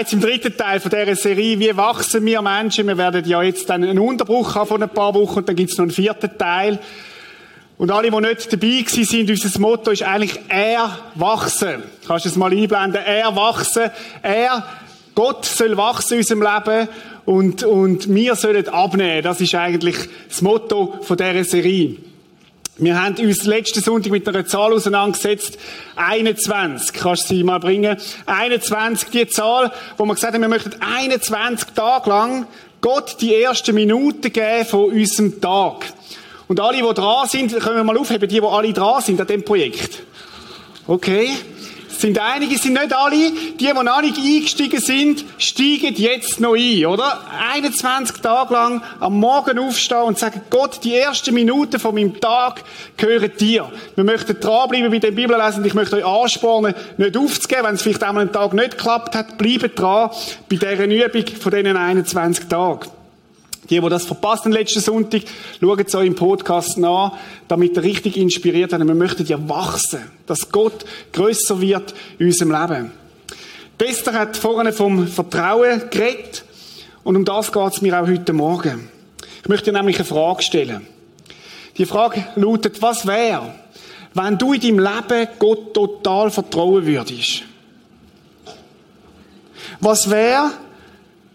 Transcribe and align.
bereits 0.00 0.12
im 0.14 0.20
dritten 0.20 0.56
Teil 0.56 0.80
von 0.80 0.90
dieser 0.90 1.14
Serie 1.14 1.58
Wie 1.58 1.76
wachsen 1.76 2.24
wir 2.24 2.40
Menschen? 2.40 2.86
Wir 2.86 2.96
werden 2.96 3.22
ja 3.26 3.42
jetzt 3.42 3.68
dann 3.68 3.84
einen 3.84 3.98
Unterbruch 3.98 4.54
haben 4.54 4.66
von 4.66 4.82
ein 4.82 4.88
paar 4.88 5.12
Wochen 5.14 5.40
und 5.40 5.48
dann 5.48 5.56
gibt 5.56 5.72
es 5.72 5.76
noch 5.76 5.82
einen 5.82 5.90
vierten 5.90 6.38
Teil. 6.38 6.78
Und 7.76 7.90
alle, 7.90 8.10
die 8.10 8.16
nicht 8.16 8.50
dabei 8.50 8.82
gewesen 8.82 9.04
sind, 9.04 9.30
unser 9.30 9.60
Motto 9.60 9.90
ist 9.90 10.02
eigentlich 10.02 10.40
er 10.48 10.98
wachsen. 11.16 11.82
Kannst 12.06 12.24
du 12.24 12.28
es 12.30 12.36
mal 12.36 12.50
einblenden? 12.50 13.02
Er 13.04 13.36
wachsen. 13.36 13.90
Er, 14.22 14.64
Gott 15.14 15.44
soll 15.44 15.76
wachsen 15.76 16.14
in 16.14 16.20
unserem 16.20 16.42
Leben 16.42 16.88
und, 17.26 17.62
und 17.62 18.14
wir 18.14 18.36
sollen 18.36 18.68
abnehmen. 18.68 19.22
Das 19.22 19.40
ist 19.42 19.54
eigentlich 19.54 19.96
das 20.28 20.40
Motto 20.40 20.98
von 21.02 21.16
dieser 21.18 21.44
Serie. 21.44 21.96
Wir 22.82 22.98
haben 22.98 23.14
uns 23.16 23.44
letzten 23.44 23.82
Sonntag 23.82 24.10
mit 24.10 24.26
einer 24.26 24.46
Zahl 24.46 24.72
auseinandergesetzt. 24.72 25.58
21. 25.96 26.94
Kannst 26.94 27.24
du 27.24 27.34
sie 27.34 27.44
mal 27.44 27.58
bringen? 27.58 27.98
21, 28.24 29.10
die 29.10 29.26
Zahl, 29.26 29.70
wo 29.98 30.06
wir 30.06 30.14
gesagt 30.14 30.32
haben, 30.32 30.40
wir 30.40 30.48
möchten 30.48 30.80
21 30.80 31.74
Tage 31.74 32.08
lang 32.08 32.46
Gott 32.80 33.16
die 33.20 33.34
ersten 33.34 33.74
Minuten 33.74 34.32
geben 34.32 34.64
von 34.64 34.92
unserem 34.92 35.42
Tag. 35.42 35.92
Und 36.48 36.58
alle, 36.58 36.78
die 36.78 36.94
dran 36.94 37.28
sind, 37.28 37.52
können 37.60 37.76
wir 37.76 37.84
mal 37.84 37.98
aufheben, 37.98 38.26
die, 38.26 38.40
die 38.40 38.46
alle 38.46 38.72
dran 38.72 39.02
sind 39.02 39.20
an 39.20 39.26
dem 39.26 39.44
Projekt. 39.44 40.02
Okay? 40.86 41.28
Sind 42.00 42.18
einige, 42.18 42.56
sind 42.56 42.72
nicht 42.72 42.94
alle. 42.94 43.14
Die, 43.14 43.54
die 43.58 43.72
noch 43.72 44.00
nicht 44.00 44.16
eingestiegen 44.16 44.80
sind, 44.80 45.22
steigen 45.36 45.94
jetzt 45.96 46.40
noch 46.40 46.54
ein, 46.54 46.86
oder? 46.86 47.20
21 47.52 48.22
Tage 48.22 48.54
lang 48.54 48.82
am 49.00 49.20
Morgen 49.20 49.58
aufstehen 49.58 50.04
und 50.04 50.18
sagen, 50.18 50.40
Gott, 50.48 50.82
die 50.82 50.94
ersten 50.94 51.34
Minuten 51.34 51.78
von 51.78 51.94
meinem 51.94 52.18
Tag 52.18 52.64
gehören 52.96 53.30
dir. 53.38 53.70
Wir 53.96 54.04
möchten 54.04 54.40
dranbleiben 54.40 54.90
bei 54.90 54.98
dem 54.98 55.14
Bibellesen. 55.14 55.62
Ich 55.62 55.74
möchte 55.74 55.96
euch 55.96 56.06
anspornen, 56.06 56.74
nicht 56.96 57.18
aufzugeben, 57.18 57.64
wenn 57.64 57.74
es 57.74 57.82
vielleicht 57.82 58.02
einmal 58.02 58.22
einen 58.22 58.32
Tag 58.32 58.54
nicht 58.54 58.78
geklappt 58.78 59.14
hat. 59.14 59.36
Bleibt 59.36 59.78
dran 59.78 60.08
bei 60.48 60.56
dieser 60.56 60.84
Übung 60.84 61.26
von 61.38 61.52
diesen 61.52 61.76
21 61.76 62.48
Tagen. 62.48 62.99
Die, 63.70 63.80
die 63.80 63.88
das 63.88 64.04
verpasst 64.04 64.44
den 64.44 64.52
letzten 64.52 64.80
Sonntag, 64.80 65.22
schaut 65.60 65.86
es 65.86 65.94
euch 65.94 66.06
im 66.06 66.14
Podcast 66.16 66.76
nach, 66.76 67.12
damit 67.46 67.76
ihr 67.76 67.82
richtig 67.84 68.16
inspiriert 68.16 68.72
werdet. 68.72 68.88
Wir 68.88 68.94
möchten 68.94 69.24
ja 69.26 69.48
wachsen, 69.48 70.02
dass 70.26 70.50
Gott 70.50 70.84
größer 71.12 71.60
wird 71.60 71.94
in 72.18 72.26
unserem 72.26 72.50
Leben. 72.50 72.92
Esther 73.78 74.12
hat 74.12 74.36
vorne 74.36 74.72
vom 74.72 75.06
Vertrauen 75.06 75.82
geredet 75.90 76.44
und 77.02 77.16
um 77.16 77.24
das 77.24 77.50
geht 77.50 77.72
es 77.72 77.80
mir 77.80 78.00
auch 78.00 78.06
heute 78.06 78.32
Morgen. 78.32 78.90
Ich 79.42 79.48
möchte 79.48 79.70
dir 79.70 79.78
nämlich 79.78 79.96
eine 79.96 80.04
Frage 80.04 80.42
stellen. 80.42 80.86
Die 81.78 81.86
Frage 81.86 82.26
lautet, 82.34 82.82
was 82.82 83.06
wäre, 83.06 83.54
wenn 84.12 84.36
du 84.36 84.52
in 84.52 84.60
deinem 84.60 84.78
Leben 84.80 85.28
Gott 85.38 85.72
total 85.72 86.30
vertrauen 86.30 86.84
würdest? 86.84 87.44
Was 89.80 90.10
wäre, 90.10 90.50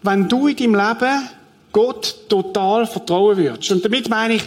wenn 0.02 0.28
du 0.28 0.46
in 0.46 0.56
deinem 0.56 0.74
Leben 0.74 1.28
Gott 1.76 2.30
total 2.30 2.86
vertrauen 2.86 3.36
würdest. 3.36 3.70
Und 3.70 3.84
damit 3.84 4.08
meine 4.08 4.36
ich, 4.36 4.42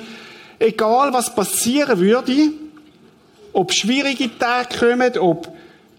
egal 0.57 1.13
was 1.13 1.35
passieren 1.35 1.99
würde, 1.99 2.49
ob 3.53 3.71
schwierige 3.71 4.35
Tage 4.39 4.79
kommen, 4.79 5.15
ob 5.19 5.47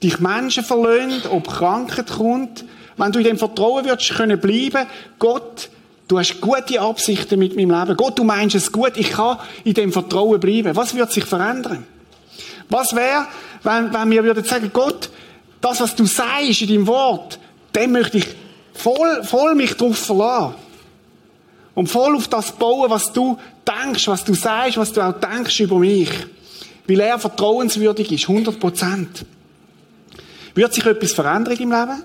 dich 0.02 0.18
Menschen 0.18 0.64
verlöhnt, 0.64 1.30
ob 1.30 1.46
Krankheit 1.46 2.10
kommt, 2.10 2.64
wenn 2.96 3.12
du 3.12 3.20
in 3.20 3.26
dem 3.26 3.38
Vertrauen 3.38 3.84
würdest 3.84 4.12
können 4.16 4.40
bleiben, 4.40 4.88
Gott, 5.20 5.68
du 6.08 6.18
hast 6.18 6.40
gute 6.40 6.80
Absichten 6.80 7.38
mit 7.38 7.54
meinem 7.54 7.78
Leben. 7.78 7.96
Gott, 7.96 8.18
du 8.18 8.24
meinst 8.24 8.56
es 8.56 8.72
gut, 8.72 8.96
ich 8.96 9.12
kann 9.12 9.38
in 9.62 9.74
dem 9.74 9.92
Vertrauen 9.92 10.40
bleiben. 10.40 10.74
Was 10.74 10.96
wird 10.96 11.12
sich 11.12 11.24
verändern? 11.24 11.86
Was 12.68 12.92
wäre, 12.92 13.28
wenn, 13.62 13.94
wenn 13.94 14.10
wir 14.10 14.24
würden 14.24 14.42
sagen, 14.42 14.72
Gott, 14.72 15.08
das, 15.60 15.80
was 15.80 15.94
du 15.94 16.06
sagst 16.06 16.62
in 16.62 16.66
deinem 16.66 16.86
Wort, 16.88 17.38
dem 17.76 17.92
möchte 17.92 18.18
ich 18.18 18.26
voll, 18.74 19.22
voll 19.22 19.54
mich 19.54 19.76
drauf 19.76 19.96
verlassen. 19.96 20.69
Und 21.80 21.86
voll 21.86 22.14
auf 22.14 22.28
das 22.28 22.52
bauen, 22.52 22.90
was 22.90 23.10
du 23.10 23.38
denkst, 23.66 24.06
was 24.06 24.22
du 24.22 24.34
sagst, 24.34 24.76
was 24.76 24.92
du 24.92 25.00
auch 25.00 25.18
denkst 25.18 25.60
über 25.60 25.78
mich. 25.78 26.10
Weil 26.86 27.00
er 27.00 27.18
vertrauenswürdig 27.18 28.12
ist, 28.12 28.28
100 28.28 28.60
Prozent. 28.60 29.24
Wird 30.54 30.74
sich 30.74 30.84
etwas 30.84 31.12
verändern 31.12 31.56
im 31.56 31.70
Leben? 31.70 32.04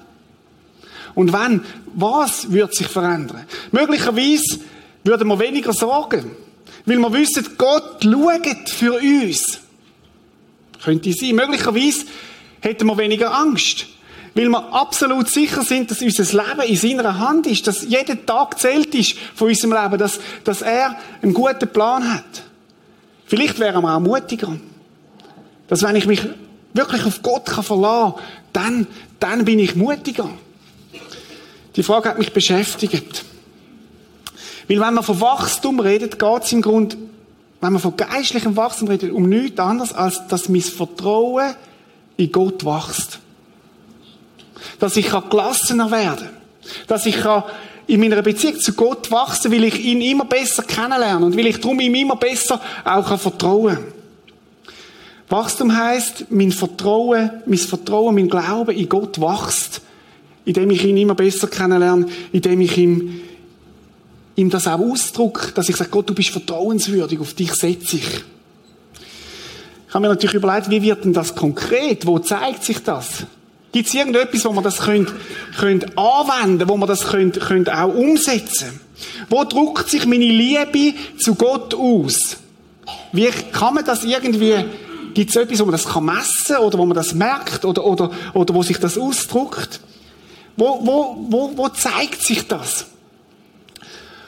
Und 1.14 1.34
wenn, 1.34 1.66
was 1.94 2.53
wird 2.53 2.74
sich 2.74 2.88
verändern? 2.88 3.46
Möglicherweise 3.74 4.62
würden 5.03 5.28
wir 5.28 5.40
weniger 5.40 5.74
sorgen. 5.74 6.31
Weil 6.85 6.97
wir 6.97 7.12
wissen, 7.12 7.46
Gott 7.58 8.02
schaut 8.02 8.69
für 8.69 8.94
uns. 8.94 9.59
Könnte 10.85 11.12
sein. 11.12 11.35
Möglicherweise 11.35 12.06
hätten 12.62 12.88
wir 12.88 12.97
weniger 12.97 13.38
Angst. 13.38 13.88
Weil 14.35 14.50
wir 14.50 14.73
absolut 14.73 15.29
sicher 15.29 15.63
sind, 15.63 15.90
dass 15.90 16.01
unser 16.01 16.23
Leben 16.23 16.62
in 16.68 16.75
seiner 16.75 17.19
Hand 17.19 17.47
ist, 17.47 17.66
dass 17.68 17.84
jeder 17.84 18.25
Tag 18.25 18.59
zählt 18.59 18.94
ist 18.94 19.18
von 19.34 19.47
unserem 19.47 19.72
Leben, 19.72 19.97
dass, 19.97 20.19
dass 20.44 20.62
er 20.62 20.97
einen 21.22 21.34
guten 21.34 21.69
Plan 21.69 22.13
hat. 22.13 22.44
Vielleicht 23.25 23.59
wären 23.59 23.81
wir 23.81 23.96
auch 23.96 24.01
mutiger. 24.01 24.57
Dass 25.69 25.84
wenn 25.84 25.96
ich 25.96 26.06
mich 26.06 26.22
wirklich 26.73 27.06
auf 27.06 27.22
Gott 27.22 27.46
kann 27.46 27.63
verlassen 27.63 28.16
kann, 28.16 28.23
dann, 28.51 28.88
dann 29.22 29.46
bin 29.46 29.57
ich 29.57 29.78
mutiger. 29.78 30.29
Die 31.78 31.84
Frage 31.84 32.09
hat 32.09 32.19
mich 32.19 32.34
beschäftigt. 32.34 33.23
Weil 34.67 34.81
wenn 34.81 34.94
man 34.96 35.03
von 35.03 35.22
Wachstum 35.22 35.79
redet, 35.79 36.19
geht 36.19 36.44
es 36.44 36.52
im 36.52 36.62
Grunde, 36.62 36.97
wenn 37.62 37.72
man 37.72 37.81
von 37.81 37.96
geistlichem 37.96 38.57
Wachstum 38.57 38.90
redet, 38.90 39.13
um 39.13 39.29
nichts 39.29 39.59
anderes, 39.59 39.94
als 39.94 40.28
dass 40.28 40.50
mein 40.50 40.62
Vertrauen 40.62 41.56
in 42.17 42.31
Gott 42.34 42.66
wächst 42.66 43.19
dass 44.80 44.98
ich 44.98 45.09
gelassener 45.30 45.92
werden 45.92 46.28
kann, 46.28 46.30
dass 46.88 47.06
ich 47.06 47.18
in 47.88 48.00
meiner 48.00 48.22
Beziehung 48.22 48.59
zu 48.59 48.74
Gott 48.74 49.12
wachsen, 49.12 49.52
weil 49.52 49.66
ich 49.66 49.84
ihn 49.84 50.02
immer 50.02 50.26
besser 50.26 50.64
kennenlerne 50.64 51.26
und 51.26 51.38
weil 51.38 51.48
ich 51.48 51.59
darum 51.59 51.80
ihm 51.80 51.96
immer 51.96 52.16
besser 52.16 52.59
auch 52.84 53.18
vertrauen 53.20 53.76
kann. 53.76 53.84
Wachstum 55.30 55.76
heißt, 55.76 56.26
mein 56.30 56.52
Vertrauen, 56.52 57.31
mein 57.46 57.58
Vertrauen, 57.58 58.16
mein 58.16 58.30
Glaube 58.30 58.74
in 58.74 58.88
Gott 58.88 59.20
wächst, 59.20 59.81
indem 60.46 60.70
ich 60.72 60.84
ihn 60.84 60.97
immer 60.97 61.16
besser 61.16 61.47
kennenlerne, 61.47 62.06
indem 62.32 62.62
ich 62.62 62.78
ihm, 62.78 63.22
ihm 64.36 64.50
das 64.50 64.68
auch 64.68 64.80
ausdrücke, 64.80 65.52
dass 65.53 65.70
ich 65.70 65.76
sage, 65.76 65.90
Gott, 65.90 66.09
du 66.09 66.14
bist 66.14 66.29
vertrauenswürdig, 66.29 67.20
auf 67.20 67.34
dich 67.34 67.53
setze 67.53 67.97
ich. 67.97 68.23
Ich 69.88 69.94
habe 69.94 70.02
mir 70.02 70.09
natürlich 70.09 70.35
überlegt, 70.35 70.70
wie 70.70 70.82
wird 70.82 71.06
denn 71.06 71.14
das 71.14 71.34
konkret? 71.34 72.06
Wo 72.06 72.20
zeigt 72.20 72.64
sich 72.64 72.84
das? 72.84 73.26
Gibt 73.75 73.89
es 73.89 73.93
irgendetwas, 73.93 74.45
wo 74.45 74.53
man 74.53 74.63
das 74.63 74.77
könnt, 74.77 75.11
könnt 75.59 75.97
anwenden, 75.97 76.69
wo 76.69 76.77
man 76.77 76.87
das 76.87 77.07
könnt, 77.07 77.41
könnt 77.41 77.69
auch 77.69 77.93
umsetzen? 77.93 78.79
Wo 79.29 79.43
drückt 79.43 79.89
sich 79.89 80.05
meine 80.05 80.23
Liebe 80.23 80.97
zu 81.19 81.35
Gott 81.35 81.73
aus? 81.73 82.37
Wie 83.11 83.27
kann 83.51 83.73
man 83.73 83.83
das 83.83 84.05
irgendwie, 84.05 84.63
gibt 85.13 85.29
es 85.29 85.35
etwas, 85.35 85.59
wo 85.59 85.66
man 85.66 85.73
das 85.73 85.89
kann 85.89 86.05
messen 86.05 86.55
oder 86.55 86.77
wo 86.77 86.85
man 86.85 86.95
das 86.95 87.13
merkt 87.13 87.66
oder, 87.66 87.83
oder, 87.83 88.11
oder 88.33 88.55
wo 88.55 88.63
sich 88.63 88.79
das 88.79 88.97
ausdrückt? 88.97 89.81
Wo, 90.55 90.79
wo, 90.85 91.27
wo, 91.29 91.51
wo 91.57 91.67
zeigt 91.67 92.22
sich 92.22 92.47
das? 92.47 92.85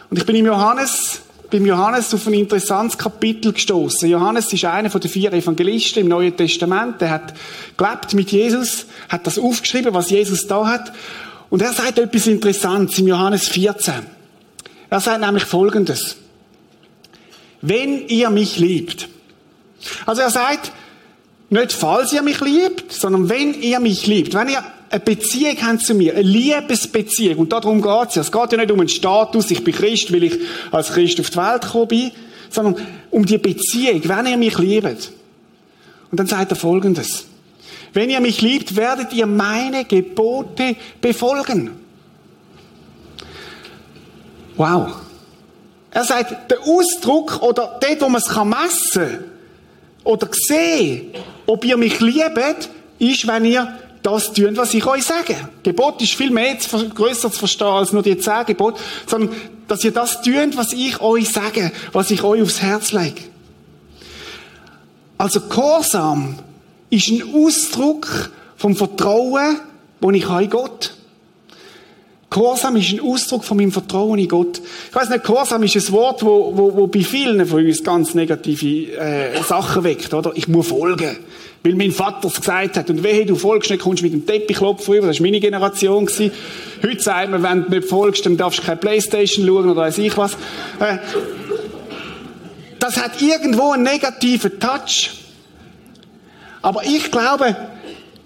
Und 0.10 0.18
ich 0.18 0.26
bin 0.26 0.36
im 0.36 0.48
Johannes 0.48 1.22
beim 1.50 1.66
Johannes 1.66 2.14
auf 2.14 2.28
ein 2.28 2.34
interessantes 2.34 2.98
Kapitel 2.98 3.54
gestoßen. 3.54 4.10
Johannes 4.10 4.52
ist 4.52 4.66
einer 4.66 4.90
von 4.90 5.00
den 5.00 5.10
vier 5.10 5.32
Evangelisten 5.32 6.04
im 6.04 6.10
Neuen 6.10 6.36
Testament. 6.36 7.00
Der 7.00 7.10
hat 7.10 7.34
gelebt 7.78 8.14
mit 8.14 8.32
Jesus, 8.32 8.86
hat 9.10 9.26
das 9.26 9.40
aufgeschrieben, 9.40 9.94
was 9.94 10.10
Jesus 10.10 10.48
da 10.48 10.68
hat. 10.68 10.92
Und 11.50 11.62
er 11.62 11.72
sagt 11.72 12.00
etwas 12.00 12.28
Interessantes 12.28 13.00
im 13.00 13.08
Johannes 13.08 13.48
14. 13.48 13.94
Er 14.90 15.00
sagt 15.00 15.22
nämlich 15.22 15.46
Folgendes. 15.46 16.18
Wenn 17.62 18.08
ihr 18.08 18.30
mich 18.30 18.60
liebt. 18.60 19.08
Also 20.06 20.22
er 20.22 20.30
sagt, 20.30 20.72
nicht 21.50 21.72
falls 21.72 22.12
ihr 22.12 22.22
mich 22.22 22.42
liebt, 22.42 22.92
sondern 22.92 23.30
wenn 23.30 23.54
ihr 23.54 23.80
mich 23.80 24.06
liebt. 24.06 24.34
Wenn 24.34 24.50
ihr 24.50 24.64
eine 24.90 25.00
Beziehung 25.00 25.62
haben 25.62 25.80
zu 25.80 25.94
mir, 25.94 26.14
eine 26.14 26.22
Liebesbeziehung. 26.22 27.38
Und 27.40 27.52
darum 27.52 27.82
geht's 27.82 28.16
ja. 28.16 28.22
Es 28.22 28.32
geht 28.32 28.52
ja 28.52 28.58
nicht 28.58 28.72
um 28.72 28.80
einen 28.80 28.90
Status, 28.90 29.52
ich 29.52 29.64
bin 29.64 29.74
Christ, 29.74 30.14
weil 30.14 30.24
ich 30.24 30.40
als 30.72 30.92
Christ 30.92 31.20
auf 31.20 31.30
die 31.30 31.38
Welt 31.38 31.62
gekommen 31.62 31.88
bin, 31.88 32.12
sondern 32.50 32.88
um 33.12 33.26
die 33.26 33.38
Beziehung, 33.38 34.02
wenn 34.06 34.26
ihr 34.26 34.38
mich 34.38 34.58
liebt. 34.58 35.12
Und 36.12 36.20
dann 36.20 36.28
sagt 36.28 36.52
er 36.52 36.56
Folgendes. 36.56 37.26
Wenn 37.94 38.10
ihr 38.10 38.20
mich 38.20 38.42
liebt, 38.42 38.76
werdet 38.76 39.14
ihr 39.14 39.26
meine 39.26 39.86
Gebote 39.86 40.76
befolgen. 41.02 41.72
Wow. 44.56 44.94
Er 45.92 46.04
sagt, 46.04 46.52
der 46.52 46.60
Ausdruck 46.62 47.42
oder 47.42 47.80
dort, 47.82 48.02
wo 48.02 48.10
man 48.10 48.22
es 48.22 48.28
messen 48.28 49.10
kann 49.10 49.24
oder 50.04 50.28
sehen, 50.32 51.08
ob 51.46 51.66
ihr 51.66 51.78
mich 51.78 52.00
liebt, 52.00 52.70
ist, 53.00 53.28
wenn 53.28 53.46
ihr 53.46 53.74
das 54.04 54.34
tun, 54.34 54.56
was 54.56 54.74
ich 54.74 54.86
euch 54.86 55.04
sage. 55.04 55.36
Gebot 55.64 56.02
ist 56.02 56.14
viel 56.14 56.32
mehr 56.32 56.58
zu, 56.60 56.90
grösser 56.90 57.32
zu 57.32 57.40
verstehen 57.40 57.68
als 57.68 57.94
nur 57.94 58.04
die 58.04 58.18
zehn 58.18 58.46
Gebote, 58.46 58.80
sondern 59.06 59.36
dass 59.68 59.84
ihr 59.84 59.92
das 59.92 60.22
tut, 60.22 60.56
was 60.56 60.74
ich 60.74 61.02
euch 61.02 61.30
sage, 61.30 61.72
was 61.92 62.12
ich 62.12 62.24
euch 62.24 62.42
aufs 62.42 62.62
Herz 62.62 62.92
lege. 62.92 63.22
Also 65.18 65.42
Gehorsam 65.42 66.36
ist 66.90 67.10
ein 67.10 67.24
Ausdruck 67.34 68.32
vom 68.56 68.76
Vertrauen, 68.76 69.60
das 70.00 70.14
ich 70.14 70.28
habe 70.28 70.44
in 70.44 70.50
Gott. 70.50 70.94
Gehorsam 72.30 72.76
ist 72.76 72.92
ein 72.92 73.00
Ausdruck 73.00 73.44
von 73.46 73.58
meinem 73.58 73.72
Vertrauen 73.72 74.20
in 74.20 74.28
Gott. 74.28 74.62
Ich 74.90 74.96
weiß 74.96 75.10
nicht, 75.10 75.24
Gehorsam 75.24 75.64
ist 75.64 75.76
ein 75.76 75.92
Wort, 75.94 76.24
wo, 76.24 76.56
wo, 76.56 76.76
wo 76.76 76.88
bei 76.88 77.02
vielen 77.02 77.46
von 77.46 77.66
uns 77.66 77.84
ganz 77.84 78.14
negative 78.14 78.98
äh, 78.98 79.42
Sachen 79.44 79.84
weckt, 79.84 80.14
oder? 80.14 80.34
Ich 80.36 80.48
muss 80.48 80.68
folgen. 80.68 81.18
Weil 81.68 81.76
mein 81.76 81.92
Vater 81.92 82.30
es 82.30 82.40
gesagt 82.40 82.78
hat. 82.78 82.90
Und 82.90 83.04
wehe, 83.04 83.26
du 83.26 83.36
folgst 83.36 83.70
nicht, 83.70 83.82
kommst 83.82 84.02
mit 84.02 84.14
dem 84.14 84.26
Teppichklopf 84.26 84.88
rüber. 84.88 85.08
Das 85.08 85.20
war 85.20 85.26
meine 85.26 85.42
Generation. 85.42 86.06
Gewesen. 86.06 86.32
Heute 86.82 87.02
sagt 87.02 87.30
man, 87.30 87.44
wenn 87.44 87.64
du 87.66 87.70
nicht 87.72 87.90
folgst, 87.90 88.26
dann 88.26 88.38
darfst 88.38 88.60
du 88.60 88.64
keine 88.64 88.78
Playstation 88.78 89.46
schauen 89.46 89.66
oder 89.70 89.76
weiß 89.76 89.98
ich 89.98 90.16
was. 90.16 90.32
Äh, 90.80 90.98
das 92.80 92.96
hat 92.96 93.22
irgendwo 93.22 93.72
einen 93.72 93.84
negativen 93.84 94.58
Touch. 94.62 95.10
Aber 96.62 96.86
ich 96.86 97.12
glaube, 97.12 97.54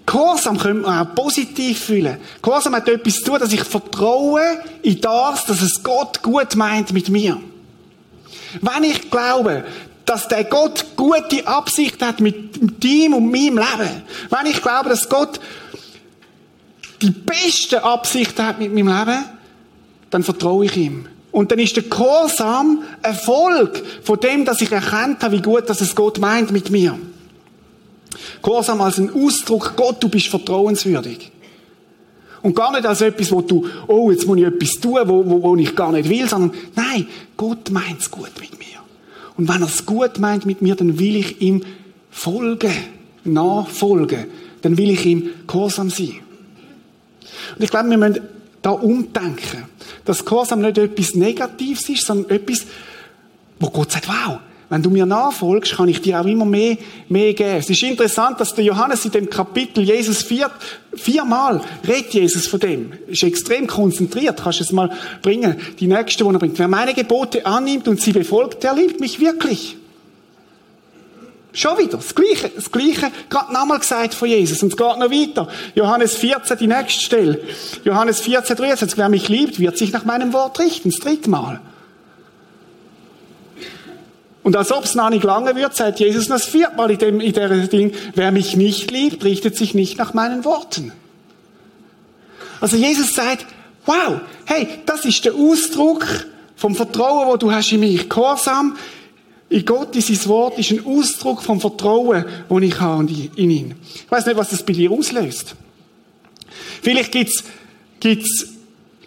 Gehorsam 0.06 0.56
könnte 0.56 0.82
man 0.82 1.04
auch 1.04 1.14
positiv 1.16 1.80
fühlen. 1.80 2.18
Gehorsam 2.42 2.76
hat 2.76 2.88
etwas 2.88 3.14
zu 3.14 3.24
tun, 3.24 3.40
dass 3.40 3.52
ich 3.52 3.64
vertraue 3.64 4.42
in 4.82 5.00
das, 5.00 5.46
dass 5.46 5.62
es 5.62 5.82
Gott 5.82 6.22
gut 6.22 6.54
meint 6.54 6.92
mit 6.92 7.08
mir. 7.08 7.40
Wenn 8.60 8.84
ich 8.84 9.10
glaube, 9.10 9.64
dass 10.04 10.28
der 10.28 10.44
Gott 10.44 10.86
gute 10.96 11.46
Absicht 11.46 12.02
hat 12.02 12.20
mit 12.20 12.84
ihm 12.84 13.14
und 13.14 13.30
meinem 13.30 13.58
Leben, 13.58 14.02
wenn 14.30 14.46
ich 14.46 14.60
glaube, 14.60 14.88
dass 14.88 15.08
Gott 15.08 15.40
die 17.00 17.10
beste 17.10 17.82
Absicht 17.84 18.38
hat 18.38 18.58
mit 18.58 18.72
meinem 18.72 18.88
Leben, 18.88 19.24
dann 20.10 20.22
vertraue 20.22 20.66
ich 20.66 20.76
ihm. 20.76 21.06
Und 21.30 21.50
dann 21.50 21.58
ist 21.58 21.76
der 21.76 21.84
Gehorsam 21.84 22.82
Erfolg 23.00 23.82
von 24.04 24.20
dem, 24.20 24.44
dass 24.44 24.60
ich 24.60 24.70
erkannt 24.70 25.22
habe, 25.22 25.36
wie 25.36 25.42
gut 25.42 25.68
dass 25.68 25.80
es 25.80 25.94
Gott 25.94 26.18
meint 26.18 26.52
mit 26.52 26.70
mir. 26.70 26.98
Gehorsam 28.42 28.80
als 28.82 28.98
ein 28.98 29.10
Ausdruck, 29.12 29.72
Gott, 29.76 30.02
du 30.02 30.08
bist 30.08 30.28
vertrauenswürdig. 30.28 31.32
Und 32.42 32.56
gar 32.56 32.72
nicht 32.72 32.84
als 32.84 33.00
etwas, 33.00 33.30
wo 33.32 33.40
du, 33.40 33.66
oh, 33.86 34.10
jetzt 34.10 34.26
muss 34.26 34.36
ich 34.36 34.44
etwas 34.44 34.72
tun, 34.72 34.98
wo, 35.04 35.24
wo, 35.24 35.42
wo 35.42 35.56
ich 35.56 35.74
gar 35.74 35.92
nicht 35.92 36.08
will, 36.08 36.28
sondern 36.28 36.52
nein, 36.74 37.06
Gott 37.36 37.70
meint 37.70 38.00
es 38.00 38.10
gut 38.10 38.32
mit 38.40 38.58
mir. 38.58 38.61
Und 39.36 39.48
wenn 39.48 39.62
er 39.62 39.68
es 39.68 39.86
gut 39.86 40.18
meint 40.18 40.46
mit 40.46 40.62
mir, 40.62 40.74
dann 40.74 40.98
will 40.98 41.16
ich 41.16 41.40
ihm 41.40 41.64
folgen, 42.10 42.72
nachfolgen. 43.24 44.26
Dann 44.60 44.76
will 44.76 44.90
ich 44.90 45.06
ihm 45.06 45.30
gehorsam 45.46 45.90
sein. 45.90 46.20
Und 47.56 47.64
ich 47.64 47.70
glaube, 47.70 47.90
wir 47.90 47.98
müssen 47.98 48.20
da 48.62 48.70
umdenken, 48.70 49.64
dass 50.04 50.24
Gehorsam 50.24 50.60
nicht 50.60 50.78
etwas 50.78 51.14
Negatives 51.14 51.88
ist, 51.88 52.06
sondern 52.06 52.30
etwas, 52.30 52.66
wo 53.58 53.70
Gott 53.70 53.92
sagt, 53.92 54.08
wow, 54.08 54.38
wenn 54.72 54.82
du 54.82 54.88
mir 54.88 55.04
nachfolgst, 55.04 55.76
kann 55.76 55.90
ich 55.90 56.00
dir 56.00 56.18
auch 56.18 56.24
immer 56.24 56.46
mehr, 56.46 56.78
mehr 57.10 57.34
geben. 57.34 57.58
Es 57.58 57.68
ist 57.68 57.82
interessant, 57.82 58.40
dass 58.40 58.54
der 58.54 58.64
Johannes 58.64 59.04
in 59.04 59.10
dem 59.10 59.28
Kapitel 59.28 59.84
Jesus 59.84 60.22
vier, 60.22 60.50
viermal 60.94 61.60
redet 61.86 62.14
Jesus 62.14 62.46
von 62.46 62.58
dem. 62.58 62.94
Ist 63.06 63.22
extrem 63.22 63.66
konzentriert. 63.66 64.40
Kannst 64.42 64.60
du 64.60 64.64
es 64.64 64.72
mal 64.72 64.88
bringen? 65.20 65.60
Die 65.78 65.86
nächste, 65.86 66.24
die 66.24 66.30
er 66.30 66.38
bringt. 66.38 66.58
Wer 66.58 66.68
meine 66.68 66.94
Gebote 66.94 67.44
annimmt 67.44 67.86
und 67.86 68.00
sie 68.00 68.12
befolgt, 68.12 68.62
der 68.62 68.72
liebt 68.72 68.98
mich 68.98 69.20
wirklich. 69.20 69.76
Schon 71.52 71.76
wieder. 71.76 71.98
Das 71.98 72.14
Gleiche. 72.14 72.48
Das 72.48 72.72
Gleiche. 72.72 73.12
Gerade 73.28 73.52
nochmal 73.52 73.78
gesagt 73.78 74.14
von 74.14 74.26
Jesus. 74.26 74.62
Und 74.62 74.72
es 74.72 74.78
geht 74.78 74.98
noch 74.98 75.10
weiter. 75.10 75.48
Johannes 75.74 76.16
14, 76.16 76.56
die 76.56 76.66
nächste 76.66 77.02
Stelle. 77.02 77.40
Johannes 77.84 78.20
14, 78.20 78.56
23. 78.56 78.96
Wer 78.96 79.10
mich 79.10 79.28
liebt, 79.28 79.58
wird 79.58 79.76
sich 79.76 79.92
nach 79.92 80.06
meinem 80.06 80.32
Wort 80.32 80.58
richten. 80.60 80.88
Das 80.88 80.98
dritte 80.98 81.28
Mal. 81.28 81.60
Und 84.42 84.56
als 84.56 84.72
ob 84.72 84.84
es 84.84 84.94
noch 84.94 85.10
nicht 85.10 85.22
lange 85.22 85.54
wird, 85.54 85.74
sagt 85.74 86.00
Jesus 86.00 86.26
das 86.26 86.44
viertmal 86.44 86.90
in 86.90 86.98
dem, 86.98 87.20
in 87.20 87.32
der 87.32 87.48
Ding, 87.68 87.92
wer 88.14 88.32
mich 88.32 88.56
nicht 88.56 88.90
liebt, 88.90 89.24
richtet 89.24 89.56
sich 89.56 89.74
nicht 89.74 89.98
nach 89.98 90.14
meinen 90.14 90.44
Worten. 90.44 90.92
Also 92.60 92.76
Jesus 92.76 93.14
sagt, 93.14 93.46
wow, 93.86 94.20
hey, 94.46 94.68
das 94.86 95.04
ist 95.04 95.24
der 95.24 95.34
Ausdruck 95.34 96.06
vom 96.56 96.74
Vertrauen, 96.74 97.28
wo 97.28 97.36
du 97.36 97.52
hast 97.52 97.72
in 97.72 97.80
mich. 97.80 98.08
Gehorsam 98.08 98.76
in 99.48 99.64
Gott, 99.64 99.94
in 99.94 100.00
sein 100.00 100.28
Wort, 100.28 100.58
ist 100.58 100.70
ein 100.70 100.84
Ausdruck 100.86 101.42
vom 101.42 101.60
Vertrauen, 101.60 102.24
wo 102.48 102.58
ich 102.58 102.80
habe 102.80 103.12
in 103.36 103.50
ihn. 103.50 103.74
Ich 103.94 104.10
weiß 104.10 104.26
nicht, 104.26 104.36
was 104.36 104.50
das 104.50 104.62
bei 104.62 104.72
dir 104.72 104.90
auslöst. 104.90 105.54
Vielleicht 106.80 107.12
gibt's 107.12 107.44
gibt's 108.00 108.48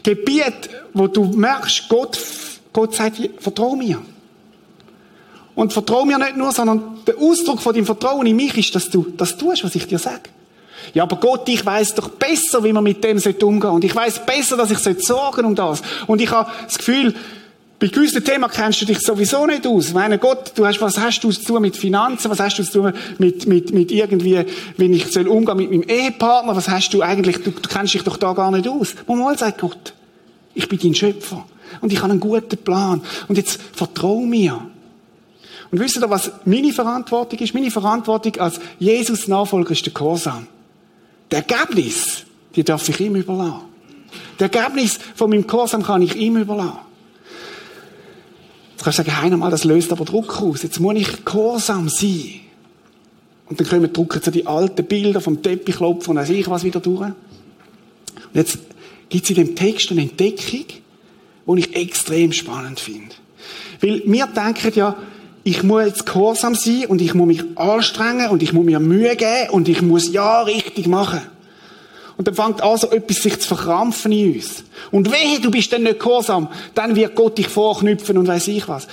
Gebiete, 0.03 0.69
wo 0.93 1.07
du 1.07 1.25
merkst, 1.25 1.89
Gott, 1.89 2.19
Gott 2.71 2.93
sagt, 2.93 3.17
vertrau 3.39 3.75
mir. 3.75 4.01
Und 5.55 5.71
vertrau 5.71 6.03
mir 6.05 6.17
nicht 6.17 6.35
nur, 6.35 6.51
sondern 6.51 6.99
der 7.07 7.17
Ausdruck 7.17 7.61
von 7.61 7.73
deinem 7.73 7.85
Vertrauen 7.85 8.27
in 8.27 8.35
mich 8.35 8.57
ist, 8.57 8.75
dass 8.75 8.89
du 8.89 9.07
das 9.15 9.37
tust, 9.37 9.63
was 9.63 9.73
ich 9.75 9.87
dir 9.87 9.99
sage. 9.99 10.29
Ja, 10.93 11.03
aber 11.03 11.15
Gott, 11.15 11.47
ich 11.49 11.65
weiß 11.65 11.95
doch 11.95 12.09
besser, 12.09 12.63
wie 12.63 12.73
man 12.73 12.83
mit 12.83 13.03
dem 13.03 13.17
umgehen 13.17 13.37
sollte. 13.39 13.69
Und 13.69 13.83
ich 13.83 13.95
weiß 13.95 14.25
besser, 14.25 14.57
dass 14.57 14.71
ich 14.71 15.05
sorgen 15.05 15.45
um 15.45 15.55
das. 15.55 15.81
Und 16.07 16.21
ich 16.21 16.29
habe 16.29 16.51
das 16.65 16.77
Gefühl, 16.77 17.15
bei 17.79 17.87
gewissen 17.87 18.23
Themen 18.23 18.49
kennst 18.49 18.81
du 18.81 18.85
dich 18.85 18.99
sowieso 18.99 19.45
nicht 19.45 19.67
aus. 19.67 19.87
Ich 19.87 19.93
meine, 19.93 20.17
Gott, 20.17 20.53
du 20.55 20.65
hast, 20.65 20.79
was 20.79 20.97
hast 20.97 21.21
du 21.21 21.31
zu 21.31 21.43
tun 21.43 21.61
mit 21.61 21.75
Finanzen? 21.75 22.31
Was 22.31 22.39
hast 22.39 22.57
du 22.57 22.63
zu 22.63 22.71
tun 22.71 22.93
mit, 23.17 23.47
mit, 23.47 23.73
mit 23.73 23.91
irgendwie, 23.91 24.45
wenn 24.77 24.93
ich 24.93 25.11
soll 25.11 25.27
umgehen 25.27 25.57
mit 25.57 25.71
meinem 25.71 25.83
Ehepartner? 25.83 26.55
Was 26.55 26.69
hast 26.69 26.93
du 26.93 27.01
eigentlich, 27.01 27.43
du, 27.43 27.51
du 27.51 27.69
kennst 27.69 27.93
dich 27.93 28.03
doch 28.03 28.17
da 28.17 28.33
gar 28.33 28.51
nicht 28.51 28.67
aus. 28.67 28.95
Mal 29.07 29.37
sagt 29.37 29.59
Gott, 29.59 29.93
ich 30.53 30.69
bin 30.69 30.79
dein 30.79 30.95
Schöpfer. 30.95 31.45
Und 31.81 31.91
ich 31.91 32.01
habe 32.01 32.11
einen 32.11 32.21
guten 32.21 32.57
Plan. 32.57 33.01
Und 33.27 33.37
jetzt 33.37 33.59
vertrau 33.73 34.19
mir. 34.21 34.61
Und 35.71 35.79
wisst 35.79 35.97
ihr, 35.97 36.09
was 36.09 36.31
meine 36.45 36.71
Verantwortung 36.71 37.39
ist? 37.39 37.53
Meine 37.53 37.71
Verantwortung 37.71 38.37
als 38.37 38.59
Jesus-Nachfolger 38.79 39.71
ist 39.71 39.85
der 39.85 39.93
Gehorsam. 39.93 40.47
Der 41.31 41.39
Ergebnis, 41.39 42.23
die 42.55 42.63
darf 42.63 42.87
ich 42.87 42.99
ihm 42.99 43.15
überlassen. 43.15 43.61
Der 44.39 44.51
Ergebnis 44.53 44.99
von 45.15 45.29
meinem 45.29 45.47
Gehorsam 45.47 45.83
kann 45.83 46.01
ich 46.01 46.15
ihm 46.15 46.37
überlassen. 46.37 46.79
Jetzt 48.71 48.83
kannst 48.83 48.99
du 48.99 49.03
sagen, 49.03 49.21
hey, 49.21 49.37
mal, 49.37 49.49
das 49.49 49.63
löst 49.63 49.91
aber 49.91 50.05
Druck 50.05 50.41
aus. 50.41 50.61
Jetzt 50.63 50.79
muss 50.79 50.95
ich 50.95 51.25
gehorsam 51.25 51.89
sein. 51.89 52.41
Und 53.47 53.59
dann 53.59 53.67
können 53.67 53.83
wir 53.83 53.89
drucken 53.89 54.21
so 54.23 54.31
die 54.31 54.47
alten 54.47 54.85
Bilder 54.85 55.21
vom 55.21 55.41
Teppichklopfen 55.41 56.11
und 56.11 56.17
weiß 56.17 56.29
ich 56.29 56.49
was 56.49 56.63
wieder 56.63 56.79
durch. 56.79 57.01
Und 57.01 57.15
jetzt 58.33 58.57
gibt 59.09 59.23
es 59.23 59.29
in 59.29 59.35
dem 59.35 59.55
Text 59.55 59.91
eine 59.91 60.01
Entdeckung, 60.01 60.65
die 61.47 61.59
ich 61.59 61.75
extrem 61.75 62.31
spannend 62.31 62.79
finde. 62.79 63.15
Weil 63.81 64.01
wir 64.05 64.27
denken 64.27 64.71
ja, 64.75 64.95
ich 65.47 65.61
muss 65.61 65.85
jetzt 65.85 66.05
gehorsam 66.07 66.55
sein 66.55 66.87
und 66.87 67.03
ich 67.03 67.13
muss 67.13 67.27
mich 67.27 67.43
anstrengen 67.55 68.29
und 68.31 68.41
ich 68.41 68.51
muss 68.51 68.65
mir 68.65 68.79
Mühe 68.79 69.15
geben 69.15 69.51
und 69.51 69.69
ich 69.69 69.83
muss 69.83 70.11
ja 70.11 70.41
richtig 70.41 70.87
machen. 70.87 71.21
Und 72.17 72.27
dann 72.27 72.33
fängt 72.33 72.63
an, 72.63 72.77
so 72.79 72.89
etwas 72.89 73.17
sich 73.17 73.39
zu 73.39 73.49
verkrampfen 73.49 74.11
in 74.11 74.33
uns. 74.33 74.63
Und 74.89 75.11
wehe, 75.11 75.39
du 75.39 75.51
bist 75.51 75.71
dann 75.71 75.83
nicht 75.83 75.99
gehorsam, 75.99 76.49
dann 76.73 76.95
wird 76.95 77.13
Gott 77.13 77.37
dich 77.37 77.47
vorknüpfen 77.47 78.17
und 78.17 78.27
weiß 78.27 78.47
ich 78.47 78.67
was. 78.67 78.87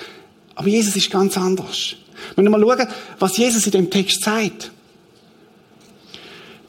Aber 0.54 0.68
Jesus 0.68 0.94
ist 0.94 1.10
ganz 1.10 1.38
anders. 1.38 1.94
Wenn 2.36 2.44
wir 2.44 2.50
mal 2.50 2.60
schauen, 2.60 2.86
was 3.18 3.38
Jesus 3.38 3.64
in 3.64 3.72
dem 3.72 3.88
Text 3.88 4.22
sagt. 4.22 4.72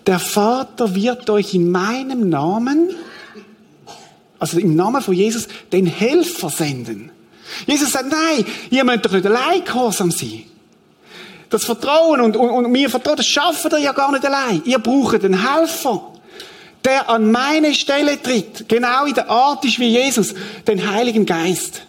Der 0.07 0.19
Vater 0.19 0.95
wird 0.95 1.29
euch 1.29 1.53
in 1.53 1.69
meinem 1.69 2.29
Namen, 2.29 2.91
also 4.39 4.59
im 4.59 4.77
Namen 4.77 5.01
von 5.01 5.13
Jesus, 5.13 5.49
den 5.73 5.87
Helfer 5.87 6.49
senden. 6.49 7.11
Jesus 7.65 7.91
sagt, 7.91 8.09
nein, 8.09 8.45
ihr 8.69 8.83
müsst 8.83 9.05
doch 9.05 9.11
nicht 9.11 9.25
allein 9.25 9.63
gehorsam 9.63 10.11
sein. 10.11 10.43
Das 11.49 11.65
Vertrauen 11.65 12.21
und, 12.21 12.35
und, 12.35 12.49
und 12.49 12.71
mir 12.71 12.89
Vertrauen, 12.89 13.17
das 13.17 13.27
schaffen 13.27 13.71
ihr 13.73 13.79
ja 13.79 13.91
gar 13.91 14.11
nicht 14.11 14.25
allein. 14.25 14.61
Ihr 14.65 14.79
braucht 14.79 15.23
einen 15.23 15.47
Helfer, 15.47 16.13
der 16.83 17.09
an 17.09 17.31
meine 17.31 17.73
Stelle 17.73 18.21
tritt, 18.21 18.67
genau 18.67 19.05
in 19.05 19.13
der 19.13 19.29
Art 19.29 19.63
ist 19.63 19.79
wie 19.79 19.89
Jesus, 19.89 20.33
den 20.67 20.89
Heiligen 20.89 21.25
Geist. 21.25 21.83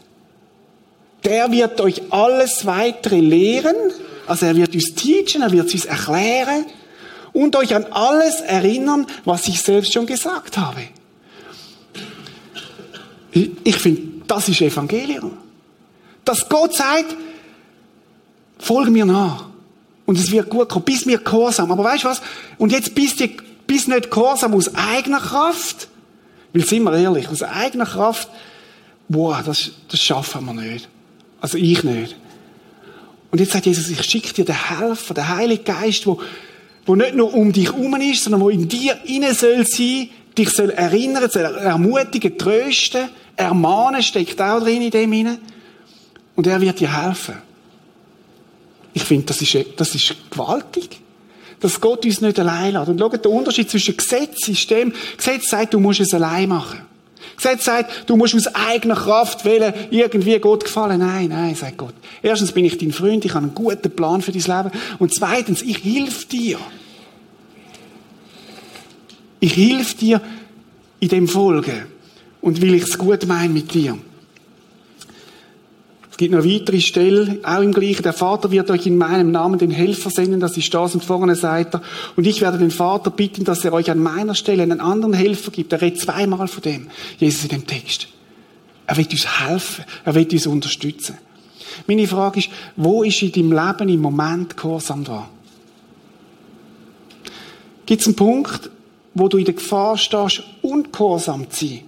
Der 1.24 1.50
wird 1.50 1.80
euch 1.80 2.02
alles 2.10 2.66
weitere 2.66 3.20
lehren, 3.20 3.74
also 4.26 4.46
er 4.46 4.56
wird 4.56 4.74
uns 4.74 4.94
teachen, 4.94 5.42
er 5.42 5.50
wird 5.50 5.72
uns 5.72 5.86
erklären 5.86 6.66
und 7.32 7.56
euch 7.56 7.74
an 7.74 7.84
alles 7.84 8.40
erinnern, 8.42 9.06
was 9.24 9.48
ich 9.48 9.60
selbst 9.60 9.92
schon 9.92 10.06
gesagt 10.06 10.58
habe. 10.58 10.82
Ich 13.32 13.76
finde, 13.76 14.02
das 14.26 14.48
ist 14.48 14.60
Evangelium. 14.60 15.43
Dass 16.24 16.48
Gott 16.48 16.74
sagt, 16.74 17.16
folge 18.58 18.90
mir 18.90 19.04
nach. 19.04 19.46
Und 20.06 20.18
es 20.18 20.30
wird 20.30 20.50
gut 20.50 20.68
kommen. 20.68 20.84
Bist 20.84 21.06
mir 21.06 21.18
gehorsam. 21.18 21.70
Aber 21.70 21.84
weißt 21.84 22.04
du 22.04 22.08
was? 22.08 22.22
Und 22.58 22.72
jetzt 22.72 22.94
bist 22.94 23.20
du 23.20 23.28
bist 23.66 23.88
nicht 23.88 24.10
gehorsam 24.10 24.54
aus 24.54 24.74
eigener 24.74 25.20
Kraft. 25.20 25.88
Weil, 26.52 26.64
sind 26.64 26.84
wir 26.84 26.96
ehrlich, 26.96 27.28
aus 27.28 27.42
eigener 27.42 27.86
Kraft, 27.86 28.28
boah, 29.08 29.42
das, 29.44 29.72
das 29.88 30.00
schaffen 30.00 30.44
wir 30.44 30.54
nicht. 30.54 30.88
Also 31.40 31.58
ich 31.58 31.82
nicht. 31.82 32.16
Und 33.30 33.40
jetzt 33.40 33.52
sagt 33.52 33.66
Jesus, 33.66 33.88
ich 33.88 34.02
schicke 34.04 34.32
dir 34.32 34.44
den 34.44 34.78
Helfer, 34.78 35.14
den 35.14 35.28
Heiligen 35.28 35.64
Geist, 35.64 36.06
wo, 36.06 36.20
wo 36.86 36.94
nicht 36.94 37.14
nur 37.14 37.34
um 37.34 37.52
dich 37.52 37.72
herum 37.72 37.96
ist, 37.96 38.24
sondern 38.24 38.40
wo 38.40 38.48
in 38.48 38.68
dir 38.68 38.96
inne 39.04 39.34
soll 39.34 39.66
sein, 39.66 40.10
dich 40.38 40.50
soll 40.50 40.70
erinnern, 40.70 41.28
soll 41.28 41.42
ermutigen, 41.42 42.38
trösten, 42.38 43.08
ermahnen, 43.34 44.02
steckt 44.02 44.40
auch 44.40 44.60
drin 44.60 44.82
in 44.82 44.90
dem 44.90 45.10
hinein. 45.10 45.38
Und 46.36 46.46
er 46.46 46.60
wird 46.60 46.80
dir 46.80 47.04
helfen. 47.04 47.36
Ich 48.92 49.04
finde, 49.04 49.26
das 49.26 49.42
ist, 49.42 49.56
das 49.76 49.94
ist 49.94 50.14
gewaltig. 50.30 51.00
Dass 51.60 51.80
Gott 51.80 52.04
uns 52.04 52.20
nicht 52.20 52.38
allein 52.38 52.74
lässt. 52.74 52.88
Und 52.88 52.98
schaut, 52.98 53.24
der 53.24 53.30
Unterschied 53.30 53.70
zwischen 53.70 53.96
Gesetz 53.96 54.48
ist 54.48 54.70
dem, 54.70 54.92
Gesetz 55.16 55.50
sagt, 55.50 55.74
du 55.74 55.80
musst 55.80 56.00
es 56.00 56.14
allein 56.14 56.48
machen. 56.48 56.80
Gesetz 57.36 57.64
sagt, 57.64 58.08
du 58.08 58.16
musst 58.16 58.34
aus 58.34 58.46
eigener 58.54 58.94
Kraft 58.94 59.44
wählen, 59.44 59.72
irgendwie 59.90 60.38
Gott 60.38 60.64
gefallen. 60.64 61.00
Nein, 61.00 61.28
nein, 61.28 61.54
sagt 61.54 61.78
Gott. 61.78 61.94
Erstens 62.22 62.52
bin 62.52 62.64
ich 62.64 62.78
dein 62.78 62.92
Freund, 62.92 63.24
ich 63.24 63.34
habe 63.34 63.46
einen 63.46 63.54
guten 63.54 63.90
Plan 63.90 64.22
für 64.22 64.32
dein 64.32 64.42
Leben. 64.42 64.78
Und 64.98 65.14
zweitens, 65.14 65.62
ich 65.62 65.78
hilf 65.78 66.26
dir. 66.26 66.58
Ich 69.40 69.54
hilf 69.54 69.94
dir 69.94 70.20
in 71.00 71.08
dem 71.08 71.28
Folgen. 71.28 71.86
Und 72.40 72.60
will 72.60 72.74
ich 72.74 72.82
es 72.82 72.98
gut 72.98 73.26
meine 73.26 73.52
mit 73.52 73.74
dir. 73.74 73.98
Es 76.14 76.18
gibt 76.18 76.32
noch 76.32 76.44
weitere 76.44 76.80
Stelle, 76.80 77.40
auch 77.42 77.60
im 77.60 77.72
gleichen. 77.72 78.04
Der 78.04 78.12
Vater 78.12 78.52
wird 78.52 78.70
euch 78.70 78.86
in 78.86 78.96
meinem 78.96 79.32
Namen 79.32 79.58
den 79.58 79.72
Helfer 79.72 80.10
senden, 80.10 80.38
das 80.38 80.56
ist 80.56 80.72
das 80.72 80.94
und 80.94 81.04
vorne 81.04 81.34
sagt 81.34 81.74
er. 81.74 81.82
Und 82.14 82.24
ich 82.24 82.40
werde 82.40 82.56
den 82.56 82.70
Vater 82.70 83.10
bitten, 83.10 83.42
dass 83.42 83.64
er 83.64 83.72
euch 83.72 83.90
an 83.90 83.98
meiner 83.98 84.36
Stelle 84.36 84.62
einen 84.62 84.78
anderen 84.78 85.12
Helfer 85.12 85.50
gibt. 85.50 85.72
Er 85.72 85.82
redet 85.82 86.00
zweimal 86.00 86.46
von 86.46 86.62
dem, 86.62 86.86
Jesus 87.18 87.42
in 87.42 87.48
dem 87.48 87.66
Text. 87.66 88.06
Er 88.86 88.96
wird 88.96 89.10
uns 89.10 89.40
helfen, 89.40 89.84
er 90.04 90.14
wird 90.14 90.32
uns 90.32 90.46
unterstützen. 90.46 91.18
Meine 91.88 92.06
Frage 92.06 92.38
ist, 92.38 92.50
wo 92.76 93.02
ist 93.02 93.20
in 93.20 93.32
deinem 93.32 93.50
Leben 93.50 93.88
im 93.88 94.00
Moment 94.00 94.56
Gehorsam 94.56 95.02
dran? 95.02 95.26
Gibt 97.86 98.02
es 98.02 98.06
einen 98.06 98.14
Punkt, 98.14 98.70
wo 99.14 99.26
du 99.26 99.38
in 99.38 99.46
der 99.46 99.54
Gefahr 99.54 99.98
stehst, 99.98 100.44
ungehorsam 100.62 101.50
zu 101.50 101.66
sein? 101.66 101.80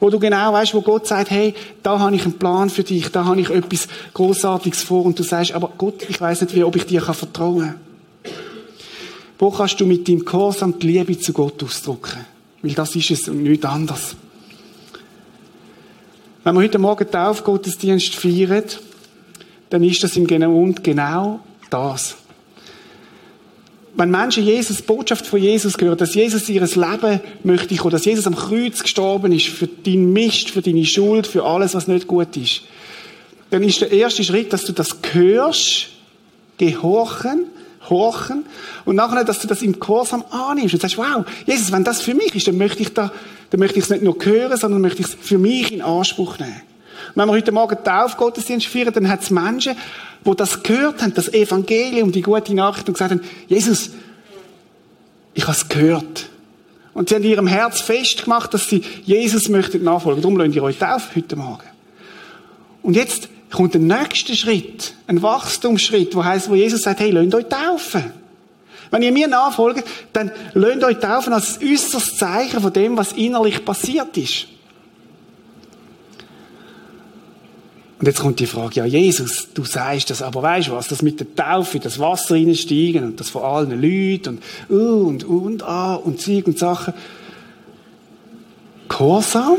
Wo 0.00 0.10
du 0.10 0.18
genau 0.18 0.52
weißt, 0.52 0.74
wo 0.74 0.80
Gott 0.80 1.06
sagt, 1.06 1.30
hey, 1.30 1.54
da 1.82 1.98
habe 1.98 2.14
ich 2.16 2.24
einen 2.24 2.38
Plan 2.38 2.70
für 2.70 2.82
dich, 2.82 3.10
da 3.10 3.24
habe 3.24 3.40
ich 3.40 3.50
etwas 3.50 3.88
Großartiges 4.12 4.82
vor 4.82 5.04
und 5.04 5.18
du 5.18 5.22
sagst, 5.22 5.52
aber 5.52 5.72
Gott, 5.78 6.08
ich 6.08 6.20
weiß 6.20 6.42
nicht, 6.42 6.54
wie, 6.54 6.64
ob 6.64 6.76
ich 6.76 6.86
dir 6.86 7.00
kann 7.00 7.14
vertrauen 7.14 7.60
kann. 7.60 7.80
Wo 9.38 9.50
kannst 9.50 9.80
du 9.80 9.86
mit 9.86 10.08
deinem 10.08 10.24
Gehorsam 10.24 10.78
die 10.78 10.86
Liebe 10.86 11.18
zu 11.18 11.32
Gott 11.32 11.62
ausdrücken? 11.62 12.24
Weil 12.62 12.72
das 12.72 12.94
ist 12.96 13.10
es 13.10 13.28
und 13.28 13.42
nichts 13.42 13.66
anderes. 13.66 14.16
Wenn 16.44 16.54
wir 16.54 16.62
heute 16.62 16.78
Morgen 16.78 17.10
Taufgottesdienst 17.10 18.14
feiern, 18.14 18.64
dann 19.70 19.82
ist 19.82 20.02
das 20.02 20.16
im 20.16 20.26
Genau 20.26 20.56
und 20.56 20.84
genau 20.84 21.40
das 21.70 22.16
wenn 23.96 24.10
Menschen 24.10 24.44
Jesus, 24.44 24.82
Botschaft 24.82 25.26
von 25.26 25.40
Jesus 25.40 25.76
hören, 25.80 25.96
dass 25.96 26.14
Jesus 26.14 26.48
ihres 26.48 26.74
Leben 26.74 27.20
möchte 27.44 27.74
oder 27.80 27.92
dass 27.92 28.04
Jesus 28.04 28.26
am 28.26 28.34
Kreuz 28.34 28.82
gestorben 28.82 29.32
ist 29.32 29.46
für 29.46 29.68
deinen 29.68 30.12
Mist, 30.12 30.50
für 30.50 30.62
deine 30.62 30.84
Schuld, 30.84 31.26
für 31.26 31.44
alles, 31.44 31.74
was 31.74 31.86
nicht 31.86 32.06
gut 32.06 32.36
ist, 32.36 32.62
dann 33.50 33.62
ist 33.62 33.80
der 33.80 33.92
erste 33.92 34.24
Schritt, 34.24 34.52
dass 34.52 34.64
du 34.64 34.72
das 34.72 34.96
hörst, 35.12 35.88
gehorchen, 36.58 37.46
horchen, 37.88 38.44
und 38.84 38.96
nachher, 38.96 39.24
dass 39.24 39.40
du 39.40 39.46
das 39.46 39.62
im 39.62 39.78
Gehorsam 39.78 40.24
annimmst 40.30 40.74
und 40.74 40.80
sagst, 40.80 40.98
wow, 40.98 41.24
Jesus, 41.46 41.70
wenn 41.70 41.84
das 41.84 42.02
für 42.02 42.14
mich 42.14 42.34
ist, 42.34 42.48
dann 42.48 42.56
möchte 42.56 42.82
ich 42.82 42.92
da, 42.92 43.12
dann 43.50 43.60
möchte 43.60 43.78
ich 43.78 43.84
es 43.84 43.90
nicht 43.90 44.02
nur 44.02 44.16
hören, 44.20 44.56
sondern 44.58 44.80
möchte 44.80 45.02
ich 45.02 45.08
es 45.08 45.14
für 45.14 45.38
mich 45.38 45.72
in 45.72 45.82
Anspruch 45.82 46.38
nehmen. 46.38 46.62
Wenn 47.14 47.28
wir 47.28 47.32
heute 47.32 47.52
Morgen 47.52 47.76
Taufgottesdienst 47.82 48.66
feiern, 48.66 48.92
dann 48.92 49.08
hat 49.08 49.22
es 49.22 49.30
Menschen, 49.30 49.76
wo 50.24 50.34
das 50.34 50.62
gehört 50.62 51.02
haben, 51.02 51.14
das 51.14 51.32
Evangelium, 51.32 52.10
die 52.10 52.22
gute 52.22 52.54
Nachricht 52.54 52.88
und 52.88 52.94
gesagt 52.94 53.12
haben, 53.12 53.20
Jesus, 53.46 53.90
ich 55.34 55.44
habe 55.44 55.52
es 55.52 55.68
gehört. 55.68 56.28
Und 56.92 57.08
sie 57.08 57.14
haben 57.16 57.22
in 57.22 57.30
ihrem 57.30 57.46
Herz 57.46 57.80
festgemacht, 57.80 58.54
dass 58.54 58.68
sie 58.68 58.82
Jesus 59.04 59.48
möchten 59.48 59.82
nachfolgen. 59.84 60.22
Darum 60.22 60.36
lasst 60.36 60.54
ihr 60.54 60.62
euch 60.62 60.78
taufen 60.78 61.10
heute 61.14 61.36
Morgen. 61.36 61.68
Und 62.82 62.94
jetzt 62.94 63.28
kommt 63.50 63.74
der 63.74 63.80
nächste 63.80 64.34
Schritt, 64.34 64.94
ein 65.06 65.22
Wachstumsschritt, 65.22 66.14
wo 66.14 66.24
heißt, 66.24 66.48
wo 66.48 66.54
Jesus 66.54 66.82
sagt, 66.82 67.00
hey, 67.00 67.10
lasst 67.10 67.34
euch 67.34 67.46
taufen. 67.46 68.12
Wenn 68.90 69.02
ihr 69.02 69.12
mir 69.12 69.28
nachfolgt, 69.28 69.84
dann 70.12 70.30
lasst 70.54 70.84
euch 70.84 70.98
taufen 70.98 71.32
als 71.32 71.60
äußerstes 71.60 72.16
Zeichen 72.16 72.60
von 72.60 72.72
dem, 72.72 72.96
was 72.96 73.12
innerlich 73.12 73.64
passiert 73.64 74.16
ist. 74.16 74.46
Und 77.98 78.06
jetzt 78.06 78.20
kommt 78.20 78.40
die 78.40 78.46
Frage, 78.46 78.76
ja 78.76 78.84
Jesus, 78.84 79.48
du 79.54 79.64
sagst 79.64 80.10
das, 80.10 80.20
aber 80.20 80.42
weißt 80.42 80.68
du 80.68 80.72
was, 80.72 80.88
das 80.88 81.02
mit 81.02 81.20
der 81.20 81.34
Taufe, 81.34 81.78
das 81.78 81.98
Wasser 81.98 82.34
reinsteigen 82.34 83.04
und 83.04 83.20
das 83.20 83.30
von 83.30 83.42
allen 83.42 83.70
Leuten 83.70 84.40
und 84.68 84.76
uh, 84.76 85.06
und 85.06 85.24
und 85.24 85.62
ah 85.62 85.94
und 85.94 86.20
Zeug 86.20 86.46
und 86.46 86.58
Sachen. 86.58 86.92
Gehorsam 88.88 89.58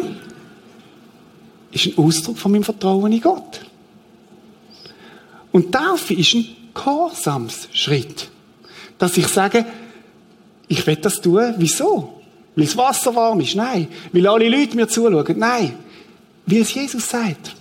ist 1.72 1.88
ein 1.88 1.98
Ausdruck 1.98 2.38
von 2.38 2.52
meinem 2.52 2.64
Vertrauen 2.64 3.12
in 3.12 3.22
Gott. 3.22 3.62
Und 5.52 5.72
Taufe 5.72 6.14
ist 6.14 6.34
ein 6.34 6.48
Gehorsamsschritt. 6.74 8.30
Dass 8.98 9.18
ich 9.18 9.28
sage, 9.28 9.66
ich 10.68 10.86
will 10.86 10.98
das 10.98 11.22
tun, 11.22 11.54
wieso? 11.58 12.22
Weil 12.56 12.66
das 12.66 12.78
Wasser 12.78 13.16
warm 13.16 13.40
ist? 13.42 13.56
Nein. 13.56 13.88
Weil 14.12 14.28
alle 14.28 14.50
Leute 14.50 14.76
mir 14.76 14.88
zuschauen? 14.88 15.38
Nein. 15.38 15.74
Weil 16.46 16.60
es 16.60 16.74
Jesus 16.74 17.10
sagt. 17.10 17.56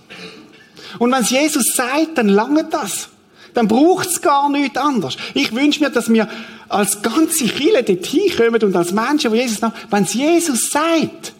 Und 0.99 1.11
wenn 1.11 1.21
es 1.21 1.29
Jesus 1.29 1.73
sagt, 1.73 2.17
dann 2.17 2.29
lange 2.29 2.63
das. 2.65 3.09
Dann 3.53 3.67
braucht 3.67 4.07
es 4.07 4.21
gar 4.21 4.49
nichts 4.49 4.77
anderes. 4.77 5.15
Ich 5.33 5.53
wünsche 5.53 5.81
mir, 5.81 5.89
dass 5.89 6.11
wir 6.11 6.27
als 6.67 7.01
ganze 7.01 7.45
Kirche 7.45 7.83
dorthin 7.83 8.35
kommen 8.35 8.61
und 8.61 8.75
als 8.75 8.91
Menschen, 8.91 9.31
wo 9.31 9.35
Jesus 9.35 9.61
noch, 9.61 9.71
wenn 9.89 10.03
es 10.03 10.13
Jesus 10.13 10.69
sagt, 10.69 11.33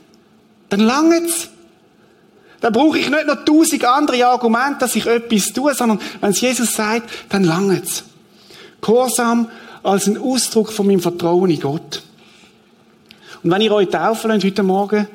dann 0.70 0.80
lange 0.80 1.26
es. 1.26 1.50
Dann 2.62 2.74
brauche 2.74 2.98
ich 2.98 3.10
nicht 3.10 3.28
noch 3.28 3.44
tausend 3.44 3.84
andere 3.86 4.26
Argumente, 4.26 4.80
dass 4.80 4.96
ich 4.96 5.06
etwas 5.06 5.54
tue, 5.54 5.74
sondern 5.76 6.00
wenn 6.22 6.32
es 6.32 6.42
Jesus 6.42 6.74
sagt, 6.74 7.10
dann 7.30 7.44
lange 7.44 7.82
es. 7.82 8.04
Gehorsam 8.82 9.50
als 9.84 10.08
ein 10.08 10.18
Ausdruck 10.18 10.72
von 10.72 10.88
meinem 10.88 11.02
Vertrauen 11.02 11.52
in 11.52 11.60
Gott. 11.60 12.02
Und 13.44 13.52
wenn 13.52 13.62
ihr 13.62 13.72
euch 13.72 13.90
taufen 13.90 14.32
lasst 14.32 14.44
heute 14.44 14.64
Morgen, 14.64 15.08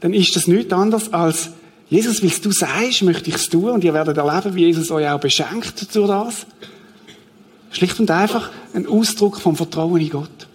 dann 0.00 0.12
ist 0.12 0.36
das 0.36 0.46
nichts 0.46 0.72
anderes 0.72 1.12
als 1.12 1.50
Jesus, 1.88 2.22
wie 2.22 2.28
du 2.28 2.50
sagst, 2.50 3.02
möchte 3.02 3.30
ich 3.30 3.36
es 3.36 3.48
tun 3.48 3.70
und 3.70 3.84
ihr 3.84 3.94
werdet 3.94 4.16
erleben, 4.16 4.54
wie 4.56 4.64
Jesus 4.64 4.90
euch 4.90 5.08
auch 5.08 5.20
beschenkt 5.20 5.94
durch 5.94 6.08
das. 6.08 6.46
Schlicht 7.70 8.00
und 8.00 8.10
einfach 8.10 8.50
ein 8.74 8.86
Ausdruck 8.86 9.40
vom 9.40 9.54
Vertrauen 9.54 10.00
in 10.00 10.10
Gott. 10.10 10.48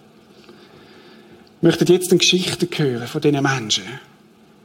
Ich 1.58 1.62
möchte 1.62 1.90
jetzt 1.90 2.10
eine 2.10 2.18
Geschichte 2.18 2.68
hören 2.76 3.06
von 3.06 3.20
diesen 3.20 3.42
Menschen, 3.42 3.84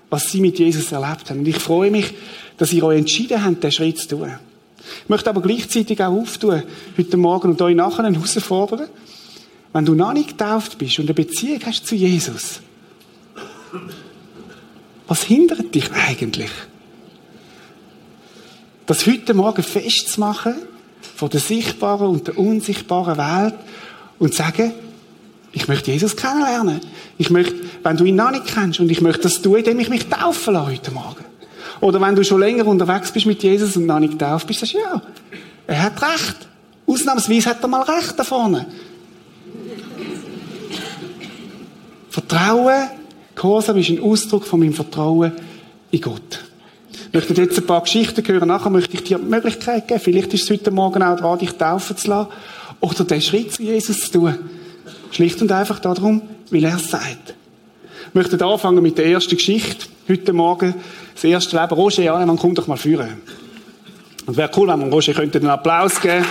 was 0.09 0.31
sie 0.31 0.41
mit 0.41 0.57
Jesus 0.57 0.91
erlebt 0.91 1.29
haben. 1.29 1.39
Und 1.39 1.47
ich 1.47 1.59
freue 1.59 1.91
mich, 1.91 2.15
dass 2.57 2.73
ihr 2.73 2.83
euch 2.83 2.97
entschieden 2.97 3.43
habt, 3.43 3.63
diesen 3.63 3.71
Schritt 3.71 3.99
zu 3.99 4.07
tun. 4.07 4.31
Ich 5.03 5.09
möchte 5.09 5.29
aber 5.29 5.41
gleichzeitig 5.41 6.01
auch 6.01 6.13
auftun, 6.13 6.63
heute 6.97 7.17
Morgen 7.17 7.51
und 7.51 7.61
euch 7.61 7.75
nachher 7.75 8.03
herausfordern, 8.03 8.87
wenn 9.73 9.85
du 9.85 9.93
noch 9.93 10.13
nicht 10.13 10.37
getauft 10.37 10.77
bist 10.77 10.97
und 10.99 11.05
eine 11.05 11.13
Beziehung 11.13 11.59
hast 11.65 11.85
zu 11.85 11.95
Jesus, 11.95 12.61
was 15.07 15.23
hindert 15.23 15.73
dich 15.73 15.91
eigentlich? 15.91 16.51
Das 18.85 19.05
heute 19.05 19.33
Morgen 19.33 19.63
festzumachen 19.63 20.55
von 21.15 21.29
der 21.29 21.39
sichtbaren 21.39 22.07
und 22.07 22.27
der 22.27 22.37
unsichtbaren 22.37 23.17
Welt 23.17 23.55
und 24.19 24.33
zu 24.33 24.37
sagen, 24.37 24.73
ich 25.51 25.67
möchte 25.67 25.91
Jesus 25.91 26.15
kennenlernen. 26.15 26.81
Ich 27.17 27.29
möchte, 27.29 27.55
wenn 27.83 27.97
du 27.97 28.05
ihn 28.05 28.15
noch 28.15 28.31
nicht 28.31 28.45
kennst, 28.45 28.79
und 28.79 28.91
ich 28.91 29.01
möchte 29.01 29.23
das 29.23 29.41
tun, 29.41 29.57
indem 29.57 29.79
ich 29.79 29.89
mich 29.89 30.07
taufen 30.07 30.53
lasse 30.53 30.71
heute 30.71 30.91
Morgen. 30.91 31.25
Oder 31.81 32.01
wenn 32.01 32.15
du 32.15 32.23
schon 32.23 32.39
länger 32.39 32.65
unterwegs 32.67 33.11
bist 33.11 33.25
mit 33.25 33.41
Jesus 33.41 33.75
und 33.75 33.85
noch 33.85 33.99
nicht 33.99 34.13
getauft 34.13 34.47
bist, 34.47 34.59
sagst 34.59 34.75
du, 34.75 34.79
ja, 34.79 35.01
er 35.67 35.83
hat 35.83 36.01
recht. 36.01 36.47
Ausnahmsweise 36.85 37.49
hat 37.49 37.61
er 37.61 37.67
mal 37.67 37.81
recht 37.81 38.13
da 38.17 38.23
vorne. 38.23 38.65
Vertrauen 42.09 42.89
Gehorsam 43.37 43.77
ist 43.77 43.89
ein 43.89 44.01
Ausdruck 44.01 44.45
von 44.45 44.59
meinem 44.59 44.73
Vertrauen 44.73 45.31
in 45.91 46.01
Gott. 46.01 46.43
Ich 46.91 47.13
möchte 47.13 47.39
jetzt 47.39 47.57
ein 47.57 47.67
paar 47.67 47.81
Geschichten 47.81 48.27
hören. 48.27 48.47
Nachher 48.47 48.71
möchte 48.71 48.95
ich 48.95 49.03
dir 49.03 49.19
die 49.19 49.25
Möglichkeit 49.25 49.87
geben. 49.87 49.99
Vielleicht 49.99 50.33
ist 50.33 50.43
es 50.43 50.49
heute 50.49 50.71
Morgen 50.71 51.03
auch 51.03 51.15
dran, 51.17 51.37
dich 51.37 51.51
taufen 51.51 51.95
zu 51.95 52.09
lassen. 52.09 52.31
Oder 52.79 53.03
den 53.03 53.21
Schritt 53.21 53.53
zu 53.53 53.61
Jesus 53.61 53.99
zu 53.99 54.11
tun. 54.11 54.35
Schlicht 55.11 55.39
und 55.41 55.51
einfach 55.51 55.79
darum, 55.79 56.23
weil 56.49 56.63
er 56.63 56.77
es 56.77 56.89
sagt. 56.89 57.35
Ich 58.07 58.13
möchte 58.15 58.43
anfangen 58.43 58.81
mit 58.81 58.97
der 58.97 59.05
ersten 59.05 59.37
Geschichte. 59.37 59.85
Heute 60.09 60.33
Morgen 60.33 60.73
das 61.13 61.23
erste 61.23 61.61
Leben. 61.61 61.75
Roger 61.75 62.03
ja, 62.03 62.25
man 62.25 62.37
kommt 62.37 62.57
doch 62.57 62.65
mal 62.65 62.77
führen. 62.77 63.21
Und 64.25 64.35
wäre 64.35 64.49
cool, 64.57 64.67
wenn 64.67 64.79
man 64.79 64.91
Roger 64.91 65.13
könnte 65.13 65.37
einen 65.37 65.49
Applaus 65.49 66.01
geben. 66.01 66.25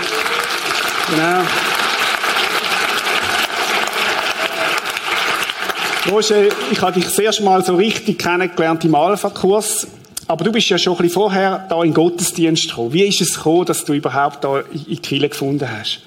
Genau. 1.11 1.43
Roger, 6.09 6.47
ich 6.71 6.81
habe 6.81 6.93
dich 6.93 7.05
das 7.05 7.19
erste 7.19 7.43
Mal 7.43 7.65
so 7.65 7.75
richtig 7.75 8.19
kennengelernt 8.19 8.85
im 8.85 8.95
Alpha-Kurs. 8.95 9.89
Aber 10.29 10.45
du 10.45 10.53
bist 10.53 10.69
ja 10.69 10.79
schon 10.79 10.95
ein 10.95 10.99
bisschen 10.99 11.15
vorher 11.15 11.67
da 11.69 11.83
in 11.83 11.93
Gottesdienst 11.93 12.69
gekommen. 12.69 12.93
Wie 12.93 13.05
ist 13.05 13.21
es 13.21 13.35
gekommen, 13.35 13.67
dass 13.67 13.85
du 13.85 13.93
überhaupt 13.93 14.45
da 14.45 14.61
in 14.61 14.85
die 14.85 14.97
Kirche 14.99 15.29
gefunden 15.29 15.69
hast? 15.69 16.01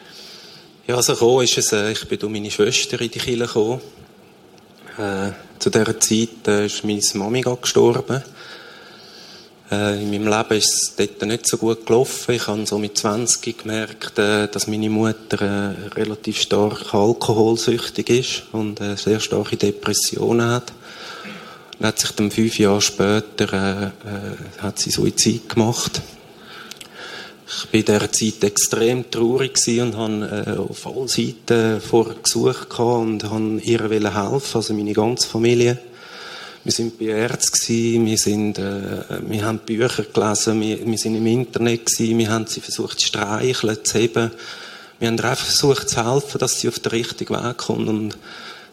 Ja, 0.87 0.95
also 0.95 1.13
gekommen 1.13 1.43
ist 1.43 1.57
es, 1.57 1.71
äh, 1.73 1.91
ich 1.91 2.07
bin 2.07 2.17
durch 2.17 2.31
meine 2.31 2.49
Schwester 2.49 2.99
in 3.01 3.11
die 3.11 3.19
Kirche 3.19 3.45
gekommen. 3.45 3.81
Äh, 4.97 5.31
zu 5.59 5.69
dieser 5.69 5.99
Zeit 5.99 6.47
äh, 6.47 6.65
ist 6.65 6.83
meine 6.85 7.01
Mami 7.15 7.41
gestorben. 7.41 8.23
Äh, 9.71 10.01
in 10.01 10.09
meinem 10.09 10.27
Leben 10.27 10.57
ist 10.57 10.73
es 10.73 10.95
dort 10.95 11.21
nicht 11.29 11.47
so 11.47 11.57
gut 11.57 11.85
gelaufen. 11.85 12.33
Ich 12.33 12.47
habe 12.47 12.65
so 12.65 12.79
mit 12.79 12.97
20 12.97 13.57
gemerkt, 13.57 14.17
äh, 14.17 14.47
dass 14.47 14.67
meine 14.67 14.89
Mutter 14.89 15.41
äh, 15.41 15.87
relativ 15.89 16.41
stark 16.41 16.91
alkoholsüchtig 16.93 18.09
ist 18.09 18.43
und 18.51 18.81
äh, 18.81 18.95
sehr 18.95 19.19
starke 19.19 19.57
Depressionen 19.57 20.49
hat. 20.49 20.73
Und 21.77 21.85
hat 21.85 21.99
sich 21.99 22.11
dann 22.11 22.31
fünf 22.31 22.57
Jahre 22.57 22.81
später 22.81 23.53
äh, 23.53 23.85
äh, 24.07 24.61
hat 24.63 24.79
sie 24.79 24.89
Suizid 24.89 25.49
gemacht. 25.49 26.01
Ich 27.47 27.65
war 27.65 27.73
in 27.73 27.85
dieser 27.85 28.11
Zeit 28.11 28.43
extrem 28.43 29.09
traurig 29.09 29.57
und 29.81 29.97
habe 29.97 30.67
auf 30.69 30.85
allen 30.85 31.07
Seiten 31.07 31.81
vorher 31.81 32.15
gesucht 32.21 32.79
und 32.79 33.23
habe 33.23 33.59
ihr 33.63 33.79
helfen, 33.89 34.55
also 34.55 34.73
meine 34.73 34.93
ganze 34.93 35.27
Familie. 35.27 35.79
Wir 36.63 36.71
sind 36.71 36.99
bei 36.99 37.05
Ärzten 37.05 38.05
wir 38.05 38.17
sind, 38.17 38.59
äh, 38.59 39.21
wir 39.27 39.45
haben 39.45 39.59
Bücher 39.59 40.03
gelesen, 40.03 40.61
wir, 40.61 40.85
wir 40.85 40.97
sind 40.97 41.15
im 41.15 41.25
Internet 41.25 41.85
gewesen, 41.85 42.17
wir 42.17 42.29
haben 42.29 42.47
sie 42.47 42.59
versucht 42.59 42.99
zu 42.99 43.07
streicheln, 43.07 43.77
zu 43.83 43.97
heben. 43.97 44.31
Wir 44.99 45.07
haben 45.07 45.19
einfach 45.19 45.45
versucht 45.45 45.89
zu 45.89 46.05
helfen, 46.05 46.39
dass 46.39 46.59
sie 46.59 46.67
auf 46.67 46.79
den 46.79 46.91
richtigen 46.91 47.33
Weg 47.33 47.57
kommt 47.57 47.87
und 47.87 48.17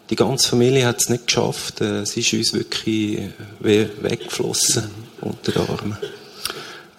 die 0.09 0.15
ganze 0.15 0.49
Familie 0.49 0.85
hat 0.85 1.01
es 1.01 1.09
nicht 1.09 1.27
geschafft. 1.27 1.81
Äh, 1.81 2.05
sie 2.05 2.19
ist 2.19 2.33
uns 2.33 2.53
wirklich 2.53 3.19
äh, 3.63 3.87
weggeflossen 4.01 4.89
unter 5.21 5.51
den 5.51 5.61
Armen 5.69 5.97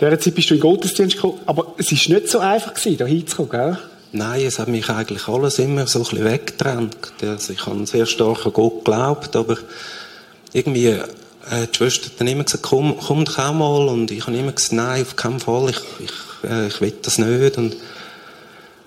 dieser 0.00 0.20
Zeit 0.20 0.34
bist 0.34 0.50
du 0.50 0.54
in 0.54 0.60
den 0.60 0.70
Gottesdienst 0.70 1.16
gekommen, 1.16 1.40
aber 1.46 1.74
es 1.76 1.90
war 1.90 2.14
nicht 2.16 2.28
so 2.28 2.38
einfach, 2.38 2.72
da 2.72 3.04
hinzukommen, 3.04 3.50
gell? 3.50 3.78
Nein, 4.12 4.46
es 4.46 4.58
hat 4.58 4.68
mich 4.68 4.88
eigentlich 4.88 5.28
alles 5.28 5.58
immer 5.58 5.86
so 5.86 5.98
ein 5.98 6.04
bisschen 6.04 6.24
weggetrennt. 6.24 6.96
Also 7.20 7.52
ich 7.52 7.66
habe 7.66 7.86
sehr 7.86 8.06
stark 8.06 8.46
an 8.46 8.52
Gott 8.52 8.84
geglaubt, 8.84 9.36
aber 9.36 9.58
irgendwie 10.52 10.86
äh, 11.50 11.66
die 11.72 11.76
Schwester 11.76 12.10
dann 12.18 12.28
immer 12.28 12.44
gesagt, 12.44 12.62
komm, 12.62 12.96
komm 12.98 13.24
doch 13.24 13.38
auch 13.38 13.52
mal. 13.52 13.88
Und 13.88 14.10
ich 14.10 14.26
habe 14.26 14.36
immer 14.36 14.52
gesagt, 14.52 14.72
nein, 14.72 15.02
auf 15.02 15.16
keinen 15.16 15.40
Fall, 15.40 15.70
ich, 15.70 15.80
ich, 16.04 16.50
äh, 16.50 16.68
ich 16.68 16.80
will 16.80 16.94
das 17.02 17.18
nicht. 17.18 17.58
Und 17.58 17.76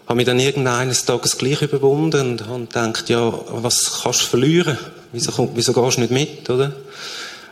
habe 0.08 0.18
mich 0.18 0.26
dann 0.26 0.40
irgendeines 0.40 1.06
Tages 1.06 1.38
gleich 1.38 1.62
überwunden 1.62 2.32
und 2.32 2.48
habe 2.48 2.66
gedacht, 2.66 3.10
ja, 3.10 3.32
was 3.48 4.02
kannst 4.04 4.24
du 4.24 4.26
verlieren? 4.26 4.78
Wieso, 5.12 5.50
wieso 5.56 5.74
gehst 5.74 5.98
du 5.98 6.02
nicht 6.02 6.12
mit, 6.12 6.50
oder? 6.50 6.74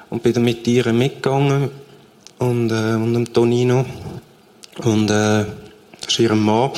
Und 0.10 0.24
bin 0.24 0.34
dann 0.34 0.44
mit 0.44 0.68
ihr 0.68 0.92
mitgegangen 0.92 1.70
und, 2.40 2.72
äh, 2.72 2.96
und 2.96 3.14
dem 3.14 3.34
Tonino. 3.34 3.86
Und 4.84 5.10
äh, 5.10 5.46
das 6.02 6.08
ist 6.10 6.20
ihr 6.20 6.34
Mann. 6.36 6.72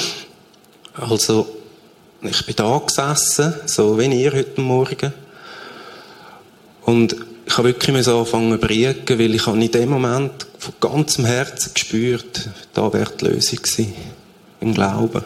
Also, 0.93 1.47
ich 2.21 2.45
bin 2.45 2.55
da 2.55 2.77
gesessen, 2.85 3.53
so 3.65 3.97
wie 3.97 4.05
ihr 4.05 4.33
heute 4.33 4.61
Morgen. 4.61 5.13
Und 6.81 7.15
ich 7.45 7.57
habe 7.57 7.69
wirklich 7.69 8.05
so 8.05 8.19
anfangen 8.19 8.53
zu 8.53 8.67
briegen, 8.67 9.19
weil 9.19 9.35
ich 9.35 9.45
habe 9.45 9.63
in 9.63 9.71
dem 9.71 9.89
Moment 9.89 10.47
von 10.57 10.73
ganzem 10.79 11.25
Herzen 11.25 11.73
gespürt, 11.73 12.49
da 12.73 12.91
wäre 12.93 13.11
die 13.19 13.25
Lösung 13.25 13.59
gewesen. 13.61 13.93
Im 14.59 14.73
Glauben. 14.73 15.23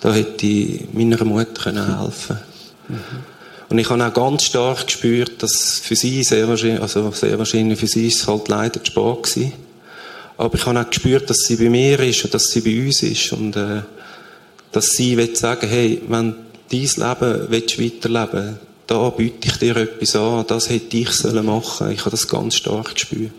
Da 0.00 0.12
hätte 0.12 0.46
ich 0.46 0.92
meiner 0.92 1.24
Mutter 1.24 1.72
helfen 1.72 2.36
können. 2.36 3.00
Mhm. 3.00 3.36
Und 3.68 3.78
ich 3.78 3.90
habe 3.90 4.04
auch 4.04 4.12
ganz 4.12 4.44
stark 4.44 4.86
gespürt, 4.86 5.42
dass 5.42 5.80
für 5.82 5.96
sie 5.96 6.22
sehr 6.22 6.46
wahrscheinlich, 6.48 6.80
also 6.80 7.10
sehr 7.10 7.38
wahrscheinlich 7.38 7.78
für 7.78 7.86
sie 7.86 8.06
ist 8.06 8.20
es 8.20 8.28
halt 8.28 8.48
leider 8.48 8.82
zu 8.82 8.92
spät 8.92 9.22
gewesen. 9.22 9.52
Aber 10.36 10.54
ich 10.54 10.66
habe 10.66 10.80
auch 10.80 10.90
gespürt, 10.90 11.28
dass 11.30 11.38
sie 11.38 11.56
bei 11.56 11.70
mir 11.70 11.98
ist 12.00 12.24
und 12.24 12.34
dass 12.34 12.48
sie 12.48 12.60
bei 12.60 12.86
uns 12.86 13.02
ist 13.02 13.32
und 13.32 13.56
äh, 13.56 13.82
dass 14.72 14.90
sie 14.90 15.16
will 15.16 15.34
sagen, 15.34 15.68
hey, 15.68 16.02
wenn 16.08 16.34
dein 16.70 16.80
Leben 16.80 17.46
willst 17.48 17.80
weiterleben 17.80 18.58
da 18.86 19.10
biete 19.10 19.48
ich 19.48 19.56
dir 19.58 19.76
etwas 19.76 20.16
an, 20.16 20.44
das 20.46 20.70
hätte 20.70 20.96
ich 20.96 21.10
sollen 21.10 21.46
machen. 21.46 21.90
Ich 21.90 22.00
habe 22.00 22.10
das 22.10 22.28
ganz 22.28 22.54
stark 22.54 22.94
gespürt. 22.94 23.32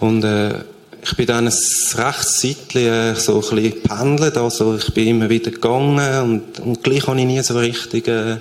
Und 0.00 0.24
äh, 0.24 0.60
ich 1.02 1.16
bin 1.16 1.26
dann 1.26 1.46
ein 1.46 1.52
rechtes 1.52 2.40
Zeitchen 2.40 2.86
äh, 2.86 3.14
so 3.14 3.34
ein 3.34 3.56
bisschen 3.56 3.82
pendelt, 3.82 4.36
also 4.36 4.76
ich 4.76 4.92
bin 4.92 5.08
immer 5.08 5.30
wieder 5.30 5.52
gegangen 5.52 6.22
und, 6.22 6.60
und 6.60 6.82
gleich 6.82 7.06
habe 7.06 7.18
ich 7.20 7.26
nie 7.26 7.40
so 7.42 7.56
richtig 7.56 8.08
äh, 8.08 8.38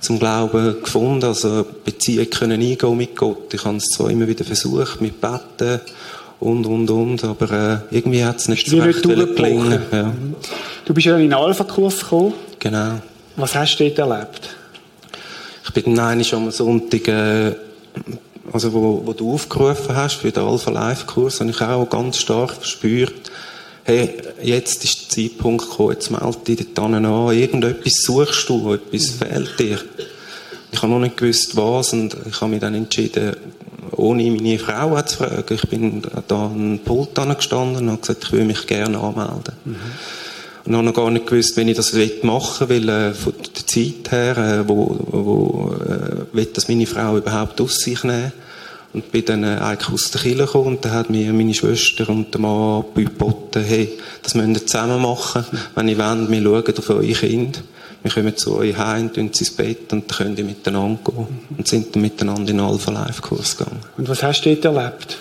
zum 0.00 0.20
Glauben 0.20 0.80
gefunden, 0.80 1.24
also 1.24 1.66
Beziehungen 1.84 2.30
können 2.30 2.62
eingehen 2.62 2.96
mit 2.96 3.16
Gott. 3.16 3.52
Ich 3.52 3.64
habe 3.64 3.78
es 3.78 3.86
zwar 3.86 4.10
immer 4.10 4.28
wieder 4.28 4.44
versucht, 4.44 5.00
mit 5.00 5.20
Betten 5.20 5.80
und, 6.38 6.64
und, 6.66 6.88
und, 6.88 7.24
aber 7.24 7.82
äh, 7.90 7.96
irgendwie 7.96 8.24
hat 8.24 8.36
es 8.36 8.48
nicht 8.48 8.68
so 8.68 8.78
recht 8.78 9.02
gelingen. 9.02 9.82
Ja. 9.90 10.12
Du 10.84 10.94
bist 10.94 11.06
ja 11.06 11.16
in 11.16 11.22
den 11.22 11.34
Alpha-Kurs 11.34 12.00
gekommen. 12.00 12.34
Genau. 12.60 13.00
Was 13.34 13.54
hast 13.56 13.76
du 13.78 13.90
dort 13.90 13.98
erlebt? 13.98 14.55
Ich 15.66 15.72
bin 15.72 15.96
dann 15.96 16.22
schon 16.24 16.44
am 16.44 16.50
Sonntag, 16.52 17.08
äh, 17.08 17.54
also 18.52 18.72
wo, 18.72 19.02
wo 19.04 19.12
du 19.12 19.34
aufgerufen 19.34 19.96
hast 19.96 20.14
für 20.14 20.30
den 20.30 20.44
Alpha-Life-Kurs, 20.44 21.40
habe 21.40 21.50
ich 21.50 21.60
auch 21.60 21.90
ganz 21.90 22.18
stark 22.18 22.52
verspürt, 22.52 23.30
hey, 23.82 24.14
jetzt 24.42 24.84
ist 24.84 25.02
der 25.02 25.24
Zeitpunkt 25.24 25.68
gekommen, 25.68 25.92
jetzt 25.92 26.10
melde 26.10 26.38
dich 26.44 26.66
dort 26.72 26.94
an, 26.94 27.04
irgendetwas 27.32 27.94
suchst 28.02 28.48
du, 28.48 28.74
etwas 28.74 29.10
fehlt 29.10 29.58
dir. 29.58 29.78
Ich 30.72 30.82
habe 30.82 30.92
noch 30.92 31.00
nicht 31.00 31.16
gewusst, 31.16 31.56
was, 31.56 31.92
und 31.92 32.16
ich 32.28 32.40
habe 32.40 32.50
mich 32.50 32.60
dann 32.60 32.74
entschieden, 32.74 33.36
ohne 33.92 34.30
meine 34.30 34.58
Frau 34.58 35.00
zu 35.02 35.16
fragen. 35.16 35.54
Ich 35.54 35.68
bin 35.68 36.02
da 36.28 36.46
an 36.46 36.76
den 36.76 36.78
Pult 36.80 37.14
gestanden 37.14 37.76
und 37.76 37.90
habe 37.90 38.00
gesagt, 38.00 38.24
ich 38.24 38.32
würde 38.32 38.44
mich 38.44 38.66
gerne 38.66 38.98
anmelden. 38.98 39.54
Mhm. 39.64 39.76
Und 40.66 40.74
habe 40.74 40.84
noch 40.84 40.94
gar 40.94 41.10
nicht 41.10 41.26
gewusst, 41.26 41.56
wenn 41.56 41.68
ich 41.68 41.76
das 41.76 41.92
machen 42.22 42.68
will, 42.68 42.88
weil 42.88 43.10
äh, 43.10 43.14
von 43.14 43.32
der 43.34 43.66
Zeit 43.66 44.10
her, 44.10 44.36
äh, 44.36 44.68
wo, 44.68 44.98
wo 45.10 45.74
äh, 45.74 46.34
will 46.34 46.48
das 46.52 46.68
meine 46.68 46.86
Frau 46.86 47.16
überhaupt 47.16 47.60
aus 47.60 47.78
sich 47.78 48.02
nehmen. 48.02 48.32
Und 48.92 49.12
bin 49.12 49.24
dann 49.24 49.44
äh, 49.44 49.58
eigentlich 49.58 49.92
aus 49.92 50.10
der 50.10 50.22
Kirche 50.22 50.38
gekommen 50.38 50.66
und 50.68 50.84
dann 50.84 50.92
hat 50.92 51.10
mir 51.10 51.32
meine 51.32 51.54
Schwester 51.54 52.08
und 52.08 52.32
der 52.32 52.40
Mann 52.40 52.84
geboten, 52.94 53.62
hey, 53.62 53.92
das 54.22 54.34
müssen 54.34 54.54
wir 54.54 54.66
zusammen 54.66 55.02
machen. 55.02 55.44
Wenn 55.74 55.88
ihr 55.88 55.98
wollt, 55.98 56.30
wir 56.30 56.42
schauen 56.42 56.78
auf 56.78 56.90
eure 56.90 57.12
Kinder. 57.12 57.60
Wir 58.02 58.10
kommen 58.10 58.36
zu 58.36 58.56
euch 58.56 58.76
heim, 58.76 59.12
tun 59.12 59.30
sie 59.32 59.44
ins 59.44 59.50
Bett 59.54 59.92
und 59.92 60.10
dann 60.10 60.16
können 60.16 60.36
die 60.36 60.42
miteinander 60.42 60.98
gehen. 61.04 61.26
Und 61.56 61.68
sind 61.68 61.94
dann 61.94 62.02
miteinander 62.02 62.50
in 62.50 62.56
den 62.56 62.60
Alpha-Life-Kurs 62.60 63.56
gegangen. 63.56 63.80
Und 63.96 64.08
was 64.08 64.22
hast 64.22 64.42
du 64.42 64.54
dort 64.54 64.76
erlebt? 64.76 65.18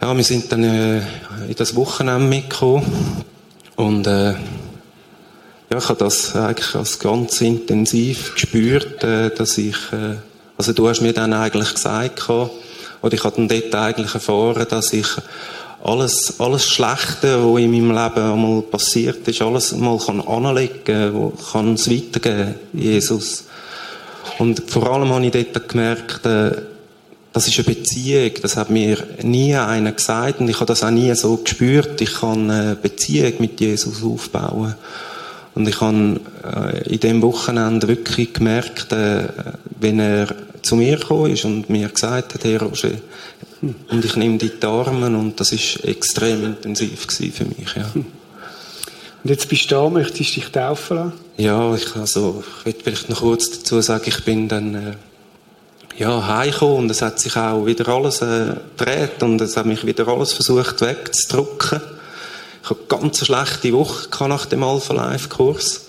Ja, 0.00 0.16
wir 0.16 0.24
sind 0.24 0.50
dann 0.50 0.64
äh, 0.64 0.98
in 1.48 1.54
das 1.56 1.74
Wochenende 1.76 2.26
mitgekommen. 2.26 2.84
Und 3.80 4.06
äh, 4.06 4.32
ja, 5.70 5.78
ich 5.78 5.88
habe 5.88 5.98
das 5.98 6.36
eigentlich 6.36 6.74
als 6.74 6.98
ganz 6.98 7.40
intensiv 7.40 8.34
gespürt, 8.34 9.02
äh, 9.02 9.30
dass 9.34 9.56
ich, 9.56 9.76
äh, 9.92 10.16
also 10.58 10.74
du 10.74 10.86
hast 10.86 11.00
mir 11.00 11.14
dann 11.14 11.32
eigentlich 11.32 11.72
gesagt, 11.72 12.28
oder 12.28 12.50
ich 13.14 13.24
habe 13.24 13.36
dann 13.36 13.48
dort 13.48 13.74
eigentlich 13.74 14.12
erfahren, 14.12 14.66
dass 14.68 14.92
ich 14.92 15.06
alles, 15.82 16.38
alles 16.40 16.68
Schlechte, 16.68 17.42
was 17.42 17.58
in 17.58 17.70
meinem 17.70 17.92
Leben 17.92 18.32
einmal 18.32 18.60
passiert 18.60 19.26
ist, 19.26 19.40
alles 19.40 19.72
mal 19.72 19.96
kann 19.96 20.20
anlegen, 20.20 21.14
wo 21.14 21.30
kann 21.30 21.72
es 21.72 21.90
weitergeben, 21.90 22.56
Jesus. 22.74 23.44
Und 24.38 24.70
vor 24.70 24.92
allem 24.92 25.08
habe 25.08 25.24
ich 25.24 25.32
dort 25.32 25.70
gemerkt, 25.70 26.26
äh, 26.26 26.52
das 27.32 27.46
ist 27.46 27.58
eine 27.58 27.74
Beziehung. 27.74 28.32
Das 28.42 28.56
hat 28.56 28.70
mir 28.70 28.98
nie 29.22 29.54
einer 29.54 29.92
gesagt 29.92 30.40
und 30.40 30.48
ich 30.48 30.56
habe 30.56 30.66
das 30.66 30.82
auch 30.82 30.90
nie 30.90 31.14
so 31.14 31.36
gespürt. 31.36 32.00
Ich 32.00 32.14
kann 32.14 32.50
eine 32.50 32.76
Beziehung 32.76 33.34
mit 33.38 33.60
Jesus 33.60 34.02
aufbauen. 34.02 34.74
Und 35.54 35.68
ich 35.68 35.80
habe 35.80 36.20
äh, 36.44 36.94
in 36.94 37.00
dem 37.00 37.22
Wochenende 37.22 37.88
wirklich 37.88 38.32
gemerkt, 38.32 38.92
äh, 38.92 39.28
wenn 39.80 39.98
er 39.98 40.34
zu 40.62 40.76
mir 40.76 40.96
gekommen 40.98 41.32
ist 41.32 41.44
und 41.44 41.68
mir 41.68 41.88
gesagt 41.88 42.34
hat, 42.34 42.44
Herr 42.44 42.62
Roger, 42.62 42.92
und 43.62 44.04
ich 44.04 44.16
nehme 44.16 44.38
die 44.38 44.52
Arme 44.62 45.06
und 45.06 45.38
das 45.38 45.52
ist 45.52 45.84
extrem 45.84 46.44
intensiv 46.46 47.06
für 47.10 47.44
mich, 47.44 47.74
ja. 47.76 47.90
Und 47.94 49.28
jetzt 49.28 49.48
bist 49.48 49.70
du 49.70 49.74
da, 49.74 49.90
möchtest 49.90 50.30
du 50.30 50.40
dich 50.40 50.50
taufen 50.50 50.96
lassen? 50.96 51.12
Ja, 51.36 51.74
ich, 51.74 51.94
also, 51.94 52.42
ich 52.60 52.66
will 52.66 52.74
vielleicht 52.82 53.10
noch 53.10 53.20
kurz 53.20 53.50
dazu 53.50 53.80
sagen, 53.82 54.04
ich 54.06 54.24
bin 54.24 54.48
dann, 54.48 54.74
äh, 54.74 54.92
ja, 56.00 56.26
heimgekommen 56.26 56.76
und 56.78 56.90
es 56.90 57.02
hat 57.02 57.20
sich 57.20 57.36
auch 57.36 57.66
wieder 57.66 57.86
alles 57.88 58.22
äh, 58.22 58.54
gedreht 58.74 59.22
und 59.22 59.38
es 59.42 59.58
hat 59.58 59.66
mich 59.66 59.84
wieder 59.84 60.08
alles 60.08 60.32
versucht 60.32 60.80
wegzudrücken. 60.80 61.82
Ich 62.62 62.70
hatte 62.70 62.80
eine 62.88 63.02
ganz 63.02 63.18
schlechte 63.18 63.72
Woche 63.74 64.26
nach 64.26 64.46
dem 64.46 64.62
Alpha 64.62 64.94
Life 64.94 65.28
Kurs. 65.28 65.88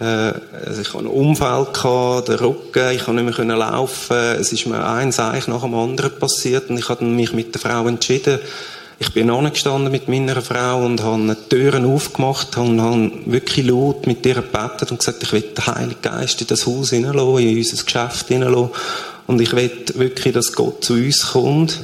Äh, 0.00 0.04
also 0.04 0.80
ich 0.80 0.88
hatte 0.88 1.00
einen 1.00 1.08
Unfall, 1.08 1.66
gehabt, 1.66 2.28
den 2.28 2.36
Rücken, 2.36 2.90
ich 2.92 3.04
konnte 3.04 3.22
nicht 3.22 3.38
mehr 3.38 3.56
laufen. 3.56 4.16
Es 4.16 4.50
ist 4.50 4.66
mir 4.66 4.82
eins 4.82 5.20
eigentlich 5.20 5.46
nach 5.48 5.60
dem 5.60 5.74
anderen 5.74 6.18
passiert 6.18 6.70
und 6.70 6.78
ich 6.78 6.88
habe 6.88 7.04
mich 7.04 7.34
mit 7.34 7.54
der 7.54 7.60
Frau 7.60 7.86
entschieden. 7.86 8.38
Ich 8.98 9.12
bin 9.12 9.28
angestanden 9.28 9.92
mit 9.92 10.08
meiner 10.08 10.40
Frau 10.40 10.86
und 10.86 11.02
habe 11.02 11.36
die 11.36 11.48
Türen 11.50 11.84
aufgemacht 11.84 12.56
und 12.56 12.80
habe 12.80 13.10
wirklich 13.26 13.66
laut 13.66 14.06
mit 14.06 14.24
ihr 14.24 14.36
gebetet 14.36 14.90
und 14.90 15.00
gesagt, 15.00 15.22
ich 15.22 15.32
will 15.34 15.42
den 15.42 15.66
Heiligen 15.66 16.00
Geist 16.00 16.40
in 16.40 16.46
das 16.46 16.66
Haus 16.66 16.90
hineinlassen, 16.90 17.40
in 17.40 17.58
unser 17.58 17.84
Geschäft 17.84 18.28
hineinlassen. 18.28 18.70
Und 19.26 19.40
ich 19.40 19.52
will 19.52 19.70
wirklich, 19.94 20.34
dass 20.34 20.52
Gott 20.52 20.84
zu 20.84 20.94
uns 20.94 21.32
kommt 21.32 21.80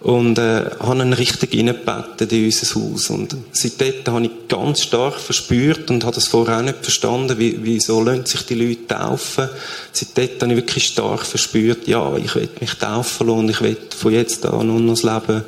und 0.00 0.38
äh, 0.38 0.70
habe 0.78 1.02
ihn 1.02 1.12
richtig 1.14 1.52
reingebettet 1.52 2.30
in 2.32 2.44
unser 2.44 2.74
Haus. 2.74 3.10
Und 3.10 3.36
seitdem 3.52 3.94
habe 4.06 4.26
ich 4.26 4.48
ganz 4.48 4.82
stark 4.82 5.14
verspürt 5.14 5.90
und 5.90 6.04
habe 6.04 6.14
das 6.14 6.28
vorher 6.28 6.58
auch 6.58 6.62
nicht 6.62 6.78
verstanden, 6.82 7.38
wie, 7.38 7.58
wieso 7.62 8.02
lassen 8.02 8.26
sich 8.26 8.42
die 8.42 8.54
Leute 8.54 8.86
taufen. 8.86 9.48
Seitdem 9.92 10.40
habe 10.40 10.52
ich 10.52 10.56
wirklich 10.58 10.86
stark 10.86 11.26
verspürt, 11.26 11.88
ja, 11.88 12.16
ich 12.16 12.34
will 12.34 12.48
mich 12.60 12.74
taufen 12.74 13.26
lassen 13.26 13.38
und 13.38 13.48
ich 13.48 13.60
will 13.60 13.76
von 13.96 14.12
jetzt 14.12 14.46
an 14.46 14.66
nur 14.66 14.78
noch 14.78 14.94
das 14.94 15.02
Leben 15.02 15.44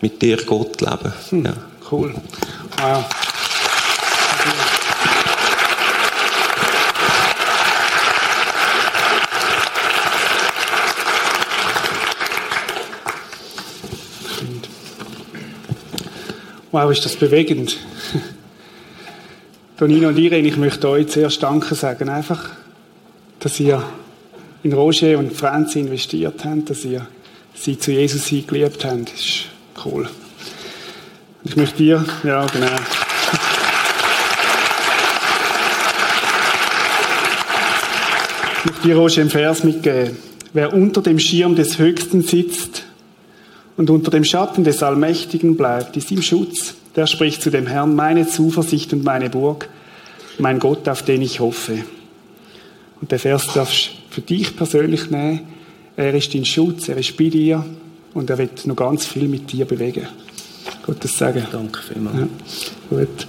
mit 0.00 0.22
dir, 0.22 0.36
Gott, 0.44 0.80
leben. 0.80 1.12
Hm, 1.30 1.44
ja. 1.44 1.54
Cool. 1.90 2.14
Wow. 2.78 3.04
Wow, 16.70 16.92
ist 16.92 17.04
das 17.04 17.16
bewegend. 17.16 17.78
Tonino 19.78 20.08
und 20.08 20.18
Irene, 20.18 20.48
ich 20.48 20.58
möchte 20.58 20.88
euch 20.88 21.08
zuerst 21.08 21.42
Danke 21.42 21.74
sagen. 21.74 22.10
Einfach, 22.10 22.50
dass 23.40 23.58
ihr 23.58 23.82
in 24.62 24.74
Roger 24.74 25.18
und 25.18 25.32
Franzi 25.32 25.80
investiert 25.80 26.44
habt, 26.44 26.68
dass 26.68 26.84
ihr 26.84 27.06
sie 27.54 27.78
zu 27.78 27.92
Jesus 27.92 28.26
hingeliebt 28.26 28.84
habt. 28.84 29.10
Das 29.10 29.20
ist 29.20 29.44
cool. 29.84 30.10
Ich 31.44 31.56
möchte 31.56 31.78
dir, 31.78 32.04
ja, 32.22 32.44
genau. 32.46 32.66
Ich 38.58 38.64
möchte 38.66 38.88
dir, 38.88 38.96
Roger, 38.96 39.20
einen 39.22 39.30
Vers 39.30 39.64
mitgeben. 39.64 40.18
Wer 40.52 40.74
unter 40.74 41.00
dem 41.00 41.18
Schirm 41.18 41.56
des 41.56 41.78
Höchsten 41.78 42.20
sitzt, 42.20 42.87
und 43.78 43.88
unter 43.90 44.10
dem 44.10 44.24
Schatten 44.24 44.64
des 44.64 44.82
Allmächtigen 44.82 45.56
bleibt, 45.56 45.96
ist 45.96 46.10
im 46.10 46.20
Schutz. 46.20 46.74
Der 46.96 47.06
spricht 47.06 47.40
zu 47.40 47.50
dem 47.50 47.68
Herrn, 47.68 47.94
meine 47.94 48.26
Zuversicht 48.26 48.92
und 48.92 49.04
meine 49.04 49.30
Burg, 49.30 49.68
mein 50.38 50.58
Gott, 50.58 50.88
auf 50.88 51.04
den 51.04 51.22
ich 51.22 51.38
hoffe. 51.38 51.84
Und 53.00 53.12
der 53.12 53.20
Vers 53.20 53.46
darfst 53.54 53.86
du 53.86 54.14
für 54.16 54.20
dich 54.20 54.56
persönlich 54.56 55.10
nehmen. 55.10 55.46
Er 55.96 56.12
ist 56.12 56.34
dein 56.34 56.44
Schutz, 56.44 56.88
er 56.88 56.96
ist 56.96 57.16
bei 57.16 57.28
dir 57.28 57.64
und 58.14 58.28
er 58.28 58.38
wird 58.38 58.66
noch 58.66 58.74
ganz 58.74 59.06
viel 59.06 59.28
mit 59.28 59.52
dir 59.52 59.64
bewegen. 59.64 60.08
Gottes 60.84 61.16
Sagen. 61.16 61.46
Danke 61.52 61.80
vielmals. 61.80 62.16
Ja, 62.18 62.26
gut. 62.90 63.28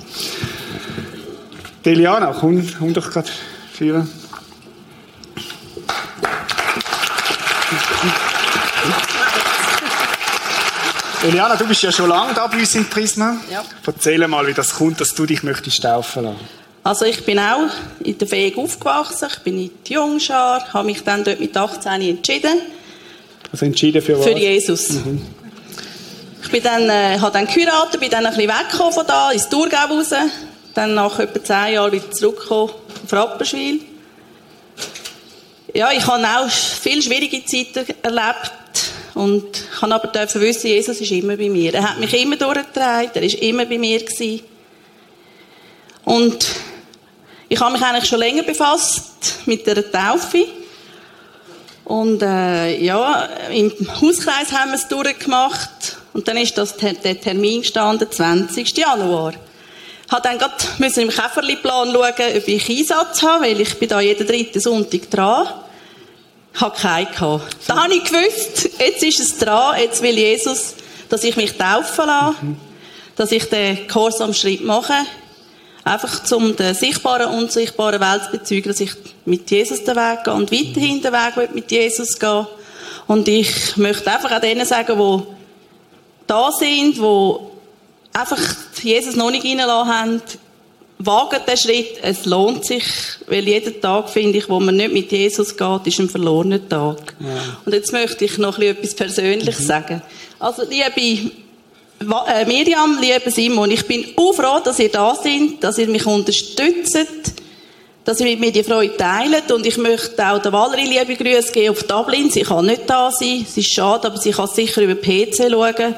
Deliana, 1.86 2.34
komm, 2.34 2.66
komm 2.80 2.92
doch 2.92 3.12
gerade 3.12 3.30
führen. 3.72 4.10
Eliana, 11.24 11.58
du 11.58 11.68
bist 11.68 11.84
ja 11.84 11.92
schon 11.92 12.08
lange 12.08 12.34
da 12.34 12.48
bei 12.48 12.60
uns 12.60 12.74
im 12.76 12.86
Prisma. 12.86 13.38
Ja. 13.52 13.64
Erzähl 13.86 14.26
mal, 14.28 14.48
wie 14.48 14.54
das 14.54 14.74
kommt, 14.74 15.02
dass 15.02 15.14
du 15.14 15.26
dich 15.26 15.44
möchtest 15.44 15.84
taufen 15.84 16.24
lassen. 16.24 16.40
Also 16.84 17.06
ich 17.06 17.26
bin 17.26 17.38
auch 17.40 17.68
in 18.00 18.18
der 18.18 18.28
Fähig 18.28 18.58
aufgewachsen, 18.58 19.28
ich 19.30 19.40
bin 19.40 19.60
in 19.60 19.72
die 19.86 19.94
Jungschar, 19.94 20.66
habe 20.74 20.86
mich 20.86 21.04
dann 21.04 21.26
dort 21.26 21.42
mit 21.42 21.56
18 21.56 22.02
entschieden. 22.02 22.62
Also 23.52 23.66
entschieden 23.66 24.02
für 24.02 24.18
was? 24.18 24.26
Für 24.26 24.38
Jesus. 24.38 24.90
Mhm. 24.90 25.22
Ich 26.42 26.50
bin 26.50 26.64
dann, 26.64 26.90
äh, 26.90 27.20
habe 27.20 27.32
dann 27.34 27.48
geheiratet, 27.48 28.00
bin 28.00 28.10
dann 28.10 28.26
ein 28.26 28.34
bisschen 28.34 28.50
weggekommen 28.50 28.94
von 28.94 29.06
da, 29.06 29.32
ins 29.32 29.50
Thurgau 29.50 29.86
raus. 29.90 30.12
Dann 30.74 30.94
nach 30.96 31.20
etwa 31.20 31.44
10 31.44 31.74
Jahren 31.74 31.92
wieder 31.92 32.10
zurückgekommen 32.12 32.72
auf 33.04 33.14
Rapperswil. 33.14 33.82
Ja, 35.74 35.92
ich 35.92 36.08
habe 36.08 36.24
auch 36.24 36.50
viele 36.50 37.02
schwierige 37.02 37.44
Zeiten 37.44 37.86
erlebt 38.02 38.52
und 39.16 39.46
kann 39.80 39.92
aber 39.92 40.08
dürfen 40.08 40.42
wissen, 40.42 40.68
Jesus 40.68 41.00
ist 41.02 41.12
immer 41.12 41.36
bei 41.36 41.50
mir. 41.50 41.74
Er 41.74 41.90
hat 41.90 42.00
mich 42.00 42.14
immer 42.14 42.36
durchgetragen, 42.36 43.12
er 43.14 43.24
ist 43.24 43.36
immer 43.36 43.66
bei 43.66 43.78
mir 43.78 44.00
gewesen. 44.00 44.42
Und 46.06 46.46
ich 47.48 47.60
habe 47.60 47.74
mich 47.74 47.82
eigentlich 47.82 48.06
schon 48.06 48.20
länger 48.20 48.44
befasst 48.44 49.40
mit 49.46 49.66
der 49.66 49.92
Taufe. 49.92 50.46
Und 51.86 52.22
äh, 52.22 52.80
ja, 52.84 53.28
im 53.52 53.72
Hauskreis 54.00 54.52
haben 54.52 54.72
wir 54.72 54.76
es 54.76 54.88
durchgemacht. 54.88 55.98
Und 56.14 56.28
dann 56.28 56.38
ist 56.38 56.58
das 56.58 56.76
der 56.78 57.20
Termin 57.20 57.62
gestanden, 57.62 58.08
20. 58.10 58.78
Januar. 58.78 59.34
Ich 59.34 60.12
musste 60.12 60.30
dann 60.30 60.38
gerade 60.40 61.02
im 61.02 61.10
Käferliplan 61.10 61.92
schauen, 61.92 62.38
ob 62.38 62.48
ich 62.48 62.70
Einsatz 62.70 63.22
habe, 63.22 63.46
weil 63.46 63.62
ich 63.62 63.78
bin 63.78 63.90
da 63.90 64.00
jeden 64.00 64.26
dritten 64.26 64.60
Sonntag 64.60 65.10
dran. 65.10 65.48
Ich 66.60 66.66
hatte 66.66 66.82
keinen 66.82 67.10
gehabt. 67.10 67.56
Da 67.68 67.84
habe 67.84 67.94
ich 67.94 68.04
gewusst, 68.04 68.70
jetzt 68.80 69.02
ist 69.02 69.20
es 69.22 69.38
dran, 69.38 69.80
jetzt 69.80 70.02
will 70.02 70.18
Jesus, 70.18 70.76
dass 71.08 71.24
ich 71.24 71.38
mich 71.38 71.58
taufen 71.58 72.06
lasse, 72.06 72.36
dass 73.16 73.32
ich 73.32 73.46
den 73.46 73.88
Gehorsam-Schritt 73.88 74.66
mache. 74.66 75.06
Einfach 75.86 76.22
zum 76.26 76.58
den 76.58 76.76
sichtbaren 76.76 77.28
und 77.28 77.44
unsichtbaren 77.44 78.02
Welt 78.02 78.26
zu 78.26 78.32
bezeugen, 78.32 78.68
dass 78.68 78.82
ich 78.82 78.92
mit 79.24 79.50
Jesus 79.50 79.86
den 79.86 79.96
Weg 79.96 80.26
gehe 80.26 80.34
und 80.34 80.52
weiterhin 80.52 81.02
den 81.02 81.14
Weg 81.14 81.56
mit 81.56 81.72
Jesus 81.72 82.20
gehen 82.20 82.46
Und 83.08 83.30
ich 83.30 83.78
möchte 83.78 84.12
einfach 84.12 84.34
auch 84.34 84.42
denen 84.42 84.66
sagen, 84.66 84.98
die 85.00 85.24
da 86.28 86.52
sind, 86.52 86.98
die 86.98 87.36
einfach 88.12 88.42
Jesus 88.84 89.16
noch 89.16 89.32
nicht 89.32 89.46
reingelassen 89.46 89.94
haben, 89.94 90.22
wagen 91.00 91.40
den 91.48 91.58
Schritt, 91.58 91.98
es 92.02 92.26
lohnt 92.26 92.66
sich, 92.66 92.84
weil 93.28 93.48
jeden 93.48 93.80
Tag, 93.82 94.10
finde 94.10 94.38
ich, 94.38 94.50
wo 94.50 94.60
man 94.60 94.76
nicht 94.76 94.94
mit 94.94 95.12
Jesus 95.12 95.56
geht, 95.56 95.88
ist 95.88 96.00
ein 96.00 96.10
verlorener 96.10 96.68
Tag. 96.68 97.16
Ja. 97.20 97.58
Und 97.66 97.74
jetzt 97.74 97.94
möchte 97.94 98.26
ich 98.26 98.38
noch 98.38 98.60
etwas 98.60 98.94
Persönliches 98.94 99.62
mhm. 99.62 99.66
sagen. 99.66 100.02
Also, 100.40 100.64
liebe 100.70 101.32
äh, 102.02 102.46
Miriam, 102.46 102.98
liebe 103.00 103.32
Simon, 103.32 103.72
ich 103.72 103.86
bin 103.86 104.06
auch 104.18 104.34
froh, 104.34 104.60
dass 104.64 104.80
ihr 104.80 104.90
da 104.90 105.16
seid, 105.16 105.62
dass 105.62 105.78
ihr 105.78 105.88
mich 105.88 106.06
unterstützt, 106.06 107.34
dass 108.04 108.20
ihr 108.20 108.26
mit 108.26 108.40
mir 108.40 108.52
die 108.52 108.64
Freude 108.64 108.98
teilt 108.98 109.52
und 109.52 109.66
ich 109.66 109.78
möchte 109.78 110.26
auch 110.26 110.42
der 110.42 110.52
Valerie 110.52 110.98
liebe 110.98 111.16
Grüße 111.16 111.52
geben 111.52 111.72
auf 111.72 111.84
Dublin. 111.84 112.30
Sie 112.30 112.42
kann 112.42 112.66
nicht 112.66 112.90
da 112.90 113.12
sein, 113.12 113.46
es 113.48 113.56
ist 113.56 113.74
schade, 113.74 114.08
aber 114.08 114.18
sie 114.18 114.32
kann 114.32 114.48
sicher 114.48 114.82
über 114.82 114.96
PC 114.96 115.50
schauen. 115.50 115.96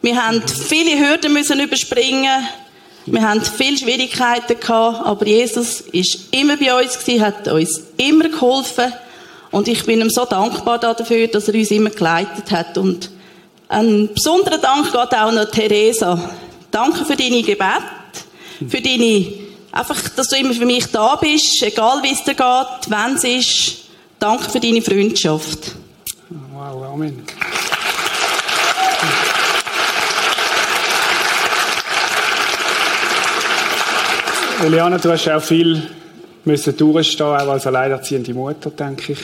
Wir 0.00 0.22
haben 0.24 0.42
viele 0.46 0.98
Hürden 0.98 1.32
müssen 1.32 1.60
überspringen 1.60 2.46
wir 3.12 3.22
haben 3.22 3.42
viele 3.42 3.76
Schwierigkeiten 3.76 4.56
aber 4.70 5.26
Jesus 5.26 5.80
ist 5.80 6.28
immer 6.32 6.56
bei 6.56 6.74
uns 6.74 6.98
hat 7.20 7.48
uns 7.48 7.82
immer 7.96 8.28
geholfen. 8.28 8.92
Und 9.50 9.68
ich 9.68 9.84
bin 9.84 10.00
ihm 10.00 10.10
so 10.10 10.24
dankbar 10.24 10.78
dafür, 10.78 11.26
dass 11.28 11.48
er 11.48 11.54
uns 11.54 11.70
immer 11.70 11.90
geleitet 11.90 12.50
hat. 12.50 12.76
Und 12.76 13.10
ein 13.68 14.08
besonderer 14.12 14.58
Dank 14.58 14.92
geht 14.92 15.18
auch 15.18 15.32
noch 15.32 15.50
Theresa. 15.50 16.30
Danke 16.70 17.04
für 17.04 17.16
deine 17.16 17.42
Gebet, 17.42 17.82
für 18.68 18.80
deine, 18.80 19.26
einfach, 19.72 20.08
dass 20.10 20.28
du 20.28 20.36
immer 20.36 20.52
für 20.52 20.66
mich 20.66 20.86
da 20.86 21.16
bist, 21.16 21.62
egal 21.62 22.02
wie 22.02 22.12
es 22.12 22.24
dir 22.24 22.34
geht, 22.34 22.90
wenn 22.90 23.14
es 23.14 23.24
ist. 23.24 23.76
Danke 24.18 24.50
für 24.50 24.60
deine 24.60 24.82
Freundschaft. 24.82 25.72
Wow, 26.52 26.82
Amen. 26.92 27.24
Eliana, 34.60 34.98
du 34.98 35.12
hast 35.12 35.28
auch 35.28 35.40
viel 35.40 35.80
müssen 36.44 36.76
durchstehen, 36.76 37.26
auch 37.26 37.48
als 37.48 37.66
alleinerziehende 37.68 38.34
Mutter, 38.34 38.70
denke 38.70 39.12
ich. 39.12 39.18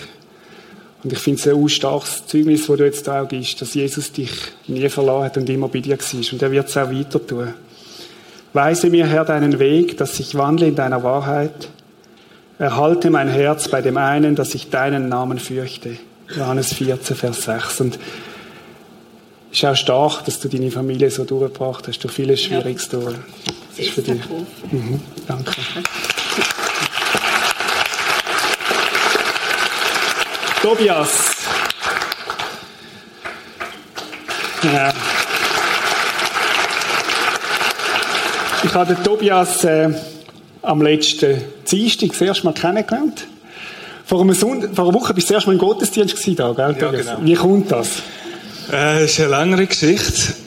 Und 1.02 1.12
ich 1.12 1.18
finde 1.18 1.40
es 1.40 1.48
ein 1.48 1.68
starkes 1.68 2.24
Zeugnis, 2.26 2.66
das 2.68 2.76
du 2.76 2.84
jetzt 2.84 3.08
auch 3.08 3.26
gibst, 3.26 3.60
dass 3.60 3.74
Jesus 3.74 4.12
dich 4.12 4.30
nie 4.68 4.88
verloren 4.88 5.24
hat 5.24 5.36
und 5.36 5.50
immer 5.50 5.68
bei 5.68 5.80
dir 5.80 5.98
war. 5.98 6.32
Und 6.32 6.42
er 6.42 6.50
wird 6.52 6.68
es 6.68 6.76
auch 6.76 6.88
weiter 6.90 7.26
tun. 7.26 7.52
Weise 8.52 8.90
mir, 8.90 9.06
Herr, 9.06 9.24
deinen 9.24 9.58
Weg, 9.58 9.98
dass 9.98 10.20
ich 10.20 10.36
wandle 10.36 10.68
in 10.68 10.76
deiner 10.76 11.02
Wahrheit. 11.02 11.68
Erhalte 12.60 13.10
mein 13.10 13.28
Herz 13.28 13.66
bei 13.66 13.82
dem 13.82 13.96
einen, 13.96 14.36
dass 14.36 14.54
ich 14.54 14.70
deinen 14.70 15.08
Namen 15.08 15.40
fürchte. 15.40 15.96
Johannes 16.36 16.72
14, 16.74 17.16
Vers 17.16 17.42
6. 17.42 17.80
Und 17.80 17.98
es 19.50 19.58
ist 19.58 19.64
auch 19.64 19.74
stark, 19.74 20.24
dass 20.26 20.38
du 20.38 20.48
deine 20.48 20.70
Familie 20.70 21.10
so 21.10 21.24
durchgebracht 21.24 21.88
hast, 21.88 21.98
durch 22.04 22.14
vieles 22.14 22.40
Schwieriges 22.40 22.88
ja. 22.92 23.00
durch. 23.00 23.16
Das 23.76 23.86
ist 23.86 23.94
für 23.94 24.02
dich. 24.02 24.20
Mhm, 24.70 25.00
danke. 25.26 25.52
Tobias. 30.62 31.10
Ja. 34.62 34.92
Ich 38.62 38.74
habe 38.74 38.94
den 38.94 39.04
Tobias 39.04 39.64
äh, 39.64 39.90
am 40.62 40.80
letzten 40.80 41.42
Dienstag 41.68 42.10
das 42.10 42.20
erste 42.20 42.44
Mal 42.44 42.54
kennengelernt. 42.54 43.26
Vor, 44.06 44.20
einem 44.20 44.34
Sonntag, 44.34 44.70
vor 44.74 44.84
einer 44.84 44.94
Woche 44.94 45.14
bist 45.14 45.28
du 45.28 45.32
das 45.32 45.38
erste 45.38 45.50
Mal 45.50 45.54
im 45.54 45.58
Gottesdienst 45.58 46.14
gewesen, 46.14 46.36
da, 46.36 46.52
gell, 46.52 46.76
ja, 46.80 46.90
genau. 46.90 47.18
Wie 47.22 47.34
kommt 47.34 47.72
das? 47.72 47.98
Äh, 48.68 49.00
das 49.00 49.10
ist 49.10 49.20
eine 49.20 49.30
längere 49.30 49.66
Geschichte. 49.66 50.43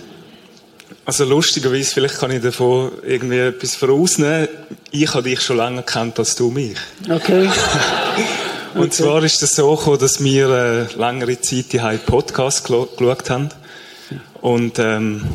Also 1.08 1.24
lustigerweise, 1.24 1.94
vielleicht 1.94 2.18
kann 2.18 2.32
ich 2.32 2.42
davon 2.42 2.92
irgendwie 3.02 3.38
etwas 3.38 3.78
vorausnehmen. 3.78 4.50
Ich 4.92 5.14
habe 5.14 5.24
dich 5.24 5.40
schon 5.40 5.56
länger 5.56 5.84
kennt 5.84 6.20
als 6.20 6.36
du 6.36 6.52
mich. 6.52 6.76
Okay. 7.10 7.50
Und 8.74 8.82
okay. 8.82 8.90
zwar 8.90 9.24
ist 9.24 9.42
es 9.42 9.56
so 9.56 9.74
gekommen, 9.74 10.00
dass 10.00 10.22
wir 10.22 10.50
äh, 10.50 10.94
längere 10.98 11.40
Zeit 11.40 11.72
die 11.72 11.98
Podcast 12.06 12.66
geschaut 12.66 13.30
haben. 13.30 13.48
Und 14.42 14.80
ähm, 14.80 15.26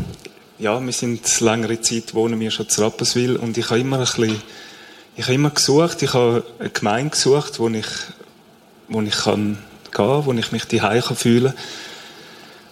ja, 0.59 0.79
wir 0.79 0.93
sind 0.93 1.41
längere 1.41 1.81
Zeit 1.81 2.13
wohnen 2.13 2.39
wir 2.39 2.51
schon 2.51 2.69
zu 2.69 2.83
Rapperswil 2.83 3.37
und 3.37 3.57
ich 3.57 3.71
habe 3.71 3.81
immer 3.81 3.97
ein 3.97 4.05
bisschen, 4.05 4.43
ich 5.17 5.25
habe 5.25 5.35
immer 5.35 5.51
gesucht, 5.51 6.03
ich 6.03 6.13
habe 6.13 6.45
eine 6.59 6.69
Gemeinde 6.69 7.13
gesucht, 7.13 7.59
wo 7.59 7.71
ich, 7.71 7.87
wo 8.89 9.01
ich 9.01 9.17
kann 9.17 9.57
gehen, 9.91 10.27
wo 10.27 10.33
ich 10.35 10.53
mich 10.53 10.69
kann 10.69 11.17
fühlen. 11.17 11.55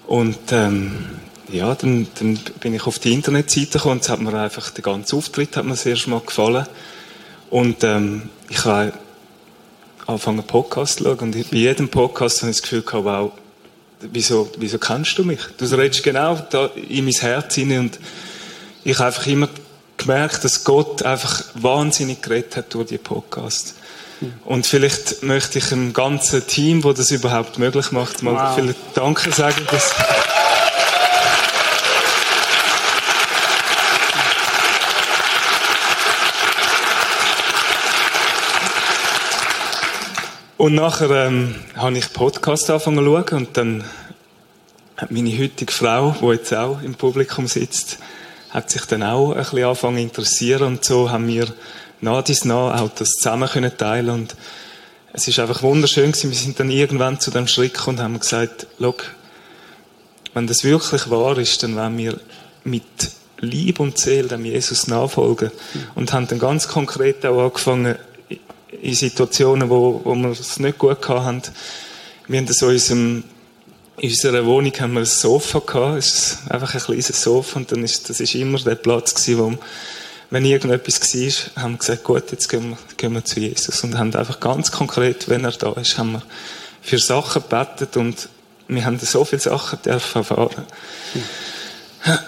Und 0.07 0.53
ähm, 0.53 1.07
ja, 1.53 1.75
dann, 1.75 2.07
dann 2.19 2.39
bin 2.61 2.75
ich 2.75 2.87
auf 2.87 2.99
die 2.99 3.13
Internetseite 3.13 3.73
gekommen 3.73 3.95
und 3.95 4.03
es 4.03 4.09
hat 4.09 4.21
mir 4.21 4.35
einfach 4.35 4.71
der 4.71 4.83
ganze 4.83 5.17
Auftritt 5.17 5.57
hat 5.57 5.65
mir 5.65 5.71
das 5.71 5.87
erste 5.87 6.11
Mal 6.11 6.21
gefallen. 6.21 6.67
Und 7.51 7.83
ähm, 7.85 8.31
ich 8.49 8.65
habe 8.65 8.93
angefangen 10.07 10.41
einen 10.41 10.47
Podcast 10.47 10.99
zu 10.99 11.05
schauen 11.05 11.19
und 11.19 11.51
bei 11.51 11.57
jedem 11.57 11.89
Podcast 11.89 12.43
habe 12.43 12.51
ich 12.51 12.59
das 12.59 12.63
Gefühl 12.63 12.83
gehabt, 12.83 13.05
wow, 13.05 13.33
wieso, 14.01 14.51
wieso 14.59 14.79
kennst 14.79 15.19
du 15.19 15.25
mich? 15.25 15.41
Du 15.57 15.65
redest 15.67 16.03
genau 16.03 16.37
da 16.51 16.67
in 16.67 17.05
mein 17.05 17.15
Herz 17.15 17.55
hinein 17.55 17.81
und 17.81 18.01
ich 18.85 18.99
habe 18.99 19.09
einfach 19.09 19.27
immer 19.27 19.49
gemerkt, 19.97 20.45
dass 20.45 20.65
Gott 20.65 21.03
einfach 21.03 21.45
wahnsinnig 21.55 22.23
geredet 22.23 22.57
hat 22.57 22.75
durch 22.75 22.89
die 22.89 22.99
Podcast. 22.99 23.75
Und 24.45 24.67
vielleicht 24.67 25.23
möchte 25.23 25.59
ich 25.59 25.67
dem 25.69 25.93
ganzen 25.93 26.47
Team, 26.47 26.83
das 26.83 26.97
das 26.97 27.11
überhaupt 27.11 27.59
möglich 27.59 27.91
macht, 27.91 28.23
mal 28.23 28.35
wow. 28.35 28.55
viele 28.55 28.75
Danke 28.95 29.33
sagen. 29.33 29.67
Dass 29.71 29.95
Und 40.61 40.75
nachher 40.75 41.09
ähm, 41.09 41.55
habe 41.75 41.97
ich 41.97 42.13
Podcast 42.13 42.69
angefangen 42.69 42.99
zu 42.99 43.05
schauen 43.07 43.39
und 43.39 43.57
dann 43.57 43.85
hat 44.95 45.11
meine 45.11 45.31
heutige 45.39 45.73
Frau, 45.73 46.15
die 46.21 46.27
jetzt 46.27 46.53
auch 46.53 46.83
im 46.83 46.97
Publikum 46.97 47.47
sitzt, 47.47 47.97
hat 48.51 48.71
sich 48.71 48.85
dann 48.85 49.03
auch 49.03 49.31
ein 49.31 49.39
bisschen 49.39 49.65
angefangen 49.65 49.97
zu 49.97 50.03
interessieren 50.03 50.65
und 50.65 50.85
so 50.85 51.11
haben 51.11 51.29
wir 51.29 51.47
nach 52.03 52.23
dies 52.23 52.45
nach 52.45 52.79
auch 52.79 52.91
das 52.91 53.09
zusammen 53.09 53.49
können 53.49 53.75
teilen 53.75 54.11
und 54.11 54.37
es 55.15 55.27
ist 55.27 55.39
einfach 55.39 55.63
wunderschön 55.63 56.13
gewesen. 56.13 56.31
Wir 56.31 56.37
sind 56.37 56.61
dann 56.61 56.71
irgendwann 56.71 57.21
zu 57.21 57.31
dem 57.31 57.49
Schritt 57.49 57.73
gekommen 57.73 57.97
und 57.97 58.05
haben 58.05 58.21
gesagt, 58.21 58.67
Look, 58.79 59.15
wenn 60.35 60.47
das 60.47 60.63
wirklich 60.63 61.09
wahr 61.09 61.39
ist, 61.39 61.63
dann 61.63 61.75
wollen 61.75 61.97
wir 61.97 62.21
mit 62.65 62.85
Liebe 63.39 63.83
und 63.83 63.97
Seele 63.97 64.29
dem 64.29 64.45
Jesus 64.45 64.89
nachfolgen 64.89 65.53
und 65.95 66.13
haben 66.13 66.29
dann 66.29 66.39
ganz 66.39 66.69
konkret 66.69 67.25
auch 67.25 67.47
angefangen, 67.47 67.97
in 68.83 68.95
Situationen, 68.95 69.69
wo, 69.69 70.01
wo 70.05 70.15
wir 70.15 70.31
es 70.31 70.59
nicht 70.59 70.79
gut 70.79 71.09
hatten. 71.09 71.43
Wir 72.29 72.41
haben 72.41 72.47
so 72.49 72.69
in, 72.69 72.75
unserem, 72.75 73.25
in 73.99 74.11
unserer 74.11 74.47
Wohnung 74.47 74.73
haben 74.79 74.93
wir 74.93 75.01
ein 75.01 75.07
Sofa 75.07 75.59
gehabt, 75.61 75.99
es 75.99 76.07
ist 76.07 76.51
einfach 76.51 76.75
ein 76.75 76.81
kleines 76.81 77.23
Sofa 77.23 77.59
und 77.59 77.73
dann 77.73 77.85
ist, 77.85 78.09
das 78.09 78.21
ist 78.21 78.35
immer 78.35 78.59
der 78.59 78.77
Platz 78.77 79.15
gewesen, 79.15 79.39
wo, 79.39 79.59
wenn 80.31 80.45
irgendetwas 80.45 81.01
war, 81.01 81.63
haben 81.63 81.73
wir 81.73 81.79
gesagt, 81.79 82.05
gut, 82.05 82.31
jetzt 82.31 82.49
gehen 82.49 82.71
wir, 82.71 82.79
gehen 82.97 83.13
wir 83.13 83.25
zu 83.25 83.41
Jesus 83.41 83.83
und 83.83 83.99
haben 83.99 84.15
einfach 84.15 84.39
ganz 84.39 84.71
konkret, 84.71 85.29
wenn 85.29 85.45
er 85.45 85.53
da 85.53 85.73
ist, 85.73 85.99
haben 85.99 86.13
wir 86.13 86.23
für 86.83 86.99
Sachen 86.99 87.43
gebetet 87.43 87.97
und 87.97 88.29
wir 88.69 88.85
haben 88.85 88.99
so 89.01 89.25
viele 89.25 89.43
Sachen 89.43 89.83
dürfen 89.83 90.19
erfahren. 90.19 90.65
Hm. 91.15 92.19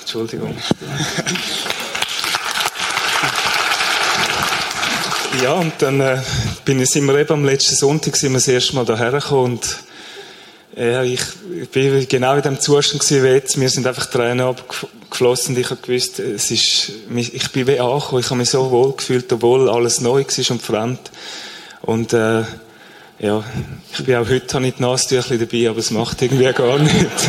Entschuldigung. 0.00 0.56
Ja, 5.40 5.54
und 5.54 5.72
dann 5.78 6.00
äh, 6.00 6.18
bin 6.64 6.80
ich, 6.80 6.90
sind 6.90 7.06
wir 7.06 7.16
eben 7.16 7.32
am 7.32 7.44
letzten 7.44 7.74
Sonntag 7.74 8.16
sind 8.16 8.32
wir 8.32 8.38
das 8.38 8.48
erste 8.48 8.74
Mal 8.74 8.84
hierher 8.86 9.12
gekommen 9.12 9.52
und 9.52 9.78
ja, 10.76 11.02
ich, 11.02 11.20
ich 11.60 11.68
bin 11.68 12.06
genau 12.08 12.34
in 12.36 12.42
dem 12.42 12.58
Zustand 12.60 13.02
gewesen, 13.02 13.24
wie 13.24 13.28
jetzt. 13.28 13.56
Mir 13.56 13.68
sind 13.68 13.86
einfach 13.86 14.06
Tränen 14.06 14.40
abgeflossen 14.40 15.54
und 15.54 15.60
ich 15.60 15.70
habe 15.70 15.80
gewusst, 15.82 16.18
es 16.18 16.50
ist, 16.50 16.92
ich 17.14 17.50
bin 17.50 17.66
wie 17.66 17.78
angekommen. 17.78 18.20
Ich 18.20 18.30
habe 18.30 18.36
mich 18.36 18.50
so 18.50 18.70
wohl 18.70 18.94
gefühlt, 18.96 19.30
obwohl 19.32 19.68
alles 19.68 20.00
neu 20.00 20.24
war 20.24 20.50
und 20.50 20.62
fremd. 20.62 20.98
Und, 21.82 22.12
äh, 22.14 22.42
ja, 23.18 23.44
ich 23.92 24.04
bin 24.04 24.16
auch 24.16 24.28
heute 24.28 24.60
nicht 24.60 24.80
Nasentüchli 24.80 25.38
dabei, 25.38 25.68
aber 25.68 25.78
es 25.78 25.90
macht 25.90 26.22
irgendwie 26.22 26.50
gar 26.52 26.78
nichts. 26.78 27.28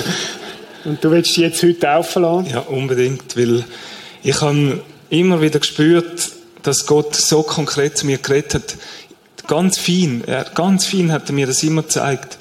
und 0.84 1.02
du 1.02 1.10
willst 1.10 1.36
jetzt 1.38 1.62
heute 1.62 1.90
aufladen? 1.90 2.50
Ja, 2.50 2.60
unbedingt, 2.60 3.36
weil 3.36 3.64
ich 4.22 4.40
habe 4.42 4.82
immer 5.08 5.40
wieder 5.40 5.58
gespürt, 5.58 6.33
dass 6.64 6.86
Gott 6.86 7.14
so 7.14 7.42
konkret 7.42 7.96
zu 7.96 8.06
mir 8.06 8.18
geredet 8.18 8.54
hat. 8.54 8.76
Ganz 9.46 9.78
fein, 9.78 10.24
er, 10.26 10.44
ganz 10.44 10.86
fein 10.86 11.12
hat 11.12 11.28
er 11.28 11.34
mir 11.34 11.46
das 11.46 11.62
immer 11.62 11.82
gezeigt. 11.82 12.38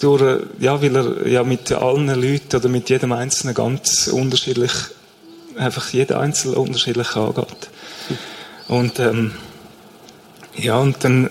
Durch, 0.00 0.42
ja, 0.58 0.82
weil 0.82 0.96
er 0.96 1.28
ja 1.28 1.44
mit 1.44 1.70
allen 1.72 2.08
Leuten 2.08 2.56
oder 2.56 2.68
mit 2.68 2.90
jedem 2.90 3.12
Einzelnen 3.12 3.54
ganz 3.54 4.08
unterschiedlich, 4.08 4.72
einfach 5.56 5.90
jeder 5.90 6.20
Einzelne 6.20 6.56
unterschiedlich 6.56 7.14
angeht. 7.14 7.70
Und, 8.66 8.98
ähm, 8.98 9.32
ja, 10.56 10.78
und 10.78 11.02
dann 11.04 11.30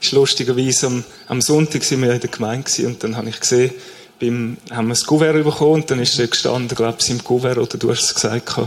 ist 0.00 0.12
lustigerweise 0.12 0.88
am, 0.88 1.04
am 1.28 1.40
Sonntag 1.40 1.84
sind 1.84 2.02
wir 2.02 2.12
in 2.12 2.20
der 2.20 2.30
Gemeinde 2.30 2.86
und 2.86 3.02
dann 3.04 3.16
habe 3.16 3.28
ich 3.28 3.38
gesehen, 3.38 3.72
beim, 4.20 4.56
haben 4.70 4.88
wir 4.88 4.94
das 4.94 5.06
Kuvert 5.06 5.42
bekommen 5.44 5.82
und 5.82 5.90
dann 5.90 6.00
ist 6.00 6.18
er 6.18 6.26
gestanden, 6.26 6.76
glaube 6.76 6.98
ich, 7.00 7.10
im 7.10 7.22
Kuvert, 7.22 7.58
oder 7.58 7.78
du 7.78 7.90
hast 7.90 8.02
es 8.02 8.14
gesagt, 8.14 8.58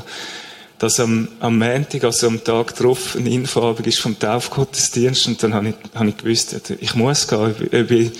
dass 0.80 1.00
am, 1.00 1.28
am 1.40 1.58
Montag, 1.58 2.04
also 2.04 2.28
am 2.28 2.44
Tag 2.44 2.76
darauf, 2.76 3.16
eine 3.16 3.30
Infoabend 3.30 3.88
ist 3.88 4.00
vom 4.00 4.18
Taufgottesdienst 4.18 5.28
und 5.28 5.42
dann 5.42 5.54
habe 5.54 5.70
ich, 5.70 5.76
habe 5.96 6.10
ich 6.10 6.18
gewusst, 6.18 6.56
ich 6.80 6.94
muss 6.94 7.28
gehen, 7.28 7.40
ob, 7.40 7.60
ob, 7.62 7.92
ich, 7.92 8.12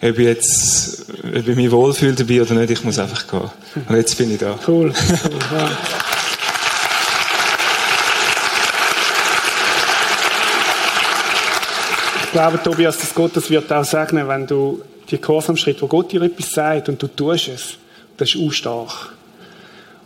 ob 0.00 0.18
ich 0.18 0.26
jetzt, 0.26 1.06
ob 1.24 1.48
ich 1.48 1.56
mich 1.56 1.70
wohlfühle 1.70 2.14
dabei 2.14 2.42
oder 2.42 2.54
nicht, 2.54 2.70
ich 2.70 2.84
muss 2.84 2.98
einfach 2.98 3.26
gehen. 3.26 3.50
Und 3.88 3.96
jetzt 3.96 4.16
bin 4.16 4.32
ich 4.32 4.38
da. 4.38 4.56
Cool. 4.66 4.92
ich 12.24 12.32
glaube, 12.32 12.62
Tobias, 12.62 12.98
dass 12.98 13.14
Gott 13.14 13.36
das 13.36 13.50
wird 13.50 13.72
auch 13.72 13.84
segnen, 13.84 14.28
wenn 14.28 14.46
du 14.46 14.82
die 15.10 15.18
Schritt, 15.56 15.82
wo 15.82 15.86
Gott 15.88 16.12
dir 16.12 16.22
etwas 16.22 16.52
sagt 16.52 16.88
und 16.88 17.02
du 17.02 17.08
tust 17.08 17.48
es. 17.48 17.74
Das 18.16 18.34
ist 18.34 18.40
auch 18.40 18.52
stark. 18.52 19.13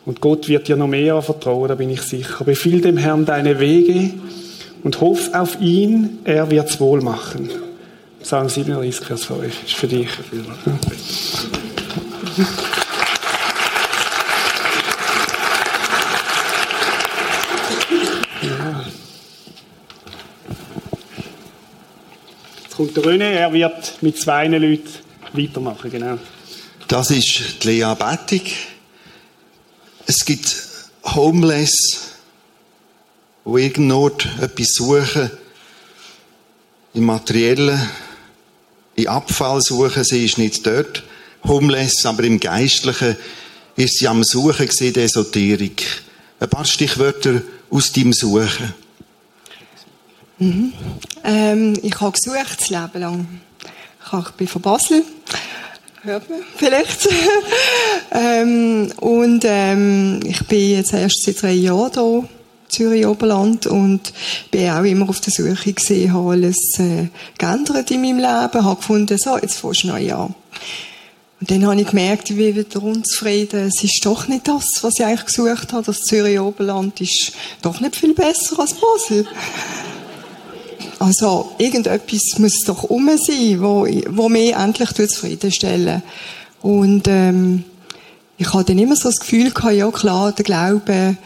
Und 0.08 0.22
Gott 0.22 0.48
wird 0.48 0.68
dir 0.68 0.76
noch 0.76 0.86
mehr 0.86 1.20
vertrauen, 1.20 1.68
da 1.68 1.74
bin 1.74 1.90
ich 1.90 2.00
sicher. 2.00 2.42
Befiehl 2.42 2.80
dem 2.80 2.96
Herrn 2.96 3.26
deine 3.26 3.60
Wege 3.60 4.14
und 4.82 5.02
hoff 5.02 5.34
auf 5.34 5.60
ihn, 5.60 6.20
er 6.24 6.50
wird's 6.50 6.80
wohl 6.80 7.02
machen. 7.02 7.50
Psalm 8.22 8.48
37, 8.48 9.04
Vers 9.04 9.24
5. 9.26 9.64
Ist 9.66 9.74
für 9.74 9.86
dich. 9.86 10.08
Ja. 18.40 18.84
Jetzt 22.62 22.76
kommt 22.76 22.96
der 22.96 23.04
René, 23.04 23.24
er 23.24 23.52
wird 23.52 23.98
mit 24.00 24.16
zwei 24.16 24.46
Leuten 24.46 24.88
weitermachen, 25.34 25.90
genau. 25.90 26.16
Das 26.86 27.10
ist 27.10 27.62
die 27.62 27.68
Lea 27.68 27.94
Bettig. 27.94 28.67
Es 30.10 30.24
gibt 30.24 30.56
Homeless, 31.04 32.14
die 33.44 33.60
irgendwo 33.60 34.08
etwas 34.40 34.68
suchen, 34.72 35.30
im 36.94 37.04
Materiellen, 37.04 37.78
in 38.96 39.06
Abfall 39.06 39.60
suchen. 39.60 40.04
Sie 40.04 40.24
ist 40.24 40.38
nicht 40.38 40.66
dort 40.66 41.02
homeless, 41.44 42.06
aber 42.06 42.24
im 42.24 42.40
Geistlichen 42.40 43.16
ist 43.76 43.98
sie 43.98 44.08
am 44.08 44.24
Suchen 44.24 44.66
gesehen, 44.66 44.94
der 44.94 45.04
Esoterik. 45.04 45.84
Ein 46.40 46.48
paar 46.48 46.64
Stichwörter 46.64 47.42
aus 47.68 47.92
deinem 47.92 48.14
Suchen. 48.14 48.72
Mhm. 50.38 50.72
Ähm, 51.22 51.78
ich 51.82 52.00
habe 52.00 52.16
gesucht, 52.16 52.60
das 52.60 52.70
Leben 52.70 53.00
lang. 53.02 53.40
Ich 54.26 54.30
bin 54.30 54.48
von 54.48 54.62
Basel 54.62 55.04
hört 56.02 56.28
man 56.30 56.40
vielleicht. 56.56 57.08
ähm, 58.12 58.92
und 59.00 59.44
ähm, 59.44 60.20
ich 60.24 60.46
bin 60.46 60.70
jetzt 60.70 60.92
erst 60.92 61.22
seit 61.24 61.42
drei 61.42 61.52
Jahren 61.52 61.92
hier, 61.92 62.28
Zürich 62.68 63.06
Oberland, 63.06 63.66
und 63.66 64.12
bin 64.50 64.70
auch 64.70 64.84
immer 64.84 65.08
auf 65.08 65.20
der 65.20 65.32
Suche 65.32 65.72
gesehen, 65.72 66.12
habe 66.12 66.32
alles 66.32 66.78
äh, 66.78 67.08
geändert 67.38 67.90
in 67.90 68.02
meinem 68.02 68.18
Leben, 68.18 68.64
habe 68.64 68.76
gefunden, 68.76 69.16
so, 69.18 69.38
jetzt 69.38 69.60
fährst 69.60 69.84
du 69.84 69.88
neu 69.88 70.12
an. 70.12 70.34
Und 71.40 71.50
dann 71.50 71.66
habe 71.66 71.80
ich 71.80 71.86
gemerkt, 71.86 72.30
ich 72.30 72.36
bin 72.36 72.56
wieder 72.56 72.82
unzufrieden. 72.82 73.68
Es 73.68 73.84
ist 73.84 74.04
doch 74.04 74.26
nicht 74.26 74.48
das, 74.48 74.64
was 74.82 74.98
ich 74.98 75.04
eigentlich 75.04 75.26
gesucht 75.26 75.72
habe. 75.72 75.84
Das 75.84 76.00
Zürich 76.00 76.40
Oberland 76.40 77.00
ist 77.00 77.32
doch 77.62 77.80
nicht 77.80 77.94
viel 77.94 78.12
besser 78.12 78.58
als 78.58 78.74
Basel. 78.74 79.26
Also, 80.98 81.52
irgendetwas 81.58 82.38
muss 82.38 82.64
doch 82.66 82.84
um 82.84 83.08
sein, 83.16 83.60
wo, 83.60 83.86
wo 84.08 84.28
mich 84.28 84.54
endlich 84.54 84.92
zufriedenstellen 84.94 86.02
Und, 86.62 87.06
ähm, 87.06 87.64
ich 88.36 88.54
hatte 88.54 88.66
dann 88.66 88.78
immer 88.78 88.96
so 88.96 89.08
das 89.08 89.18
Gefühl 89.18 89.50
gehabt, 89.50 89.74
ja 89.74 89.90
klar, 89.90 90.32
der 90.32 90.44
Glaube, 90.44 91.16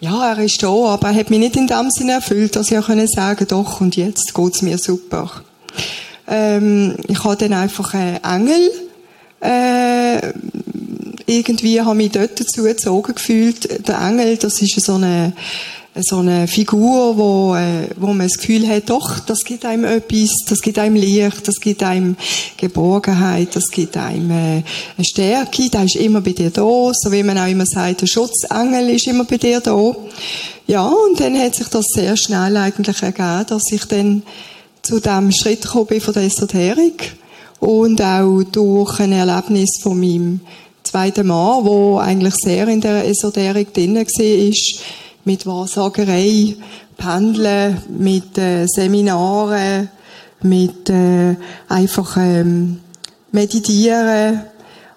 ja, 0.00 0.32
er 0.32 0.38
ist 0.44 0.62
da, 0.62 0.68
aber 0.68 1.08
er 1.08 1.14
hat 1.14 1.30
mich 1.30 1.38
nicht 1.38 1.56
in 1.56 1.66
dem 1.66 1.90
Sinne 1.90 2.12
erfüllt, 2.12 2.56
dass 2.56 2.70
ich 2.70 2.78
auch 2.78 2.86
können 2.86 3.06
sagen 3.06 3.46
doch, 3.48 3.80
und 3.80 3.96
jetzt 3.96 4.34
geht's 4.34 4.62
mir 4.62 4.78
super. 4.78 5.30
Ähm, 6.26 6.96
ich 7.06 7.22
habe 7.24 7.36
dann 7.36 7.52
einfach 7.52 7.94
einen 7.94 8.22
Engel, 8.24 8.70
äh, 9.40 10.32
irgendwie 11.26 11.80
habe 11.80 11.90
ich 11.90 12.04
mich 12.04 12.12
dort 12.12 12.40
dazu 12.40 12.62
gezogen 12.62 13.14
gefühlt. 13.14 13.86
Der 13.88 14.00
Engel, 14.00 14.36
das 14.36 14.60
ist 14.60 14.80
so 14.80 14.94
eine, 14.94 15.32
so 16.02 16.18
eine 16.18 16.46
Figur, 16.46 17.16
wo, 17.16 17.54
äh, 17.54 17.88
wo 17.96 18.08
man 18.08 18.28
das 18.28 18.36
Gefühl 18.36 18.68
hat, 18.68 18.90
doch, 18.90 19.18
das 19.20 19.44
gibt 19.44 19.64
einem 19.64 19.84
etwas, 19.84 20.30
das 20.48 20.60
gibt 20.60 20.78
einem 20.78 20.96
Licht, 20.96 21.48
das 21.48 21.60
gibt 21.60 21.82
einem 21.82 22.16
Geborgenheit, 22.56 23.54
das 23.54 23.68
gibt 23.70 23.96
einem 23.96 24.30
äh, 24.30 24.62
eine 24.96 25.04
Stärke, 25.04 25.70
der 25.70 25.84
ist 25.84 25.96
immer 25.96 26.20
bei 26.20 26.32
dir 26.32 26.50
da, 26.50 26.62
so 26.62 27.10
wie 27.10 27.22
man 27.22 27.38
auch 27.38 27.48
immer 27.48 27.66
sagt, 27.66 28.02
der 28.02 28.06
Schutzengel 28.06 28.90
ist 28.90 29.06
immer 29.06 29.24
bei 29.24 29.38
dir 29.38 29.60
da. 29.60 29.96
Ja, 30.66 30.86
und 30.86 31.18
dann 31.20 31.38
hat 31.38 31.54
sich 31.54 31.68
das 31.68 31.86
sehr 31.94 32.16
schnell 32.16 32.56
eigentlich 32.56 33.02
ergeben, 33.02 33.46
dass 33.48 33.70
ich 33.70 33.84
dann 33.86 34.22
zu 34.82 35.00
dem 35.00 35.32
Schritt 35.32 35.62
gekommen 35.62 35.86
bin 35.86 36.00
von 36.00 36.14
der 36.14 36.24
Esoterik 36.24 37.16
und 37.60 38.02
auch 38.02 38.42
durch 38.52 39.00
ein 39.00 39.12
Erlebnis 39.12 39.78
von 39.82 39.98
meinem 39.98 40.40
zweiten 40.82 41.26
Mann, 41.26 41.64
wo 41.64 41.98
eigentlich 41.98 42.34
sehr 42.34 42.68
in 42.68 42.80
der 42.80 43.06
Esoterik 43.08 43.72
drin 43.72 43.96
war, 43.96 44.52
mit 45.26 45.44
Wahrsagerei, 45.44 46.56
Pendeln, 46.96 47.82
mit 47.98 48.38
äh, 48.38 48.66
Seminaren, 48.66 49.90
mit 50.42 50.88
äh, 50.88 51.36
einfach 51.68 52.16
ähm, 52.16 52.78
Meditieren, 53.32 54.42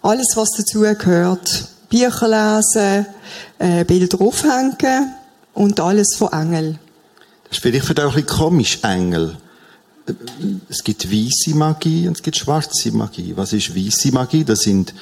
alles 0.03 0.27
was 0.35 0.51
dazu 0.51 0.81
gehört. 0.81 1.67
Bücher 1.89 2.27
lesen, 2.27 3.07
äh, 3.57 3.83
Bilder 3.83 4.21
aufhängen 4.21 5.15
und 5.55 5.79
alles 5.79 6.15
von 6.15 6.31
Engel. 6.31 6.77
Das 7.45 7.57
ist 7.57 7.63
vielleicht 7.63 7.85
für 7.85 7.95
dich 7.95 8.05
auch 8.05 8.15
ein 8.15 8.23
bisschen 8.23 8.37
komisch, 8.37 8.79
Engel. 8.83 9.35
Es 10.69 10.83
gibt 10.83 11.11
weiße 11.11 11.55
Magie 11.55 12.07
und 12.07 12.17
es 12.17 12.23
gibt 12.23 12.37
schwarze 12.37 12.91
Magie. 12.91 13.33
Was 13.35 13.53
ist 13.53 13.75
weiße 13.75 14.11
Magie? 14.11 14.43
Das 14.43 14.59
sind 14.61 14.93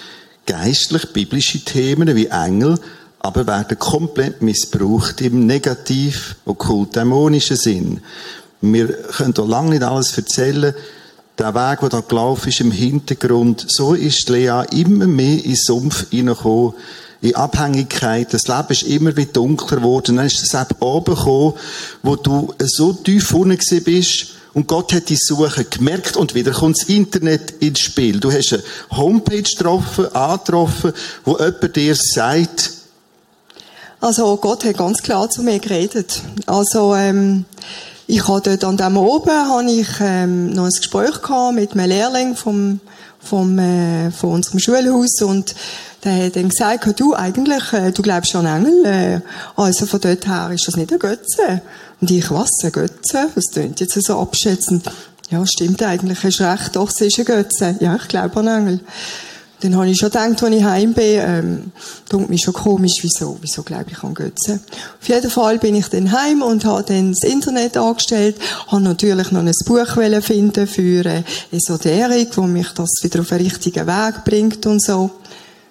geistlich-biblische 0.46 1.66
Themen 1.66 2.16
wie 2.16 2.28
Engel, 2.28 2.80
aber 3.20 3.48
werden 3.48 3.80
komplett 3.80 4.42
missbraucht 4.42 5.22
im 5.22 5.46
negativ, 5.46 6.36
okkult, 6.46 6.96
dämonischen 6.96 7.58
Sinn. 7.58 8.02
Wir 8.62 8.88
können 8.88 9.34
hier 9.36 9.46
lange 9.46 9.72
nicht 9.72 9.84
alles 9.84 10.18
erzählen. 10.18 10.74
Der 11.38 11.54
Weg, 11.54 11.80
der 11.82 11.90
da 11.90 12.02
gelaufen 12.02 12.50
ist 12.50 12.62
im 12.62 12.72
Hintergrund, 12.72 13.66
so 13.68 13.94
ist 13.94 14.28
Lea 14.30 14.64
immer 14.72 15.08
mehr 15.08 15.44
in 15.44 15.56
Sumpf 15.56 16.10
hineingekommen, 16.10 16.74
in 17.22 17.36
Abhängigkeit. 17.36 18.34
Das 18.34 18.48
Leben 18.48 18.70
ist 18.70 18.84
immer 18.84 19.16
wieder 19.16 19.34
dunkler 19.34 19.78
geworden. 19.78 20.16
Dann 20.16 20.26
ist 20.26 20.42
es 20.42 20.54
eben 20.54 20.80
oben 20.80 21.16
gekommen, 21.16 21.54
wo 22.02 22.16
du 22.16 22.54
so 22.60 22.94
tief 22.94 23.34
unten 23.34 23.84
bist, 23.84 24.34
und 24.58 24.66
Gott 24.66 24.92
hat 24.92 25.10
die 25.10 25.18
Suche 25.18 25.66
gemerkt 25.66 26.18
und 26.18 26.34
wieder 26.34 26.52
kommt 26.52 26.82
das 26.82 26.90
Internet 26.90 27.52
ins 27.60 27.80
Spiel. 27.80 28.20
Du 28.20 28.32
hast 28.32 28.54
eine 28.54 28.64
Homepage 28.90 29.44
getroffen, 29.44 30.08
angetroffen, 30.16 30.94
wo 31.26 31.38
jemand 31.38 31.76
dir 31.76 31.94
sagt, 31.94 32.72
also 34.02 34.38
Gott 34.38 34.66
hat 34.66 34.78
ganz 34.78 35.02
klar 35.02 35.30
zu 35.30 35.44
mir 35.44 35.60
geredet. 35.60 36.22
Also 36.46 36.96
ähm, 36.96 37.46
ich 38.08 38.28
hatte 38.28 38.58
dort 38.58 38.64
an 38.64 38.78
dem 38.78 38.98
oben 38.98 39.32
habe 39.32 39.72
ich 39.72 39.88
ähm, 40.00 40.52
noch 40.54 40.66
ein 40.66 40.72
Gespräch 40.72 41.22
gehabt 41.22 41.56
mit 41.56 41.74
einem 41.74 41.90
Lehrling 41.90 42.36
vom 42.36 42.80
vom 43.20 43.60
äh, 43.60 44.12
von 44.12 44.34
unserem 44.34 44.60
Schulhaus 44.60 45.22
und 45.22 45.56
der 46.04 46.26
hat 46.26 46.36
dann 46.36 46.50
gesagt, 46.50 47.00
du 47.00 47.14
eigentlich, 47.16 47.74
äh, 47.74 47.92
du 47.92 48.02
glaubst 48.02 48.36
an 48.36 48.46
Engel, 48.46 48.86
äh, 48.86 49.22
also 49.56 49.86
von 49.86 50.00
dort 50.00 50.28
her 50.28 50.52
ist 50.54 50.68
das 50.68 50.78
nicht 50.78 50.92
ein 50.92 51.00
Götze. 51.00 51.62
Und 52.00 52.12
ich, 52.12 52.30
was, 52.32 52.52
ein 52.64 52.72
Götze? 52.72 53.30
Das 53.34 53.46
klingt 53.52 53.80
jetzt 53.80 54.02
so 54.02 54.20
abschätzend. 54.20 54.90
Ja, 55.30 55.46
stimmt 55.46 55.82
eigentlich, 55.84 56.24
hast 56.24 56.40
recht, 56.40 56.76
doch, 56.76 56.90
es 56.90 57.02
ist 57.02 57.20
ein 57.20 57.26
Götze. 57.26 57.76
Ja, 57.80 57.96
ich 57.96 58.08
glaube 58.08 58.40
an 58.40 58.48
Engel. 58.48 58.80
Dann 59.62 59.76
habe 59.76 59.90
ich 59.90 59.98
schon 59.98 60.10
gedacht, 60.10 60.44
als 60.44 60.56
ich 60.56 60.64
heim 60.64 60.94
bin, 60.94 61.20
ähm, 61.20 61.72
tut 62.08 62.30
mich 62.30 62.42
schon 62.42 62.54
komisch, 62.54 63.00
wieso, 63.02 63.38
wieso 63.42 63.64
glaube 63.64 63.88
ich 63.92 64.04
an 64.04 64.14
Götze. 64.14 64.60
Auf 65.02 65.10
jeden 65.10 65.32
Fall 65.32 65.58
bin 65.58 65.74
ich 65.74 65.88
dann 65.88 66.12
heim 66.12 66.44
und 66.44 66.64
habe 66.64 66.84
dann 66.84 67.14
das 67.14 67.24
Internet 67.24 67.76
angestellt, 67.76 68.36
habe 68.68 68.84
natürlich 68.84 69.32
noch 69.32 69.42
ein 69.42 69.52
Buch 69.66 70.22
finden 70.22 70.68
für 70.68 71.06
äh, 71.06 71.24
Esoterik, 71.52 72.38
wo 72.38 72.44
mich 72.44 72.70
das 72.76 73.00
wieder 73.02 73.22
auf 73.22 73.30
den 73.30 73.40
richtigen 73.40 73.88
Weg 73.88 74.24
bringt 74.26 74.66
und 74.68 74.82
so. 74.82 75.10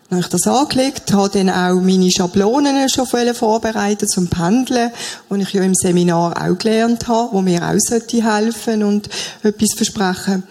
Dann 0.09 0.19
habe 0.19 0.27
ich 0.27 0.41
das 0.41 0.47
angelegt, 0.47 1.13
habe 1.13 1.31
dann 1.31 1.51
auch 1.51 1.81
meine 1.81 2.11
Schablonen 2.13 2.89
schon 2.89 3.07
vorbereitet 3.07 4.09
zum 4.09 4.29
Pendeln, 4.29 4.93
die 5.31 5.43
ich 5.43 5.53
ja 5.53 5.63
im 5.63 5.75
Seminar 5.75 6.41
auch 6.41 6.59
gelernt 6.59 7.09
habe, 7.09 7.33
wo 7.33 7.41
mir 7.41 7.61
auch 7.63 7.73
helfen 7.73 8.81
sollte 8.81 8.87
und 8.87 9.09
etwas 9.43 9.75
versprechen. 9.77 10.45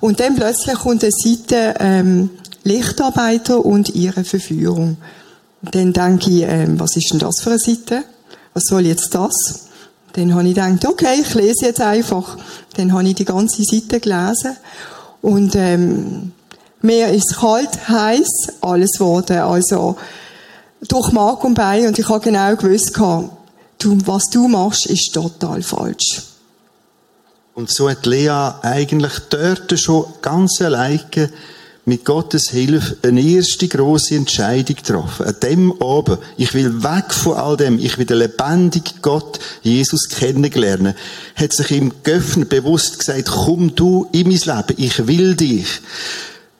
Und 0.00 0.18
dann 0.18 0.34
plötzlich 0.34 0.76
kommt 0.76 1.02
eine 1.04 1.12
Seite, 1.12 1.74
ähm, 1.78 2.30
Lichtarbeiter 2.64 3.64
und 3.64 3.94
ihre 3.94 4.24
Verführung. 4.24 4.96
Dann 5.62 5.92
denke 5.92 6.30
ich, 6.30 6.42
ähm, 6.42 6.78
was 6.78 6.96
ist 6.96 7.12
denn 7.12 7.18
das 7.18 7.40
für 7.40 7.50
eine 7.50 7.58
Seite? 7.58 8.04
Was 8.54 8.64
soll 8.64 8.86
jetzt 8.86 9.14
das? 9.14 9.68
Dann 10.14 10.34
habe 10.34 10.48
ich 10.48 10.54
gedacht, 10.54 10.84
okay, 10.86 11.20
ich 11.20 11.34
lese 11.34 11.66
jetzt 11.66 11.80
einfach. 11.80 12.36
Dann 12.76 12.92
habe 12.92 13.08
ich 13.08 13.14
die 13.14 13.24
ganze 13.24 13.62
Seite 13.62 14.00
gelesen 14.00 14.56
und 15.22 15.54
ähm, 15.54 16.32
mir 16.82 17.08
ist 17.08 17.36
kalt, 17.38 17.88
heiß, 17.88 18.54
alles 18.60 18.98
wurde. 18.98 19.44
Also 19.44 19.96
durch 20.88 21.12
Mark 21.12 21.44
und 21.44 21.54
Bein 21.54 21.86
und 21.86 21.98
ich 21.98 22.08
habe 22.08 22.20
genau 22.20 22.54
gewusst, 22.56 22.96
du, 22.96 23.98
was 24.04 24.24
du 24.30 24.48
machst, 24.48 24.86
ist 24.86 25.12
total 25.14 25.62
falsch. 25.62 26.22
Und 27.54 27.70
so 27.70 27.88
hat 27.88 28.06
Lea 28.06 28.52
eigentlich 28.62 29.12
dort 29.30 29.78
schon 29.78 30.06
ganz 30.22 30.60
alleine 30.60 31.30
mit 31.84 32.04
Gottes 32.04 32.50
Hilfe 32.50 32.96
eine 33.02 33.20
erste 33.20 33.66
große 33.66 34.14
Entscheidung 34.14 34.76
getroffen. 34.76 35.26
An 35.26 35.36
dem 35.42 35.72
oben. 35.72 36.18
Ich 36.36 36.54
will 36.54 36.82
weg 36.82 37.12
von 37.12 37.36
all 37.36 37.56
dem. 37.56 37.78
Ich 37.78 37.98
will 37.98 38.06
den 38.06 38.18
lebendigen 38.18 38.94
Gott, 39.02 39.40
Jesus, 39.62 40.08
kennenlernen. 40.08 40.94
Hat 41.34 41.52
sich 41.52 41.70
ihm 41.72 41.92
geöffnet, 42.04 42.48
bewusst 42.48 43.00
gesagt, 43.00 43.26
komm 43.26 43.74
du 43.74 44.08
in 44.12 44.28
mein 44.28 44.38
Leben. 44.38 44.74
Ich 44.76 45.06
will 45.06 45.34
dich. 45.34 45.66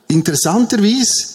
Interessanterweise 0.09 1.27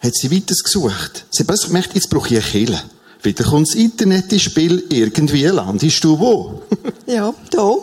hat 0.00 0.14
sie 0.14 0.30
weiter 0.30 0.54
gesucht. 0.62 1.24
Sie 1.30 1.44
hat 1.46 1.60
gemerkt, 1.62 1.94
jetzt 1.94 2.10
brauche 2.10 2.28
ich 2.28 2.42
eine 2.42 2.66
Kille. 2.66 2.82
Wieder 3.22 3.44
kommt 3.44 3.68
das 3.68 3.74
Internet 3.74 4.32
ins 4.32 4.42
Spiel, 4.42 4.82
irgendwie 4.88 5.44
landest 5.44 6.02
du 6.02 6.18
wo? 6.18 6.62
ja, 7.06 7.34
da. 7.50 7.74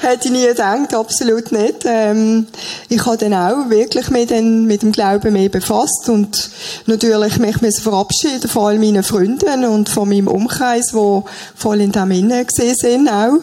Hätte 0.00 0.26
ich 0.26 0.32
nie 0.32 0.46
gedacht, 0.46 0.92
absolut 0.94 1.52
nicht. 1.52 1.84
Ähm, 1.84 2.46
ich 2.88 3.06
habe 3.06 3.18
dann 3.18 3.34
auch 3.34 3.70
wirklich 3.70 4.10
mit, 4.10 4.30
den, 4.30 4.66
mit 4.66 4.82
dem 4.82 4.90
Glauben 4.90 5.32
mehr 5.32 5.48
befasst 5.48 6.08
und 6.08 6.50
natürlich 6.86 7.38
mich 7.38 7.56
verabschieden 7.80 8.48
von 8.48 8.64
all 8.64 8.78
meinen 8.78 9.04
Freunden 9.04 9.64
und 9.64 9.88
von 9.88 10.08
meinem 10.08 10.26
Umkreis, 10.26 10.92
wo 10.92 11.24
voll 11.54 11.80
in 11.80 11.92
dem 11.92 12.10
Innen 12.10 12.46
gesehen 12.46 12.74
sind 12.76 13.08
auch 13.08 13.38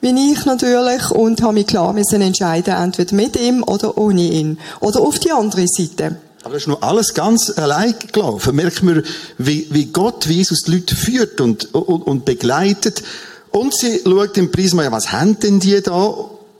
wie 0.00 0.32
ich 0.32 0.46
natürlich, 0.46 1.10
und 1.10 1.42
habe 1.42 1.54
mich 1.54 1.66
klar 1.66 1.92
müssen 1.92 2.22
entscheiden, 2.22 2.74
entweder 2.74 3.14
mit 3.14 3.38
ihm 3.38 3.62
oder 3.62 3.98
ohne 3.98 4.22
ihn. 4.22 4.58
Oder 4.80 5.00
auf 5.00 5.18
die 5.18 5.30
andere 5.30 5.66
Seite. 5.68 6.16
Aber 6.42 6.54
das 6.54 6.62
ist 6.62 6.68
nur 6.68 6.82
alles 6.82 7.12
ganz 7.14 7.52
allein 7.56 7.94
gelaufen. 8.12 8.56
Merkt 8.56 8.82
man, 8.82 9.02
wie, 9.38 9.66
wie 9.70 9.86
Gott, 9.86 10.26
wie 10.28 10.34
Jesus 10.34 10.62
die 10.62 10.72
Leute 10.72 10.96
führt 10.96 11.40
und, 11.40 11.74
und, 11.74 12.02
und 12.02 12.24
begleitet. 12.24 13.02
Und 13.50 13.74
sie 13.74 14.00
schaut 14.04 14.38
im 14.38 14.50
Prisma, 14.50 14.84
ja, 14.84 14.92
was 14.92 15.12
haben 15.12 15.38
denn 15.38 15.60
die 15.60 15.80
da? 15.82 16.14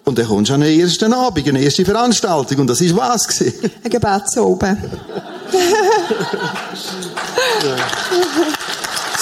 Und 0.05 0.19
dann 0.19 0.27
kommt 0.27 0.49
schon 0.49 0.63
einen 0.63 0.79
ersten 0.81 1.13
Abend, 1.13 1.47
eine 1.49 1.63
erste 1.63 1.85
Veranstaltung. 1.85 2.61
Und 2.61 2.67
das 2.67 2.81
ist 2.81 2.97
was 2.97 3.29
gewesen? 3.29 3.71
Ein 3.83 3.91
Gebetsoben. 3.91 4.77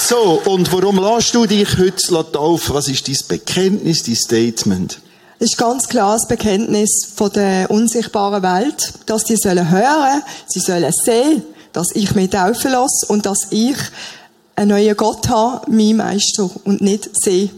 So, 0.09 0.40
und 0.46 0.72
warum 0.72 0.98
lässt 0.98 1.34
du 1.34 1.44
dich 1.44 1.76
heute 1.76 2.32
taufen? 2.32 2.74
Was 2.74 2.88
ist 2.88 3.09
dein 3.09 3.16
Bekenntnis, 3.28 4.04
dein 4.04 4.16
Statement? 4.16 5.00
Ist 5.41 5.57
ganz 5.57 5.89
klar 5.89 6.14
das 6.14 6.26
Bekenntnis 6.26 7.07
von 7.14 7.30
der 7.30 7.70
unsichtbaren 7.70 8.43
Welt, 8.43 8.93
dass 9.07 9.22
die 9.22 9.36
sollen 9.36 9.70
hören, 9.70 10.22
sie 10.47 10.59
sollen 10.59 10.93
sehen, 11.05 11.45
dass 11.72 11.95
ich 11.95 12.14
mich 12.16 12.30
taufen 12.30 12.72
lasse 12.72 13.07
und 13.07 13.24
dass 13.24 13.47
ich 13.51 13.76
einen 14.57 14.70
neuen 14.70 14.97
Gott 14.97 15.28
habe, 15.28 15.70
mein 15.70 15.97
Meister, 15.97 16.51
und 16.64 16.80
nicht 16.80 17.11
sehe. 17.22 17.51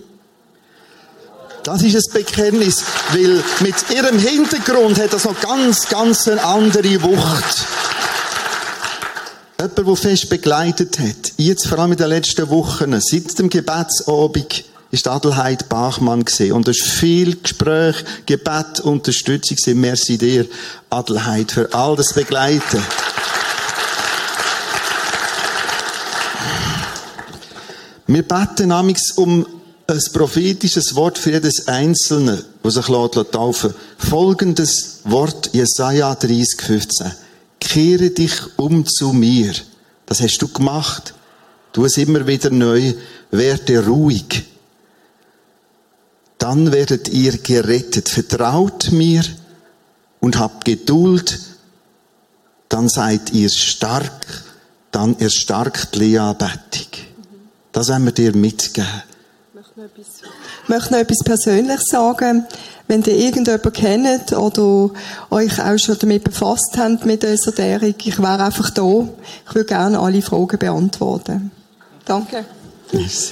Das 1.62 1.82
ist 1.82 1.94
ein 1.94 2.12
Bekenntnis, 2.12 2.82
weil 3.12 3.42
mit 3.60 3.74
ihrem 3.94 4.18
Hintergrund 4.18 4.98
hat 4.98 5.14
das 5.14 5.24
noch 5.24 5.40
ganz, 5.40 5.88
ganz 5.88 6.28
eine 6.28 6.42
andere 6.42 7.02
Wucht. 7.02 7.66
Jemand, 9.58 9.78
der 9.78 9.96
fest 9.96 10.28
begleitet 10.28 10.98
hat, 10.98 11.32
jetzt 11.36 11.66
vor 11.66 11.78
allem 11.78 11.92
in 11.92 11.98
den 11.98 12.08
letzten 12.08 12.48
Wochen, 12.50 12.98
seit 13.00 13.38
dem 13.38 13.48
Gebetsabend, 13.48 14.64
ist 14.90 15.06
Adelheid 15.06 15.68
Bachmann 15.68 16.24
gesehen 16.24 16.52
und 16.52 16.68
es 16.68 16.82
viel 16.82 17.36
Gespräch, 17.36 17.96
Gebet, 18.26 18.80
Unterstützung. 18.80 19.56
Merci 19.80 20.18
dir, 20.18 20.46
Adelheid, 20.90 21.52
für 21.52 21.72
all 21.72 21.96
das 21.96 22.12
Begleiten. 22.12 22.82
Wir 28.06 28.26
beten 28.26 28.68
namens 28.68 29.12
um 29.12 29.46
ein 29.86 30.00
prophetisches 30.12 30.96
Wort 30.96 31.18
für 31.18 31.32
jedes 31.32 31.68
Einzelne, 31.68 32.44
das 32.62 32.74
sich 32.74 32.86
taufen 32.86 33.74
Folgendes 33.98 35.00
Wort, 35.04 35.50
Jesaja 35.52 36.14
30, 36.14 36.60
15. 36.60 37.12
kehre 37.60 38.10
dich 38.10 38.32
um 38.56 38.84
zu 38.84 39.12
mir. 39.12 39.52
Das 40.06 40.20
hast 40.20 40.38
du 40.38 40.48
gemacht. 40.48 41.14
Tu 41.72 41.84
es 41.84 41.98
immer 41.98 42.26
wieder 42.26 42.50
neu. 42.50 42.94
Werde 43.30 43.86
ruhig. 43.86 44.49
Dann 46.40 46.72
werdet 46.72 47.08
ihr 47.10 47.38
gerettet. 47.38 48.08
Vertraut 48.08 48.90
mir 48.90 49.22
und 50.20 50.38
habt 50.38 50.64
Geduld. 50.64 51.38
Dann 52.68 52.88
seid 52.88 53.32
ihr 53.32 53.50
stark. 53.50 54.44
Dann 54.90 55.16
erstarkt 55.20 55.94
Lea 55.94 56.32
Bettig. 56.36 57.06
Das 57.72 57.88
wollen 57.90 58.06
wir 58.06 58.12
dir 58.12 58.34
mitgeben. 58.34 58.88
Ich 59.76 60.68
möchte 60.68 60.92
noch 60.92 60.98
etwas 60.98 61.18
Persönliches 61.24 61.84
sagen. 61.86 62.46
Wenn 62.88 63.02
ihr 63.02 63.16
irgendjemanden 63.16 63.72
kennt 63.72 64.32
oder 64.32 64.90
euch 65.30 65.60
auch 65.60 65.78
schon 65.78 65.98
damit 65.98 66.24
befasst 66.24 66.76
habt 66.76 67.06
mit 67.06 67.22
Esoterik, 67.22 68.06
ich 68.06 68.18
wäre 68.18 68.42
einfach 68.42 68.70
da. 68.70 69.08
Ich 69.46 69.54
würde 69.54 69.66
gerne 69.66 70.00
alle 70.00 70.22
Fragen 70.22 70.58
beantworten. 70.58 71.50
Danke. 72.04 72.44
Merci. 72.92 73.30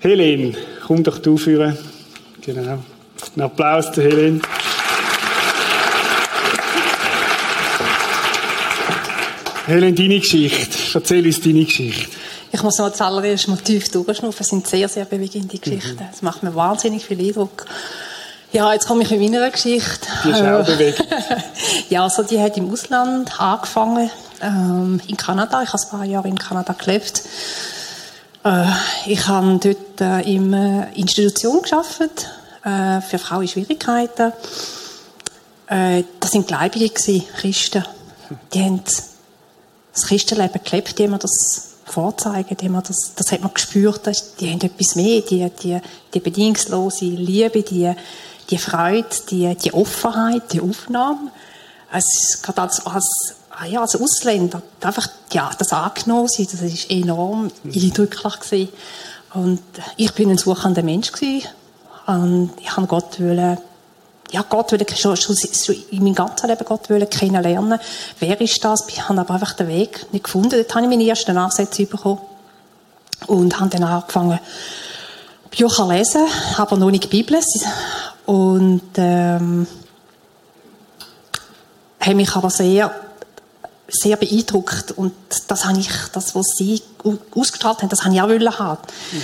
Helene, 0.00 0.54
komm 0.86 1.02
doch 1.02 1.18
du 1.18 1.36
führen. 1.36 1.76
Genau. 2.42 2.78
Ein 3.36 3.42
Applaus 3.42 3.90
zu 3.90 4.00
Helene. 4.00 4.40
Helene, 9.66 9.92
deine 9.92 10.20
Geschichte. 10.20 10.78
Erzähl 10.94 11.26
uns 11.26 11.40
deine 11.40 11.64
Geschichte. 11.64 12.08
Ich 12.52 12.62
muss 12.62 12.78
noch 12.78 12.92
zuallererst 12.92 13.48
mal 13.48 13.56
tief 13.56 13.90
durchschnaufen. 13.90 14.40
Es 14.40 14.48
sind 14.48 14.66
sehr, 14.68 14.88
sehr 14.88 15.04
bewegende 15.04 15.58
Geschichten. 15.58 15.98
Es 16.12 16.22
macht 16.22 16.44
mir 16.44 16.54
wahnsinnig 16.54 17.04
viel 17.04 17.20
Eindruck. 17.20 17.66
Ja, 18.52 18.72
jetzt 18.72 18.86
komme 18.86 19.02
ich 19.02 19.10
mit 19.10 19.20
meiner 19.20 19.50
Geschichte. 19.50 20.06
Die 20.24 20.30
ist 20.30 20.40
auch 20.40 20.64
bewegend. 20.64 21.04
ja, 21.90 22.04
also 22.04 22.22
die 22.22 22.40
hat 22.40 22.56
im 22.56 22.72
Ausland 22.72 23.38
angefangen, 23.38 24.10
ähm, 24.40 25.00
in 25.08 25.16
Kanada. 25.16 25.60
Ich 25.62 25.72
habe 25.72 25.82
ein 25.82 25.90
paar 25.90 26.04
Jahre 26.04 26.28
in 26.28 26.38
Kanada 26.38 26.72
gelebt. 26.72 27.24
Äh, 28.48 28.66
ich 29.06 29.26
habe 29.28 29.58
dort 29.58 30.00
äh, 30.00 30.34
in 30.34 30.54
einer 30.54 30.88
Institution 30.96 31.60
gearbeitet, 31.62 32.28
äh, 32.64 33.00
für 33.02 33.18
Frauen 33.18 33.42
in 33.42 33.48
Schwierigkeiten. 33.48 34.32
Äh, 35.66 36.04
das 36.18 36.30
sind 36.30 36.48
Gläubige 36.48 36.88
Christen. 36.88 37.84
Die 38.54 38.62
haben 38.62 38.82
das 39.92 40.02
Christenleben 40.06 40.60
gelebt, 40.64 40.98
die 40.98 41.04
haben 41.04 41.10
mir 41.10 41.18
das 41.18 41.74
vorzeigen, 41.84 42.56
die 42.56 42.66
haben 42.66 42.82
das, 42.82 43.14
das 43.16 43.32
hat 43.32 43.42
man 43.42 43.52
gespürt, 43.52 44.06
die 44.40 44.50
haben 44.50 44.60
etwas 44.60 44.94
mehr, 44.94 45.20
die, 45.22 45.50
die, 45.62 45.80
die 46.12 46.20
bedingungslose 46.20 47.06
Liebe, 47.06 47.62
die, 47.62 47.92
die 48.48 48.58
Freude, 48.58 49.08
die, 49.30 49.54
die 49.56 49.74
Offenheit, 49.74 50.52
die 50.52 50.60
Aufnahme. 50.60 51.32
Es, 51.92 52.40
gerade 52.42 52.62
als, 52.62 52.84
als, 52.86 53.34
ah 53.60 53.66
ja, 53.66 53.80
als 53.80 53.96
Ausländer, 53.96 54.62
einfach, 54.80 55.08
ja, 55.32 55.50
das 55.58 55.72
angenommen 55.72 56.28
sein, 56.28 56.46
das 56.50 56.60
ist 56.60 56.90
enorm 56.90 57.50
eindrücklich 57.64 58.40
gewesen. 58.40 58.68
Und 59.34 59.60
ich 59.96 60.12
bin 60.14 60.30
ein 60.30 60.38
suchender 60.38 60.82
Mensch 60.82 61.12
gewesen. 61.12 61.48
Und 62.06 62.52
ich 62.60 62.74
habe 62.74 62.86
Gott 62.86 63.20
wollen, 63.20 63.58
ja, 64.30 64.44
Gott 64.48 64.72
will 64.72 64.86
schon, 64.94 65.16
schon, 65.16 65.36
schon 65.36 65.76
in 65.90 66.04
meinem 66.04 66.14
ganzen 66.14 66.48
Leben 66.48 66.64
Gott 66.64 66.88
will 66.88 67.04
kennenlernen. 67.06 67.80
Wer 68.20 68.40
ist 68.40 68.64
das? 68.64 68.86
Ich 68.88 69.08
habe 69.08 69.20
aber 69.20 69.34
einfach 69.34 69.54
den 69.54 69.68
Weg 69.68 70.06
nicht 70.12 70.24
gefunden. 70.24 70.50
Dort 70.50 70.74
habe 70.74 70.84
ich 70.84 70.90
meine 70.90 71.08
ersten 71.08 71.36
Ansätze 71.36 71.86
bekommen. 71.86 72.20
Und 73.26 73.58
habe 73.58 73.70
dann 73.70 73.82
angefangen, 73.82 74.38
Bücher 75.50 75.68
zu 75.68 75.90
lesen, 75.90 76.26
aber 76.56 76.76
noch 76.76 76.90
nicht 76.90 77.04
die 77.04 77.08
Bibel. 77.08 77.40
Und, 78.26 78.82
ähm, 78.96 79.66
habe 82.00 82.14
mich 82.14 82.34
aber 82.36 82.50
sehr, 82.50 83.07
sehr 83.88 84.16
beeindruckt. 84.16 84.92
Und 84.92 85.14
das 85.48 85.64
habe 85.64 85.80
ich, 85.80 85.90
das, 86.12 86.34
was 86.34 86.46
sie 86.56 86.82
ausgestrahlt 87.34 87.82
haben, 87.82 87.88
das 87.88 88.04
habe 88.04 88.14
ich 88.14 88.20
auch 88.20 88.28
wollen 88.28 88.58
haben. 88.58 88.80
Mhm. 89.12 89.22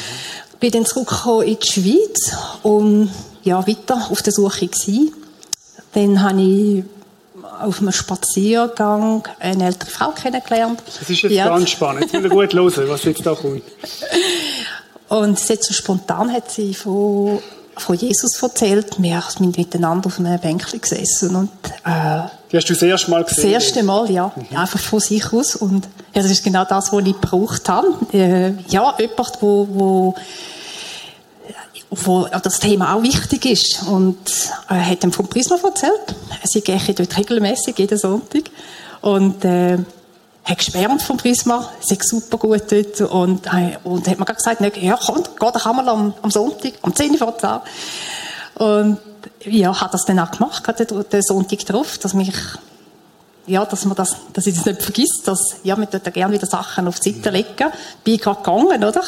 Bin 0.61 0.73
dann 0.73 0.87
zurückgekommen 0.87 1.47
in 1.47 1.59
die 1.59 1.67
Schweiz 1.67 2.37
und 2.63 3.11
ja, 3.43 3.67
weiter 3.67 4.09
auf 4.11 4.23
der 4.23 4.33
Suche 4.33 4.67
gewesen. 4.67 5.13
Dann 5.93 6.23
habe 6.23 6.41
ich 6.41 6.85
auf 7.61 7.81
einem 7.81 7.93
Spaziergang 7.93 9.27
eine 9.39 9.67
ältere 9.67 9.91
Frau 9.91 10.11
kennengelernt. 10.11 10.83
Das 10.87 11.09
ist 11.09 11.23
jetzt 11.23 11.33
ja. 11.33 11.49
ganz 11.49 11.71
spannend. 11.71 12.11
Jetzt 12.13 12.23
wir 12.23 12.31
gut 12.31 12.53
hören, 12.55 12.89
was 12.89 13.05
jetzt 13.05 13.25
da 13.25 13.35
kommt. 13.35 13.63
Und 15.09 15.39
sie 15.39 15.59
so 15.61 15.73
spontan 15.73 16.33
hat 16.33 16.51
sie 16.51 16.75
von, 16.75 17.41
von 17.77 17.97
Jesus 17.97 18.43
erzählt. 18.43 19.01
Wir 19.01 19.23
sind 19.29 19.57
miteinander 19.57 20.07
auf 20.07 20.19
einem 20.19 20.41
Bänkchen 20.41 20.81
gesessen. 20.81 21.37
Und, 21.37 21.51
äh, 21.85 22.23
Die 22.55 22.59
hast 22.59 22.69
du 22.69 22.75
das 22.75 22.83
erste 22.83 23.11
Mal 23.11 23.25
gesehen? 23.25 23.53
Das 23.53 23.65
erste 23.65 23.83
Mal, 23.83 24.09
ja. 24.13 24.31
Mhm. 24.37 24.57
Einfach 24.57 24.79
von 24.79 25.01
sich 25.01 25.33
aus. 25.33 25.57
Und 25.57 25.89
ja, 26.15 26.23
das 26.23 26.31
ist 26.31 26.45
genau 26.45 26.65
das, 26.65 26.93
was 26.93 27.05
ich 27.05 27.21
gebraucht 27.21 27.69
habe. 27.69 27.89
Äh, 28.13 28.53
ja, 28.69 28.95
jemand, 28.97 29.33
wo, 29.41 29.67
wo 29.73 30.15
wo 31.91 32.27
das 32.27 32.61
Thema 32.61 32.95
auch 32.95 33.03
wichtig 33.03 33.45
ist. 33.47 33.83
Und 33.89 34.19
er 34.69 34.77
äh, 34.77 34.81
hat 34.83 35.03
ihm 35.03 35.11
vom 35.11 35.27
Prisma 35.27 35.57
erzählt. 35.65 36.15
Sie 36.45 36.61
gehen 36.61 36.81
dort 36.97 37.17
regelmäßig, 37.17 37.77
jeden 37.77 37.99
Sonntag. 37.99 38.45
Und, 39.01 39.45
äh, 39.45 39.79
hat 40.45 40.59
geschwärmt 40.59 41.03
vom 41.03 41.17
Prisma, 41.17 41.69
sie 41.81 41.99
super 42.01 42.37
gut 42.37 42.71
dort 42.71 43.01
und, 43.01 43.47
äh, 43.47 43.79
und 43.83 44.07
hat 44.07 44.19
mir 44.19 44.27
gesagt, 44.27 44.61
ja 44.77 44.99
komm, 45.03 45.23
geh 45.25 45.51
doch 45.51 45.67
einmal 45.67 45.89
am, 45.89 46.15
am 46.21 46.31
Sonntag, 46.31 46.75
am 46.83 46.95
10 46.95 47.13
Uhr 47.13 47.19
vor 47.19 47.39
10. 47.39 47.51
Und 48.57 48.99
ja, 49.45 49.81
hat 49.81 49.95
das 49.95 50.05
dann 50.05 50.21
auch 50.21 50.31
gemacht, 50.31 50.67
hat 50.67 50.79
den, 50.79 51.23
Sonntag 51.23 51.67
drauf, 51.67 51.99
dass 51.99 52.15
mich, 52.15 52.35
ja, 53.47 53.65
dass 53.65 53.85
man 53.85 53.97
das, 53.97 54.17
dass 54.33 54.47
ich 54.47 54.55
das 54.55 54.67
nicht 54.67 54.83
vergisst, 54.83 55.27
dass, 55.27 55.57
ja, 55.63 55.77
wir 55.77 55.87
dort 55.87 56.13
gerne 56.13 56.35
wieder 56.35 56.47
Sachen 56.47 56.87
auf 56.87 57.01
die 57.01 57.13
Seite 57.13 57.31
legen. 57.31 57.71
Bin 58.05 58.15
ich 58.15 58.21
gerade 58.21 58.39
gegangen, 58.39 58.85
oder? 58.85 59.03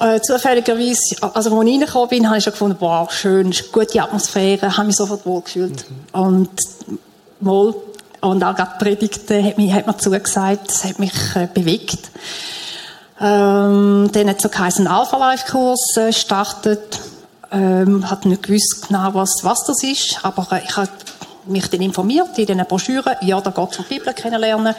Äh, 0.00 0.20
zufälligerweise, 0.20 1.16
also 1.20 1.34
als 1.34 1.46
ich 1.46 1.52
reingekommen 1.52 2.08
bin, 2.08 2.26
habe 2.28 2.38
ich 2.38 2.44
schon 2.44 2.52
gefunden, 2.52 2.76
wow, 2.78 3.10
schön, 3.10 3.52
gute 3.72 4.00
Atmosphäre, 4.00 4.76
habe 4.76 4.86
mich 4.86 4.96
sofort 4.96 5.26
wohl 5.26 5.42
gefühlt. 5.42 5.84
Mhm. 5.90 6.20
Und 6.20 6.50
wohl, 7.40 7.74
und 8.20 8.44
auch 8.44 8.54
gerade 8.54 8.72
die 8.78 8.84
Predigten 8.84 9.44
hat, 9.44 9.58
mich, 9.58 9.72
hat 9.72 9.86
mir 9.86 9.96
zugesagt, 9.96 10.68
das 10.68 10.84
hat 10.84 11.00
mich 11.00 11.12
äh, 11.34 11.48
bewegt. 11.52 12.10
Ähm, 13.20 14.08
dann 14.12 14.28
hat 14.28 14.40
so 14.40 14.48
geheißen 14.48 14.86
Alpha-Life-Kurs 14.86 15.96
äh, 15.96 16.06
gestartet. 16.06 17.00
Ähm, 17.50 18.10
hat 18.10 18.26
nicht 18.26 18.42
gewusst 18.42 18.88
genau, 18.88 19.14
was, 19.14 19.40
was 19.42 19.64
das 19.64 19.82
ist, 19.82 20.18
aber 20.22 20.46
äh, 20.52 20.62
ich 20.64 20.76
habe 20.76 20.90
mich 21.46 21.68
dann 21.70 21.80
informiert 21.80 22.38
in 22.38 22.46
den 22.46 22.66
Broschüren. 22.66 23.16
Ja, 23.22 23.40
da 23.40 23.50
geht 23.50 23.72
es 23.72 23.78
um 23.78 23.84
die 23.88 23.94
Bibel 23.94 24.12
kennenlernen. 24.12 24.74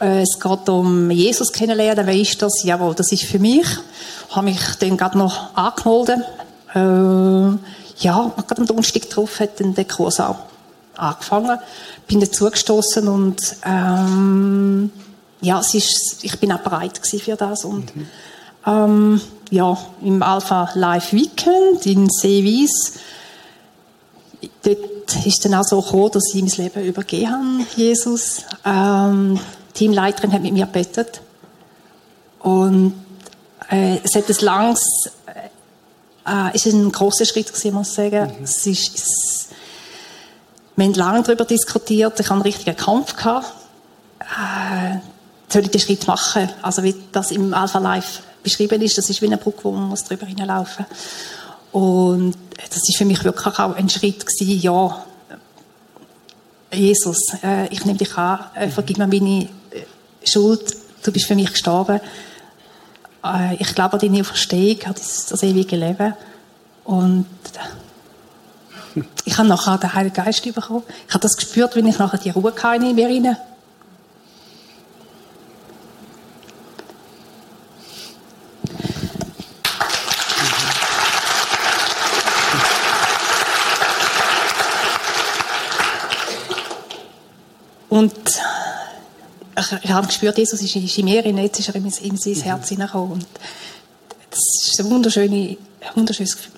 Äh, 0.00 0.22
es 0.22 0.38
geht 0.38 0.68
um 0.68 1.10
Jesus 1.10 1.50
kennenlernen. 1.50 2.06
Wer 2.06 2.14
ist 2.14 2.40
das? 2.42 2.62
Jawohl, 2.62 2.94
das 2.94 3.10
ist 3.12 3.24
für 3.24 3.38
mich. 3.38 3.66
Habe 4.30 4.46
mich 4.46 4.60
dann 4.78 4.96
gerade 4.98 5.16
noch 5.16 5.56
angemeldet. 5.56 6.26
Äh, 6.74 8.04
ja, 8.04 8.32
gerade 8.36 8.60
am 8.60 8.66
Donnerstag 8.66 9.08
drauf 9.08 9.40
hat 9.40 9.60
dann 9.60 9.74
der 9.74 9.86
Kurs 9.86 10.20
auch 10.20 10.36
angefangen. 10.96 11.58
Bin 12.06 12.20
dazugestoßen 12.20 13.08
und 13.08 13.40
ähm, 13.64 14.90
ja, 15.40 15.60
es 15.60 15.74
ist, 15.74 16.18
ich 16.22 16.38
bin 16.38 16.52
auch 16.52 16.60
bereit 16.60 17.00
für 17.02 17.36
das 17.36 17.64
und 17.64 17.96
mhm. 17.96 18.06
ähm, 18.66 19.20
ja, 19.50 19.76
im 20.02 20.22
Alpha 20.22 20.70
Live 20.74 21.12
Weekend 21.12 21.84
in 21.86 22.08
Seewies 22.08 23.00
dort 24.62 25.26
ist 25.26 25.44
dann 25.44 25.54
auch 25.54 25.64
so 25.64 25.80
gekommen, 25.80 26.10
dass 26.12 26.34
ich 26.34 26.42
mein 26.42 26.64
Leben 26.64 26.84
übergeben 26.84 27.30
habe, 27.30 27.66
Jesus. 27.76 28.42
Ähm, 28.64 29.38
die 29.70 29.78
Teamleiterin 29.78 30.32
hat 30.32 30.42
mit 30.42 30.52
mir 30.52 30.66
gebetet. 30.66 31.20
Und 32.40 32.94
äh, 33.70 33.98
es 34.02 34.14
hat 34.14 34.28
ein 34.28 34.44
langes, 34.44 35.10
äh, 36.26 36.54
ist 36.54 36.66
ein 36.66 36.90
großer 36.90 37.24
Schritt 37.24 37.48
gewesen, 37.48 37.74
muss 37.74 37.90
ich 37.90 37.94
sagen. 37.94 38.32
Mhm. 38.38 38.44
Es 38.44 38.66
ist, 38.66 38.94
es, 38.96 39.48
wir 40.76 40.86
haben 40.86 40.94
lange 40.94 41.22
darüber 41.22 41.44
diskutiert. 41.44 42.18
Ich 42.18 42.26
hatte 42.26 42.32
einen 42.32 42.42
richtigen 42.42 42.76
Kampf 42.76 43.16
gehabt. 43.16 43.52
Äh, 44.20 44.98
soll 45.48 45.62
ich 45.62 45.70
den 45.70 45.80
Schritt 45.80 46.06
machen? 46.06 46.48
Also 46.62 46.82
wie 46.82 46.94
das 47.12 47.30
im 47.32 47.52
Alpha 47.52 47.78
Life 47.78 48.22
beschrieben 48.42 48.80
ist, 48.82 48.98
das 48.98 49.10
ist 49.10 49.22
wie 49.22 49.26
eine 49.26 49.36
Brücke, 49.36 49.64
wo 49.64 49.72
man 49.72 49.88
muss 49.88 50.04
drüber 50.04 50.26
hinlaufen 50.26 50.86
muss. 50.88 51.82
Und 51.82 52.34
das 52.56 52.88
ist 52.88 52.96
für 52.96 53.04
mich 53.04 53.22
wirklich 53.24 53.58
auch 53.58 53.74
ein 53.76 53.88
Schritt 53.88 54.26
gewesen, 54.26 54.60
ja, 54.60 55.04
Jesus, 56.72 57.18
äh, 57.42 57.66
ich 57.68 57.84
nehme 57.84 57.98
dich 57.98 58.16
an, 58.16 58.40
äh, 58.54 58.68
vergib 58.68 58.98
mir 58.98 59.06
meine 59.06 59.44
äh, 59.44 59.48
Schuld, 60.24 60.76
du 61.02 61.12
bist 61.12 61.26
für 61.26 61.34
mich 61.34 61.50
gestorben. 61.50 62.00
Ich 63.58 63.74
glaube 63.74 63.94
an 63.94 63.98
deine 63.98 64.24
Verstehung, 64.24 64.82
an 64.84 64.94
das, 64.94 65.26
das 65.26 65.42
ewige 65.42 65.76
Leben. 65.76 66.14
Und 66.84 67.26
ich 69.24 69.36
habe 69.36 69.48
nachher 69.48 69.76
den 69.76 69.92
Heiligen 69.92 70.14
Geist 70.14 70.42
bekommen. 70.42 70.84
Ich 71.06 71.14
habe 71.14 71.20
das 71.20 71.36
gespürt, 71.36 71.76
wenn 71.76 71.86
ich 71.86 71.98
nachher 71.98 72.18
die 72.18 72.30
Ruhe 72.30 72.54
in 72.76 72.94
mir 72.94 73.08
rein. 73.08 73.36
Und 88.00 88.14
ich, 89.82 89.90
habe 89.90 90.06
gespürt, 90.06 90.38
Jesus 90.38 90.62
ist, 90.62 90.74
ist 90.74 90.98
in 90.98 91.04
mir, 91.04 91.22
jetzt 91.22 91.58
ist 91.58 91.68
er 91.68 91.74
in, 91.74 91.84
in 91.84 92.16
sein 92.16 92.34
Herz 92.34 92.70
hineingekommen. 92.70 93.12
Und 93.12 93.26
das 94.30 94.38
ist 94.38 94.80
ein, 94.80 94.90
wunderschöne, 94.90 95.36
ein 95.80 95.96
wunderschönes 95.96 96.34
Gefühl. 96.34 96.52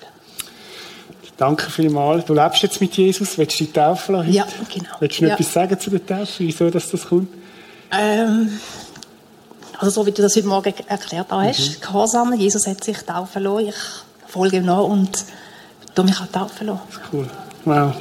Danke 1.35 1.69
vielmals. 1.69 2.23
Du 2.23 2.33
lebst 2.33 2.61
jetzt 2.63 2.79
mit 2.79 2.95
Jesus, 2.95 3.37
willst 3.37 3.59
du 3.59 3.65
dich 3.65 3.73
taufen 3.73 4.15
lassen? 4.15 4.31
Ja, 4.31 4.47
genau. 4.73 4.89
Willst 5.01 5.19
du 5.19 5.23
noch 5.23 5.29
Ja. 5.31 5.35
etwas 5.35 5.51
sagen 5.51 5.77
zu 5.77 5.89
der 5.89 6.05
Taufe, 6.05 6.31
wieso 6.37 6.69
dass 6.69 6.89
das 6.91 7.05
kommt? 7.05 7.27
Ähm, 7.91 8.59
also 9.79 10.01
so 10.01 10.05
wie 10.05 10.11
du 10.11 10.21
das 10.21 10.37
heute 10.37 10.47
Morgen 10.47 10.73
erklärt 10.87 11.29
hast, 11.29 11.81
Gehorsam, 11.81 12.33
Jesus 12.39 12.65
hat 12.67 12.81
sich 12.85 12.99
taufen 12.99 13.43
lassen, 13.43 13.67
ich 13.67 13.75
folge 14.27 14.57
ihm 14.57 14.65
nach 14.65 14.83
und 14.83 15.25
tu 15.93 16.03
mich 16.03 16.15
auch 16.21 16.27
taufen 16.27 16.67
lassen. 16.67 16.81
Cool. 17.11 17.29
Wow. 17.65 17.93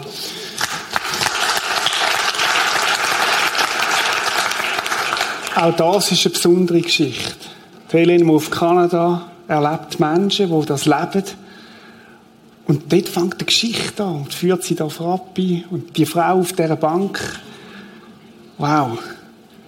Auch 5.54 5.76
das 5.76 6.12
ist 6.12 6.24
eine 6.26 6.32
besondere 6.32 6.80
Geschichte. 6.80 7.34
Die 7.92 7.98
Helen 7.98 8.24
muss 8.24 8.44
auf 8.44 8.50
Kanada, 8.50 9.30
erlebt 9.48 10.00
Menschen, 10.00 10.48
die 10.48 10.66
das 10.66 10.86
leben. 10.86 11.24
Und 12.66 12.92
dort 12.92 13.08
fängt 13.08 13.40
die 13.40 13.46
Geschichte 13.46 14.02
an 14.02 14.22
und 14.22 14.32
führt 14.32 14.62
sie 14.62 14.74
da 14.74 14.88
Frappi 14.88 15.64
und 15.70 15.96
die 15.96 16.06
Frau 16.06 16.40
auf 16.40 16.52
dieser 16.52 16.76
Bank. 16.76 17.20
Wow. 18.56 18.98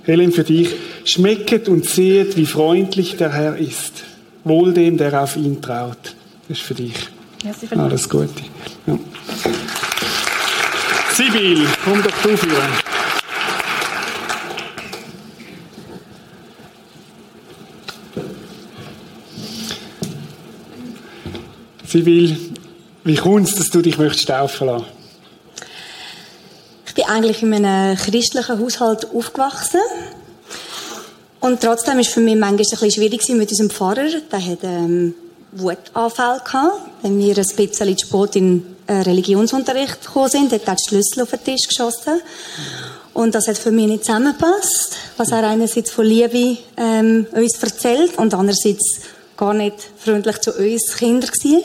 Helen, 0.04 0.32
für 0.32 0.44
dich. 0.44 0.70
Schmecket 1.04 1.68
und 1.68 1.84
sehet, 1.84 2.36
wie 2.36 2.46
freundlich 2.46 3.16
der 3.16 3.32
Herr 3.32 3.56
ist. 3.56 4.04
Wohl 4.44 4.72
dem, 4.72 4.96
der 4.96 5.22
auf 5.22 5.36
ihn 5.36 5.60
traut. 5.60 6.14
Das 6.48 6.58
ist 6.58 6.60
für 6.60 6.74
dich. 6.74 6.94
Merci 7.42 7.66
vielmals. 7.66 7.90
Alles 7.90 8.08
Gute. 8.08 8.42
Ja. 8.86 8.98
Sibyl, 11.12 11.66
komm 11.84 12.02
doch 12.02 12.22
du 12.22 12.36
führen. 12.36 12.93
Sibyl, 21.94 22.36
wie 23.04 23.14
kommt 23.14 23.48
es, 23.48 23.54
dass 23.54 23.70
du 23.70 23.80
dich 23.80 23.98
möchtest 23.98 24.26
taufen 24.26 24.66
lassen? 24.66 24.86
Ich 26.88 26.94
bin 26.94 27.04
eigentlich 27.04 27.40
in 27.40 27.54
einem 27.54 27.96
christlichen 27.96 28.58
Haushalt 28.58 29.06
aufgewachsen. 29.14 29.78
Und 31.38 31.60
trotzdem 31.60 32.00
es 32.00 32.08
für 32.08 32.18
mich 32.18 32.34
manchmal 32.34 32.82
ein 32.82 32.90
schwierig 32.90 33.28
mit 33.28 33.48
unserem 33.48 33.70
Pfarrer. 33.70 34.08
Der 34.32 34.44
hat 34.44 34.58
ähm, 34.64 35.14
Wutanfall 35.52 36.40
gehabt. 36.44 36.80
Wenn 37.02 37.16
wir 37.20 37.28
ein 37.28 37.34
bisschen 37.36 37.72
zu 37.72 38.06
spät 38.06 38.34
in 38.34 38.66
äh, 38.88 38.94
Religionsunterricht 38.94 40.04
gekommen 40.04 40.30
sind, 40.30 40.50
hat 40.50 40.66
er 40.66 40.74
die 40.74 40.82
Schlüssel 40.88 41.22
auf 41.22 41.30
den 41.30 41.44
Tisch 41.44 41.68
geschossen. 41.68 42.20
Und 43.12 43.36
das 43.36 43.46
hat 43.46 43.56
für 43.56 43.70
mich 43.70 43.86
nicht 43.86 44.04
zusammengepasst, 44.04 44.96
was 45.16 45.30
er 45.30 45.48
einerseits 45.48 45.92
von 45.92 46.06
Liebe 46.06 46.58
ähm, 46.76 47.28
uns 47.30 47.62
erzählt 47.62 48.18
und 48.18 48.34
andererseits 48.34 48.98
gar 49.36 49.54
nicht 49.54 49.76
freundlich 49.98 50.38
zu 50.40 50.52
uns 50.52 50.96
Kindern 50.96 51.30
war. 51.30 51.62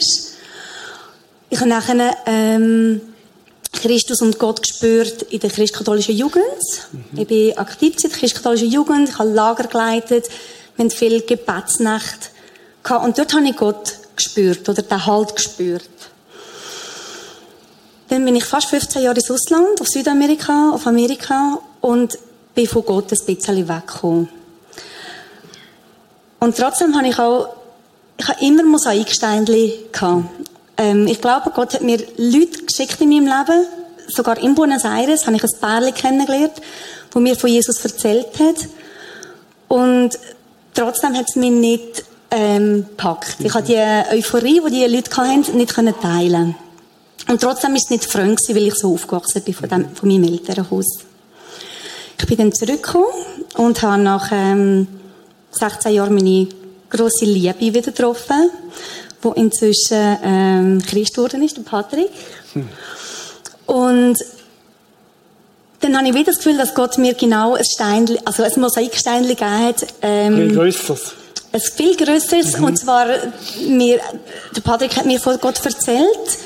Ich 1.49 1.59
habe 1.59 1.70
nachher 1.70 2.17
ähm, 2.26 3.01
Christus 3.72 4.22
und 4.22 4.39
Gott 4.39 4.61
gespürt 4.61 5.24
in 5.24 5.39
der 5.39 5.49
christkatholischen 5.49 6.15
Jugend. 6.15 6.45
Ich 7.15 7.28
bin 7.28 7.57
aktiv 7.57 7.95
in 7.95 8.09
der 8.09 8.20
christkatholischen 8.20 8.70
Jugend, 8.70 9.09
ich 9.09 9.17
habe 9.17 9.30
Lager 9.30 9.67
geleitet, 9.67 10.30
wir 10.76 10.84
haben 10.84 10.91
viel 10.91 11.22
Gebetsnacht 11.22 12.32
gehabt. 12.84 13.05
und 13.05 13.17
dort 13.17 13.34
habe 13.34 13.45
ich 13.47 13.55
Gott 13.55 13.93
gespürt 14.15 14.67
oder 14.67 14.82
den 14.82 15.05
Halt 15.05 15.36
gespürt. 15.36 15.89
Dann 18.09 18.26
bin 18.26 18.36
ich 18.36 18.43
fast 18.43 18.70
15 18.70 19.03
Jahre 19.03 19.17
ins 19.17 19.30
Ausland, 19.30 19.80
auf 19.80 19.88
Südamerika, 19.88 20.72
auf 20.72 20.88
Amerika 20.88 21.59
und 21.82 22.17
bin 22.55 22.67
von 22.67 22.84
Gott 22.84 23.11
ein 23.11 23.26
bisschen 23.26 23.70
weggekommen. 23.70 24.30
Und 26.39 26.57
trotzdem 26.57 26.95
habe 26.95 27.07
ich 27.07 27.20
auch, 27.20 27.55
ich 28.20 28.28
habe 28.28 28.45
immer 28.45 28.63
Mosaiksteinchen 28.63 29.72
gehabt. 29.91 30.26
Ähm, 30.78 31.07
ich 31.07 31.22
glaube, 31.22 31.51
Gott 31.55 31.74
hat 31.74 31.82
mir 31.82 31.99
Leute 32.17 32.65
geschickt 32.65 32.99
in 32.99 33.09
meinem 33.09 33.26
Leben. 33.26 33.65
Sogar 34.09 34.38
in 34.39 34.55
Buenos 34.55 34.84
Aires 34.84 35.26
habe 35.26 35.38
ich 35.38 35.43
ein 35.43 35.59
Pärchen 35.59 35.93
kennengelernt, 35.93 36.61
wo 37.11 37.20
mir 37.22 37.36
von 37.38 37.49
Jesus 37.49 37.84
erzählt 37.84 38.38
hat. 38.39 38.67
Und 39.70 40.20
trotzdem 40.74 41.15
hat 41.15 41.28
es 41.30 41.38
mich 41.38 41.51
nicht 41.51 42.03
ähm, 42.32 42.86
gepackt. 42.89 43.38
Ich 43.39 43.53
habe 43.53 43.65
die 43.65 43.78
Euphorie, 43.78 44.61
die 44.67 44.72
die 44.72 44.86
Leute 44.86 45.15
hatten, 45.15 45.57
nicht 45.57 45.74
teilen. 46.01 46.55
Und 47.30 47.41
trotzdem 47.41 47.76
ist 47.76 47.86
es 47.86 47.89
nicht 47.91 48.11
gewesen, 48.11 48.55
weil 48.55 48.67
ich 48.67 48.76
so 48.76 48.93
aufgewachsen 48.93 49.43
bin 49.43 49.53
von, 49.53 49.70
dem, 49.70 49.95
von 49.95 50.09
meinem 50.09 50.26
Elternhaus. 50.26 51.05
Ich 52.20 52.26
bin 52.26 52.38
dann 52.38 52.53
zurückgekommen 52.53 53.05
und 53.55 53.82
habe 53.82 54.01
nach 54.01 54.30
ähm, 54.34 54.88
16 55.51 55.93
Jahren 55.93 56.15
meine 56.15 56.47
grosse 56.89 57.25
Liebe 57.25 57.59
wieder 57.59 57.81
getroffen, 57.81 58.49
wo 59.21 59.31
inzwischen 59.33 60.17
ähm, 60.23 60.81
Christ 60.85 61.15
geworden 61.15 61.43
ist, 61.43 61.57
der 61.57 61.63
Patrick. 61.63 62.09
Und 63.65 64.17
dann 65.81 65.95
habe 65.97 66.07
ich 66.07 66.13
wieder 66.13 66.25
das 66.25 66.37
Gefühl, 66.37 66.57
dass 66.57 66.73
Gott 66.73 66.97
mir 66.97 67.13
genau 67.13 67.55
ein 67.55 67.63
Stein, 67.63 68.09
also 68.25 68.43
ein 68.43 68.51
Mosaikstein 68.59 69.23
gegeben 69.27 69.59
hat. 69.59 69.87
Ähm, 70.01 70.53
grösseres. 70.53 71.13
ein 71.53 71.61
viel 71.61 71.95
grösseres. 71.95 72.55
Und 72.55 72.77
zwar, 72.77 73.07
mir, 73.67 73.99
der 74.55 74.61
Patrick 74.61 74.97
hat 74.97 75.05
mir 75.05 75.19
von 75.19 75.37
Gott 75.39 75.63
erzählt. 75.63 76.37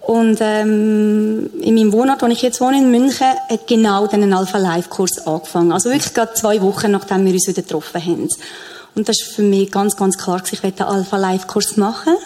Und 0.00 0.38
ähm, 0.40 1.50
in 1.60 1.74
meinem 1.74 1.92
Wohnort, 1.92 2.22
wo 2.22 2.26
ich 2.26 2.42
jetzt 2.42 2.60
wohne, 2.60 2.78
in 2.78 2.90
München, 2.90 3.26
hat 3.48 3.66
genau 3.66 4.06
dann 4.06 4.22
ein 4.22 4.32
Alpha-Life-Kurs 4.32 5.26
angefangen. 5.26 5.72
Also 5.72 5.90
wirklich 5.90 6.14
gerade 6.14 6.34
zwei 6.34 6.60
Wochen, 6.62 6.90
nachdem 6.90 7.24
wir 7.26 7.32
uns 7.32 7.46
wieder 7.46 7.62
getroffen 7.62 8.04
haben. 8.04 8.28
Und 8.94 9.08
das 9.08 9.16
war 9.20 9.34
für 9.34 9.42
mich 9.42 9.70
ganz, 9.70 9.96
ganz 9.96 10.18
klar, 10.18 10.42
ich 10.50 10.62
wollte 10.62 10.86
einen 10.86 10.98
Alpha-Life-Kurs 10.98 11.76
machen. 11.76 12.16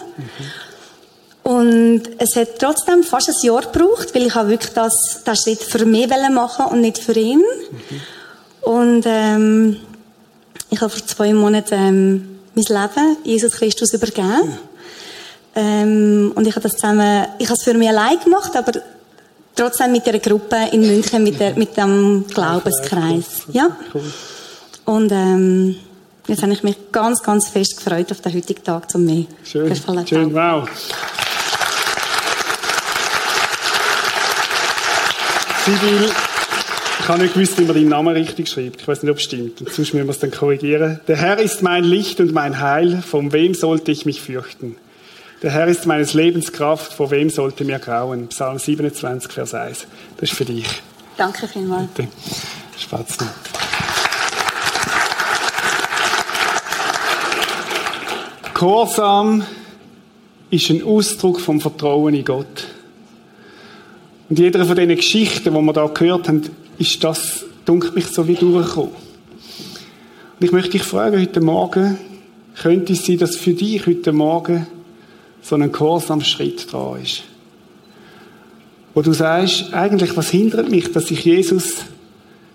Und 1.43 2.01
es 2.17 2.35
hat 2.35 2.57
trotzdem 2.59 3.03
fast 3.03 3.29
ein 3.29 3.35
Jahr 3.43 3.61
gebraucht, 3.61 4.15
weil 4.15 4.25
ich 4.25 4.35
wirklich 4.35 4.73
das, 4.73 5.21
das 5.23 5.43
Schritt 5.43 5.61
für 5.61 5.85
mich 5.85 6.09
machen 6.31 6.65
und 6.65 6.81
nicht 6.81 6.97
für 6.97 7.13
ihn. 7.13 7.43
Und 8.61 9.03
ähm, 9.05 9.77
ich 10.71 10.81
habe 10.81 10.89
vor 10.89 11.05
zwei 11.05 11.33
Monaten 11.33 11.73
ähm, 11.75 12.39
mein 12.55 12.63
Leben 12.63 13.17
Jesus 13.23 13.53
Christus 13.53 13.93
übergeben. 13.93 14.57
Ähm, 15.55 16.31
und 16.35 16.47
ich 16.47 16.55
habe 16.55 16.63
das 16.63 16.73
zusammen, 16.73 17.27
ich 17.37 17.45
habe 17.45 17.57
es 17.57 17.63
für 17.63 17.75
mich 17.75 17.89
allein 17.89 18.19
gemacht, 18.19 18.55
aber 18.55 18.71
trotzdem 19.55 19.91
mit 19.91 20.05
der 20.05 20.19
Gruppe 20.19 20.57
in 20.71 20.81
München, 20.81 21.23
mit, 21.23 21.39
der, 21.39 21.55
mit 21.55 21.77
dem 21.77 22.25
Glaubenskreis. 22.27 23.43
Ja. 23.51 23.77
Und 24.85 25.11
ähm, 25.11 25.77
jetzt 26.27 26.41
habe 26.41 26.53
ich 26.53 26.63
mich 26.63 26.75
ganz, 26.91 27.21
ganz 27.23 27.47
fest 27.47 27.77
gefreut 27.77 28.11
auf 28.11 28.21
den 28.21 28.33
heutigen 28.33 28.63
Tag, 28.63 28.87
um 28.93 29.05
mich 29.05 29.27
Schön, 29.43 29.69
befallen 29.69 30.07
schön, 30.07 30.33
wow. 30.33 30.67
Sibyl, 35.65 36.11
ich 36.99 37.07
habe 37.07 37.21
nicht 37.21 37.33
gewusst, 37.33 37.57
wie 37.59 37.65
man 37.65 37.75
deinen 37.75 37.89
Namen 37.89 38.15
richtig 38.15 38.47
schreibt. 38.47 38.81
Ich 38.81 38.87
weiß 38.87 39.03
nicht, 39.03 39.11
ob 39.11 39.17
es 39.17 39.23
stimmt. 39.23 39.61
Und 39.61 39.71
sonst 39.71 39.93
müssen 39.93 40.07
wir 40.07 40.11
es 40.11 40.19
dann 40.19 40.31
korrigieren. 40.31 40.99
Der 41.07 41.17
Herr 41.17 41.39
ist 41.39 41.61
mein 41.61 41.83
Licht 41.83 42.19
und 42.19 42.33
mein 42.33 42.59
Heil. 42.59 43.01
Von 43.01 43.31
wem 43.31 43.53
sollte 43.53 43.91
ich 43.91 44.05
mich 44.05 44.21
fürchten? 44.21 44.75
Der 45.43 45.51
Herr 45.51 45.67
ist 45.67 45.85
meines 45.85 46.13
Lebens 46.13 46.51
Kraft. 46.51 46.93
Vor 46.93 47.11
wem 47.11 47.29
sollte 47.29 47.63
mir 47.63 47.79
grauen? 47.79 48.27
Psalm 48.29 48.57
27, 48.57 49.31
Vers 49.31 49.53
1. 49.53 49.87
Das 50.17 50.29
ist 50.29 50.35
für 50.35 50.45
dich. 50.45 50.65
Danke 51.17 51.47
vielmals. 51.47 51.89
Bitte. 51.93 52.09
Spatzen. 52.77 53.27
Gehorsam 58.55 59.43
ist 60.49 60.69
ein 60.69 60.81
Ausdruck 60.81 61.41
vom 61.41 61.59
Vertrauen 61.59 62.13
in 62.13 62.23
Gott. 62.23 62.67
Und 64.29 64.39
jeder 64.39 64.63
von 64.63 64.77
diesen 64.77 64.95
Geschichten, 64.95 65.53
die 65.53 65.61
wir 65.61 65.73
da 65.73 65.87
gehört 65.87 66.29
haben, 66.29 66.41
ist 66.77 67.03
das, 67.03 67.43
dunkelt 67.65 67.95
mich 67.95 68.07
so 68.07 68.25
wie 68.29 68.35
durchgekommen. 68.35 68.93
Und 70.39 70.45
ich 70.45 70.53
möchte 70.53 70.69
dich 70.69 70.83
fragen, 70.83 71.19
heute 71.19 71.41
Morgen, 71.41 71.97
könnte 72.55 72.93
es 72.93 73.05
sein, 73.05 73.17
dass 73.17 73.35
für 73.35 73.51
dich 73.51 73.85
heute 73.87 74.13
Morgen 74.13 74.67
so 75.41 75.55
ein 75.55 75.69
Gehorsamschritt 75.69 76.71
dran 76.71 77.01
ist? 77.01 77.23
Wo 78.93 79.01
du 79.01 79.11
sagst, 79.11 79.73
eigentlich, 79.73 80.15
was 80.15 80.29
hindert 80.29 80.69
mich, 80.69 80.93
dass 80.93 81.11
ich 81.11 81.25
Jesus 81.25 81.79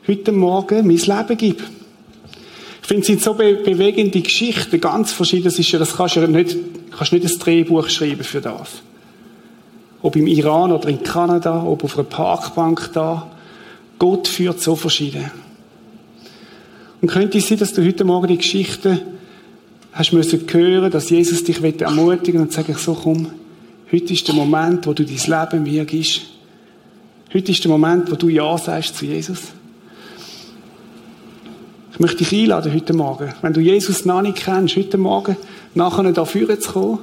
heute 0.08 0.32
Morgen 0.32 0.86
mein 0.86 0.96
Leben 0.96 1.36
gebe? 1.36 1.62
Finde, 2.90 3.02
es 3.02 3.06
sind 3.06 3.22
so 3.22 3.34
be 3.34 3.54
bewegende 3.54 4.20
Geschichten, 4.20 4.80
ganz 4.80 5.12
verschieden. 5.12 5.44
Das, 5.44 5.56
ist 5.60 5.70
ja, 5.70 5.78
das 5.78 5.96
kannst 5.96 6.16
du 6.16 6.22
ja 6.22 6.26
nicht, 6.26 6.56
kannst 6.90 7.12
nicht 7.12 7.24
ein 7.24 7.38
Drehbuch 7.38 7.88
schreiben 7.88 8.24
für 8.24 8.40
das. 8.40 8.82
Ob 10.02 10.16
im 10.16 10.26
Iran 10.26 10.72
oder 10.72 10.88
in 10.88 11.00
Kanada, 11.04 11.62
ob 11.62 11.84
auf 11.84 11.96
einer 11.96 12.08
Parkbank 12.08 12.90
da. 12.92 13.30
Gott 14.00 14.26
führt 14.26 14.60
so 14.60 14.74
verschieden. 14.74 15.30
Und 17.00 17.06
könnte 17.06 17.38
es 17.38 17.46
sein, 17.46 17.58
dass 17.58 17.74
du 17.74 17.86
heute 17.86 18.02
Morgen 18.02 18.26
die 18.26 18.38
Geschichte 18.38 19.00
hast 19.92 20.12
müssen 20.12 20.44
hören, 20.50 20.90
dass 20.90 21.10
Jesus 21.10 21.44
dich 21.44 21.62
ermutigen 21.62 22.40
und 22.40 22.52
sagen, 22.52 22.74
so 22.74 22.94
komm, 22.94 23.28
heute 23.92 24.12
ist 24.12 24.26
der 24.26 24.34
Moment, 24.34 24.88
wo 24.88 24.94
du 24.94 25.04
dein 25.04 25.50
Leben 25.52 25.62
mir 25.62 25.84
gibst. 25.84 26.22
Heute 27.32 27.52
ist 27.52 27.62
der 27.62 27.70
Moment, 27.70 28.10
wo 28.10 28.16
du 28.16 28.28
Ja 28.28 28.58
sagst 28.58 28.96
zu 28.96 29.06
Jesus. 29.06 29.42
Ich 32.00 32.02
möchte 32.02 32.24
dich 32.24 32.32
einladen 32.32 32.72
heute 32.72 32.94
Morgen, 32.94 33.34
wenn 33.42 33.52
du 33.52 33.60
Jesus 33.60 34.06
noch 34.06 34.22
nicht 34.22 34.36
kennst, 34.36 34.74
heute 34.74 34.96
Morgen 34.96 35.36
nachher 35.74 36.10
da 36.12 36.24
vorne 36.24 36.58
zu 36.58 36.72
kommen 36.72 36.98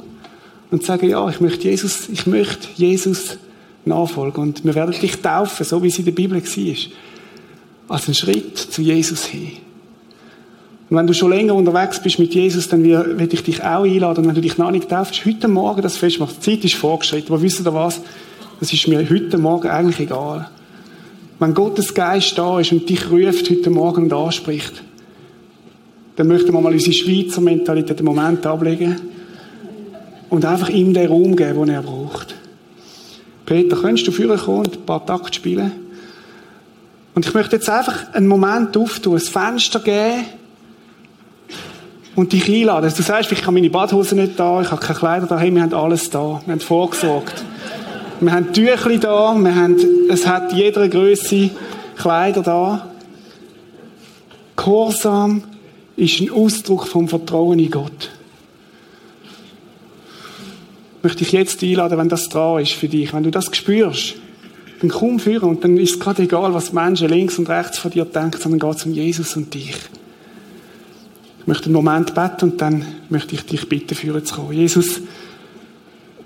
und 0.72 0.82
zu 0.82 0.88
sagen, 0.88 1.08
ja, 1.08 1.30
ich 1.30 1.40
möchte 1.40 1.70
Jesus, 1.70 2.10
ich 2.10 2.26
möchte 2.26 2.68
Jesus 2.78 3.38
nachfolgen. 3.86 4.42
Und 4.42 4.66
wir 4.66 4.74
werden 4.74 5.00
dich 5.00 5.22
taufen, 5.22 5.64
so 5.68 5.84
wie 5.84 5.90
es 5.90 6.00
in 6.00 6.06
der 6.06 6.14
Bibel 6.14 6.42
war. 6.42 7.96
Als 7.96 8.08
ein 8.08 8.16
Schritt 8.16 8.58
zu 8.58 8.82
Jesus 8.82 9.26
hin. 9.26 9.52
Und 10.90 10.98
wenn 10.98 11.06
du 11.06 11.14
schon 11.14 11.30
länger 11.30 11.54
unterwegs 11.54 12.02
bist 12.02 12.18
mit 12.18 12.34
Jesus, 12.34 12.68
dann 12.68 12.84
will 12.84 13.30
ich 13.32 13.44
dich 13.44 13.64
auch 13.64 13.84
einladen. 13.84 14.26
Wenn 14.26 14.34
du 14.34 14.42
dich 14.42 14.58
noch 14.58 14.72
nicht 14.72 14.90
taufst, 14.90 15.24
heute 15.28 15.48
Morgen 15.48 15.84
das 15.84 15.98
Fest 15.98 16.20
macht. 16.20 16.38
Die 16.38 16.42
Zeit 16.42 16.66
ist 16.66 16.74
vorgeschritten. 16.74 17.32
Aber 17.32 17.44
wisst 17.44 17.60
ihr 17.64 17.72
was? 17.72 18.02
Das 18.60 18.74
ist 18.74 18.88
mir 18.88 19.08
heute 19.08 19.38
Morgen 19.38 19.70
eigentlich 19.70 20.00
egal. 20.00 20.50
Wenn 21.38 21.54
Gottes 21.54 21.94
Geist 21.94 22.36
da 22.40 22.60
ist 22.60 22.72
und 22.72 22.90
dich 22.90 23.12
ruft 23.12 23.52
heute 23.52 23.70
Morgen 23.70 24.06
und 24.06 24.14
anspricht, 24.14 24.87
dann 26.18 26.28
möchten 26.28 26.52
wir 26.52 26.60
mal 26.60 26.74
unsere 26.74 26.94
Schweizer 26.94 27.42
Mentalität 27.42 28.00
im 28.00 28.08
Moment 28.08 28.46
ablegen 28.46 29.00
und 30.30 30.44
einfach 30.44 30.68
ihm 30.68 30.94
den 30.94 31.08
Raum 31.08 31.36
geben, 31.36 31.68
den 31.68 31.76
er 31.76 31.84
braucht. 31.84 32.36
Peter, 33.46 33.78
könntest 33.78 34.08
du 34.08 34.12
vorher 34.12 34.38
kommen 34.38 34.66
und 34.66 34.78
ein 34.78 34.86
paar 34.86 35.06
Takte 35.06 35.34
spielen? 35.34 35.72
Und 37.14 37.26
ich 37.26 37.34
möchte 37.34 37.56
jetzt 37.56 37.70
einfach 37.70 38.14
einen 38.14 38.28
Moment 38.28 38.76
auftun, 38.76 39.14
ein 39.14 39.20
Fenster 39.20 39.80
geben 39.80 40.26
und 42.16 42.34
dich 42.34 42.50
einladen. 42.50 42.92
Du 42.96 43.04
sagst, 43.04 43.32
ich 43.32 43.44
habe 43.44 43.52
meine 43.52 43.70
Badhose 43.70 44.16
nicht 44.16 44.40
da, 44.40 44.60
ich 44.62 44.72
habe 44.72 44.82
keine 44.82 44.98
Kleider 44.98 45.28
da, 45.28 45.38
hey, 45.38 45.54
wir 45.54 45.62
haben 45.62 45.74
alles 45.74 46.10
da, 46.10 46.42
wir 46.46 46.52
haben 46.52 46.60
vorgesorgt. 46.60 47.44
Wir 48.20 48.32
haben 48.32 48.52
Tüchli 48.52 49.00
da, 49.00 49.36
wir 49.36 49.56
haben, 49.56 49.78
es 50.10 50.26
hat 50.26 50.52
jeder 50.52 50.88
Größe 50.88 51.52
Kleider 51.96 52.42
da. 52.42 52.88
Gehorsam 54.56 55.44
ist 55.98 56.22
ein 56.22 56.30
Ausdruck 56.30 56.88
vom 56.88 57.10
Vertrauen 57.10 57.60
in 57.60 57.72
Gott. 57.72 58.12
Ich 60.98 61.04
möchte 61.04 61.24
dich 61.24 61.34
jetzt 61.34 61.62
einladen, 61.64 61.98
wenn 61.98 62.10
das 62.10 62.30
dran 62.30 62.62
ist 62.62 62.74
für 62.74 62.88
dich, 62.88 63.14
wenn 63.14 63.24
du 63.24 63.32
das 63.32 63.50
spürst, 63.52 64.16
dann 64.80 64.90
komm 64.90 65.20
führen 65.20 65.50
und 65.50 65.64
dann 65.64 65.78
ist 65.78 65.96
es 65.96 66.00
gerade 66.00 66.24
egal, 66.24 66.54
was 66.54 66.72
Menschen 66.72 67.10
links 67.10 67.40
und 67.40 67.50
rechts 67.50 67.80
von 67.80 67.92
dir 67.92 68.06
denken, 68.06 68.40
sondern 68.40 68.60
geht 68.60 68.86
um 68.86 68.94
Jesus 68.94 69.36
und 69.36 69.54
dich. 69.54 69.76
Ich 71.40 71.48
möchte 71.48 71.66
einen 71.66 71.74
Moment 71.74 72.14
beten 72.14 72.52
und 72.52 72.62
dann 72.62 72.86
möchte 73.10 73.36
ich 73.36 73.46
dich 73.46 73.68
bitten, 73.68 73.96
führen 73.96 74.24
zu 74.24 74.36
kommen. 74.36 74.54
Jesus, 74.54 75.02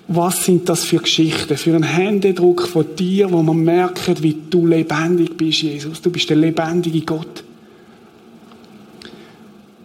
was 0.08 0.44
sind 0.44 0.68
das 0.68 0.84
für 0.84 0.98
Geschichten, 0.98 1.56
für 1.56 1.74
einen 1.74 1.84
Händedruck 1.84 2.68
von 2.68 2.86
dir, 2.98 3.32
wo 3.32 3.42
man 3.42 3.58
merkt, 3.58 4.22
wie 4.22 4.36
du 4.50 4.68
lebendig 4.68 5.38
bist, 5.38 5.62
Jesus. 5.62 6.02
Du 6.02 6.10
bist 6.10 6.30
der 6.30 6.38
lebendige 6.38 7.02
Gott. 7.02 7.44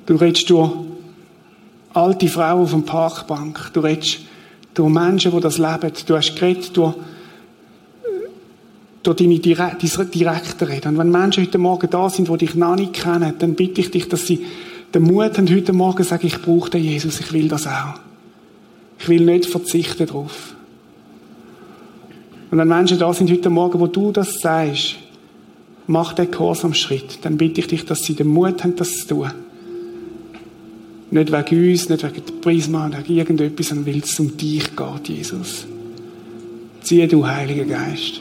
Du 0.07 0.15
redest 0.15 0.49
durch 0.51 0.71
alte 1.93 2.29
Frauen 2.29 2.63
auf 2.63 2.71
der 2.71 2.79
Parkbank. 2.79 3.71
Du 3.73 3.81
redest 3.81 4.21
durch 4.75 4.89
Menschen, 4.89 5.33
die 5.33 5.41
das 5.41 5.59
leben. 5.59 5.93
Du 6.07 6.17
hast 6.17 6.37
geredet 6.37 6.77
durch, 6.77 6.95
durch 9.03 9.17
deine 9.17 9.39
direkten 9.39 10.65
Reden. 10.65 10.89
Und 10.89 10.99
wenn 10.99 11.11
Menschen 11.11 11.43
heute 11.43 11.59
Morgen 11.59 11.91
da 11.91 12.09
sind, 12.09 12.29
die 12.29 12.37
dich 12.39 12.55
noch 12.55 12.77
nicht 12.77 12.93
kennen, 12.93 13.35
dann 13.39 13.55
bitte 13.55 13.81
ich 13.81 13.91
dich, 13.91 14.09
dass 14.09 14.27
sie 14.27 14.47
den 14.95 15.03
Mut 15.03 15.37
haben, 15.37 15.51
heute 15.51 15.73
Morgen 15.73 16.05
zu 16.05 16.09
sagen, 16.09 16.27
ich 16.27 16.41
brauche 16.41 16.71
den 16.71 16.85
Jesus, 16.85 17.21
ich 17.21 17.33
will 17.33 17.49
das 17.49 17.67
auch. 17.67 17.99
Ich 18.99 19.09
will 19.09 19.25
nicht 19.25 19.47
verzichten 19.47 20.07
darauf. 20.07 20.55
Und 22.51 22.59
wenn 22.59 22.69
Menschen 22.69 22.99
da 22.99 23.13
sind 23.13 23.31
heute 23.31 23.51
Morgen, 23.51 23.81
wo 23.81 23.89
du 23.89 24.13
das 24.13 24.41
sagst, 24.41 24.97
mach 25.89 26.13
den 26.13 26.75
Schritt, 26.75 27.19
dann 27.23 27.37
bitte 27.37 27.61
ich 27.61 27.67
dich, 27.67 27.85
dass 27.85 28.05
sie 28.05 28.15
den 28.15 28.29
Mut 28.29 28.63
haben, 28.63 28.77
das 28.77 28.99
zu 28.99 29.09
tun. 29.09 29.31
Nicht 31.11 31.33
wegen 31.33 31.71
uns, 31.71 31.89
nicht 31.89 32.03
wegen 32.03 32.27
der 32.27 32.33
Prisma, 32.41 32.91
wegen 32.91 33.19
irgendetwas, 33.19 33.69
sondern 33.69 33.87
weil 33.87 34.03
es 34.03 34.19
um 34.19 34.37
dich 34.37 34.75
geht, 34.75 35.09
Jesus. 35.09 35.67
Ziehe 36.83 37.07
du, 37.09 37.27
Heiliger 37.27 37.65
Geist. 37.65 38.21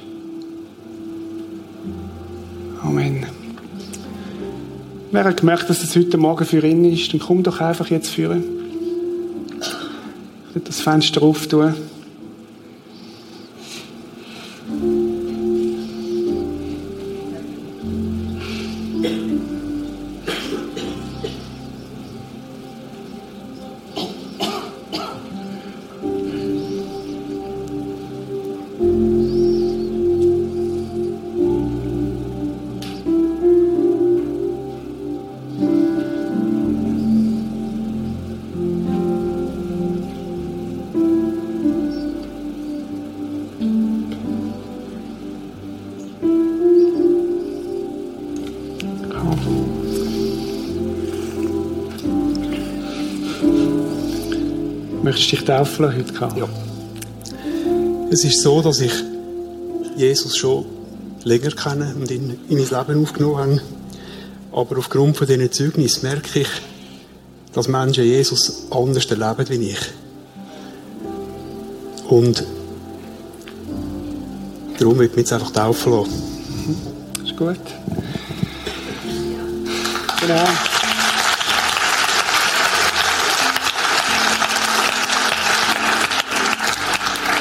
Amen. 2.83 3.25
Wer 5.11 5.23
hat 5.23 5.39
gemerkt, 5.39 5.69
dass 5.69 5.83
es 5.83 5.95
heute 5.95 6.17
Morgen 6.17 6.45
für 6.45 6.65
ihn 6.65 6.85
ist, 6.85 7.13
dann 7.13 7.19
komm 7.19 7.41
doch 7.41 7.59
einfach 7.61 7.89
jetzt 7.89 8.09
führen. 8.09 8.43
Ich 10.53 10.63
das 10.63 10.81
Fenster 10.81 11.21
auftun. 11.23 11.73
Möchtest 55.15 55.31
du 55.31 55.35
dich 55.37 55.45
taufen 55.45 55.95
heute, 55.95 56.13
Karl? 56.13 56.37
Ja. 56.37 56.49
Es 58.11 58.25
ist 58.25 58.41
so, 58.41 58.61
dass 58.61 58.81
ich 58.81 58.91
Jesus 59.95 60.35
schon 60.35 60.65
länger 61.23 61.51
kenne 61.51 61.95
und 61.97 62.11
ihn 62.11 62.37
in 62.49 62.57
mein 62.57 62.67
Leben 62.87 63.01
aufgenommen 63.01 63.37
habe. 63.37 63.61
Aber 64.51 64.77
aufgrund 64.77 65.15
von 65.15 65.25
diesen 65.25 65.49
Zeugnissen 65.53 66.05
merke 66.05 66.41
ich, 66.41 66.49
dass 67.53 67.69
Menschen 67.69 68.03
Jesus 68.03 68.63
anders 68.69 69.05
erleben 69.05 69.47
wie 69.47 69.69
ich. 69.69 69.79
Und 72.09 72.43
darum 74.77 74.99
wird 74.99 75.11
ich 75.11 75.15
mich 75.15 75.29
jetzt 75.29 75.31
einfach 75.31 75.51
taufen 75.51 75.93
lassen. 75.93 76.23
Das 77.13 77.23
ist 77.23 77.37
gut. 77.37 77.55
Genau. 80.19 80.43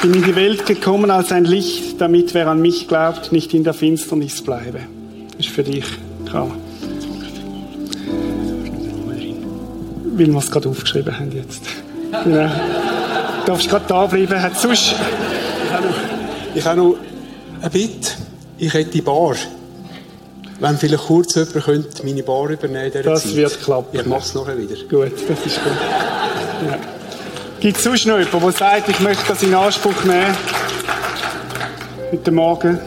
Bin 0.05 0.13
in 0.13 0.23
die 0.23 0.37
Welt 0.37 0.67
gekommen 0.67 1.11
als 1.11 1.33
ein 1.33 1.47
Licht, 1.47 1.99
damit 1.99 2.35
wer 2.35 2.49
an 2.49 2.61
mich 2.61 2.89
glaubt, 2.89 3.33
nicht 3.33 3.55
in 3.55 3.65
der 3.65 3.73
Finsternis 3.73 4.43
bleibe. 4.43 4.81
Das 5.31 5.47
ist 5.47 5.49
für 5.49 5.63
dich, 5.63 5.87
Karl. 6.31 6.51
Weil 10.17 10.27
wir 10.27 10.37
es 10.37 10.51
gerade 10.51 10.69
aufgeschrieben 10.69 11.19
haben 11.19 11.33
jetzt. 11.33 11.63
Ja. 12.13 12.49
Du 13.41 13.47
darfst 13.47 13.71
gerade 13.71 13.87
da 13.89 14.05
bleiben. 14.05 14.43
Hat 14.43 14.59
sonst... 14.59 14.95
Ich 16.55 16.65
habe 16.67 16.77
noch 16.77 16.97
ein 17.63 17.71
Bitte. 17.71 18.11
Ich 18.59 18.75
hätte 18.75 18.91
die 18.91 19.01
Bar. 19.01 19.37
Wenn 20.61 20.77
vielleicht 20.77 21.05
kurz 21.05 21.35
jemand 21.35 21.65
könnte 21.65 22.05
meine 22.05 22.23
Bar 22.23 22.51
übernehmen 22.51 22.93
könnte. 22.93 23.09
Das 23.09 23.23
Zeit. 23.23 23.37
wird 23.37 23.63
klappen. 23.63 23.99
Ich 23.99 24.05
mache 24.05 24.21
es 24.21 24.35
nachher 24.35 24.59
wieder. 24.59 24.77
Gut, 24.89 25.13
das 25.29 25.47
ist 25.47 25.65
gut. 25.65 25.73
Ja. 26.69 26.79
Gibt 27.65 27.79
es 27.79 27.85
sonst 27.85 28.05
noch 28.05 28.19
jemanden, 28.19 28.41
der 28.43 28.53
sagt, 28.53 28.91
ich 28.91 29.01
möchte 29.01 29.25
das 29.27 29.43
in 29.43 29.55
Anspruch 29.55 30.05
nehmen? 30.05 30.37
Heute 32.13 32.31
Morgen. 32.31 32.79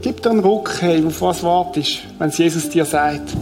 Gib 0.00 0.22
dir 0.22 0.30
einen 0.30 0.40
Ruck, 0.40 0.74
hey, 0.80 1.04
auf 1.04 1.20
was 1.20 1.42
wartest, 1.42 1.98
wenn 2.18 2.30
es 2.30 2.38
Jesus 2.38 2.70
dir 2.70 2.86
sagt. 2.86 3.36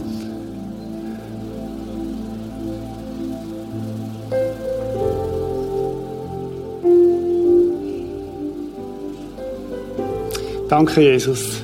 Danke, 10.67 10.99
Jesus, 10.99 11.61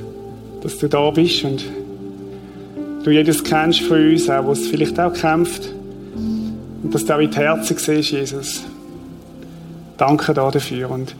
dass 0.63 0.77
du 0.77 0.87
da 0.87 1.09
bist 1.09 1.43
und 1.43 1.65
du 3.03 3.11
jedes 3.11 3.43
kennst 3.43 3.81
von 3.81 3.97
uns, 3.97 4.29
auch 4.29 4.47
was 4.47 4.67
vielleicht 4.67 4.97
auch 5.01 5.11
kämpft. 5.11 5.80
Dass 6.91 7.05
du 7.05 7.15
auch 7.15 7.19
in 7.19 7.31
die 7.31 7.37
Herzen 7.37 7.77
siehst, 7.77 8.11
Jesus. 8.11 8.63
Danke 9.97 10.33
dafür. 10.33 10.91
Und 10.91 11.15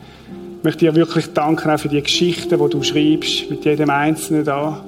ich 0.58 0.64
möchte 0.64 0.86
dir 0.86 0.96
wirklich 0.96 1.34
danken 1.34 1.70
auch 1.72 1.80
für 1.80 1.90
die 1.90 2.02
Geschichten, 2.02 2.60
die 2.60 2.70
du 2.70 2.84
schreibst, 2.84 3.50
mit 3.50 3.64
jedem 3.66 3.90
Einzelnen 3.90 4.44
da. 4.44 4.84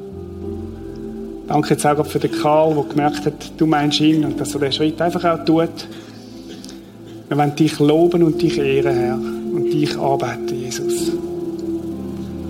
Danke 1.47 1.71
jetzt 1.71 1.86
auch 1.86 2.05
für 2.05 2.19
den 2.19 2.31
Karl, 2.31 2.73
der 2.73 2.84
gemerkt 2.84 3.25
hat, 3.25 3.51
du 3.57 3.65
meinst 3.65 3.99
ihn 3.99 4.23
und 4.25 4.39
dass 4.39 4.53
er 4.53 4.61
den 4.61 4.71
Schritt 4.71 5.01
einfach 5.01 5.23
auch 5.25 5.45
tut. 5.45 5.88
Wir 7.27 7.38
wollen 7.38 7.55
dich 7.55 7.79
loben 7.79 8.23
und 8.23 8.41
dich 8.41 8.57
ehren, 8.57 8.95
Herr, 8.95 9.15
und 9.15 9.71
dich 9.71 9.97
arbeiten, 9.97 10.55
Jesus. 10.55 11.11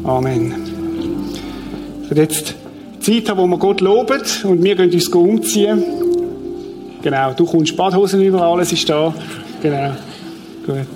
Amen. 0.03 0.53
Ich 2.09 2.17
jetzt 2.17 2.55
Zeit 2.99 3.29
haben, 3.29 3.39
wo 3.39 3.47
wir 3.47 3.57
Gott 3.57 3.81
loben 3.81 4.21
und 4.43 4.63
wir 4.63 4.75
gehen 4.75 4.91
uns 4.91 5.07
umziehen. 5.07 6.03
Genau, 7.04 7.34
du 7.34 7.45
kommst 7.45 7.76
Badhosen 7.76 8.22
über, 8.22 8.41
alles 8.41 8.72
ist 8.72 8.89
da. 8.89 9.14
Genau, 9.62 9.91
gut. 10.66 10.88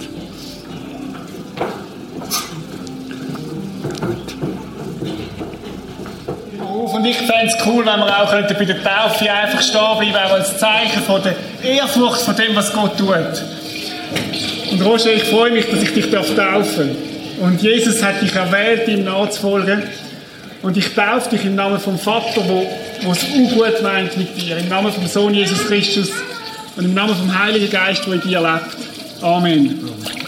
Und 6.93 7.05
ich 7.05 7.17
fände 7.17 7.47
es 7.47 7.65
cool, 7.65 7.85
wenn 7.85 7.99
wir 7.99 8.23
auch 8.23 8.31
bei 8.31 8.65
der 8.65 8.83
Taufe 8.83 9.29
einfach 9.29 9.61
stehen 9.61 9.97
bleiben, 9.99 10.31
als 10.31 10.57
Zeichen 10.57 11.03
von 11.03 11.21
der 11.21 11.35
Ehrfurcht 11.61 12.21
von 12.21 12.35
dem, 12.37 12.55
was 12.55 12.71
Gott 12.71 12.97
tut. 12.97 13.43
Und 14.71 14.81
Roger, 14.81 15.13
ich 15.13 15.25
freue 15.25 15.51
mich, 15.51 15.69
dass 15.69 15.81
ich 15.83 15.93
dich 15.93 16.09
taufen. 16.09 16.95
Und 17.41 17.61
Jesus 17.61 18.01
hat 18.01 18.21
dich 18.21 18.33
erwählt, 18.33 18.87
ihm 18.87 19.03
nachzufolgen. 19.03 19.83
Und 20.63 20.77
ich 20.77 20.95
taufe 20.95 21.29
dich 21.31 21.43
im 21.43 21.55
Namen 21.55 21.79
vom 21.79 21.99
Vater, 21.99 22.41
wo, 22.47 22.65
wo 23.03 23.11
es 23.11 23.23
ungut 23.23 23.81
meint 23.81 24.17
mit 24.17 24.39
dir. 24.39 24.57
Im 24.57 24.69
Namen 24.69 24.91
vom 24.91 25.07
Sohn 25.07 25.33
Jesus 25.33 25.65
Christus 25.67 26.09
und 26.75 26.85
im 26.85 26.93
Namen 26.93 27.15
vom 27.15 27.37
Heiligen 27.37 27.69
Geist, 27.69 28.05
der 28.05 28.13
in 28.13 28.21
dir 28.21 28.41
lebt. 28.41 29.23
Amen. 29.23 30.26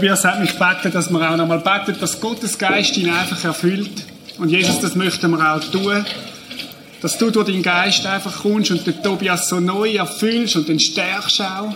Tobias 0.00 0.24
hat 0.24 0.40
mich 0.40 0.52
gebeten, 0.58 0.90
dass 0.92 1.10
wir 1.10 1.30
auch 1.30 1.36
nochmal 1.36 1.58
beten, 1.58 1.94
dass 2.00 2.18
Gottes 2.22 2.56
Geist 2.56 2.96
ihn 2.96 3.10
einfach 3.10 3.44
erfüllt. 3.44 3.90
Und 4.38 4.48
Jesus, 4.48 4.80
das 4.80 4.94
möchten 4.94 5.30
wir 5.30 5.54
auch 5.54 5.60
tun. 5.62 6.06
Dass 7.02 7.18
du 7.18 7.30
durch 7.30 7.48
deinen 7.48 7.62
Geist 7.62 8.06
einfach 8.06 8.40
kommst 8.40 8.70
und 8.70 8.86
den 8.86 9.02
Tobias 9.02 9.50
so 9.50 9.60
neu 9.60 9.96
erfüllst 9.96 10.56
und 10.56 10.68
den 10.68 10.80
stärkst 10.80 11.42
auch. 11.42 11.74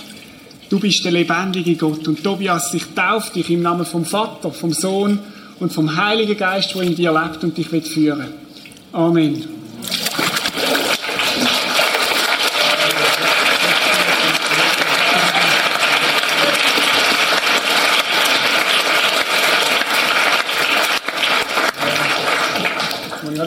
Du 0.71 0.81
bist 0.81 1.05
der 1.05 1.13
lebendige 1.13 1.75
Gott. 1.75 2.09
Und 2.09 2.25
Tobias, 2.25 2.73
ich 2.73 2.87
taufe 2.95 3.31
dich 3.35 3.51
im 3.51 3.61
Namen 3.61 3.85
vom 3.85 4.07
Vater, 4.07 4.51
vom 4.51 4.73
Sohn 4.73 5.19
und 5.61 5.71
vom 5.71 5.95
Heiligen 5.95 6.39
Geist, 6.39 6.75
der 6.75 6.81
in 6.81 6.97
dir 6.97 7.13
lebt 7.13 7.45
und 7.45 7.59
dich 7.59 7.71
wird 7.73 7.87
führen. 7.87 8.29
Amen. 8.91 9.54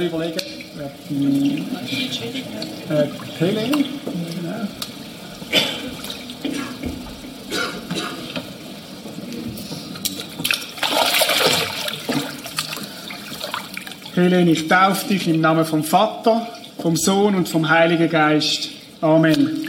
Überlegen, 0.08 0.40
ob 0.80 0.92
äh, 2.90 3.08
Helene, 3.40 3.72
genau. 3.72 4.68
Helene, 14.16 14.52
ich 14.52 14.68
taufe 14.68 15.08
dich 15.08 15.28
im 15.28 15.42
Namen 15.42 15.66
vom 15.66 15.84
Vater, 15.84 16.48
vom 16.82 16.96
Sohn 16.96 17.36
und 17.36 17.48
vom 17.48 17.70
Heiligen 17.70 18.10
Geist. 18.10 18.70
Amen. 19.02 19.68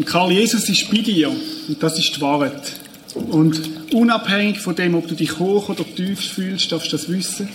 Und 0.00 0.06
Karl, 0.20 0.32
Jesus 0.32 0.68
ist 0.68 0.90
bei 0.90 0.98
dir. 0.98 1.30
Und 1.30 1.82
das 1.82 1.98
ist 1.98 2.14
die 2.14 2.20
Wahrheit. 2.20 2.72
Und 3.14 3.58
unabhängig 3.94 4.60
von 4.60 4.74
dem, 4.74 4.94
ob 4.94 5.08
du 5.08 5.14
dich 5.14 5.38
hoch 5.38 5.70
oder 5.70 5.82
tief 5.82 6.20
fühlst, 6.20 6.70
darfst 6.70 6.92
du 6.92 6.98
das 6.98 7.08
wissen, 7.08 7.48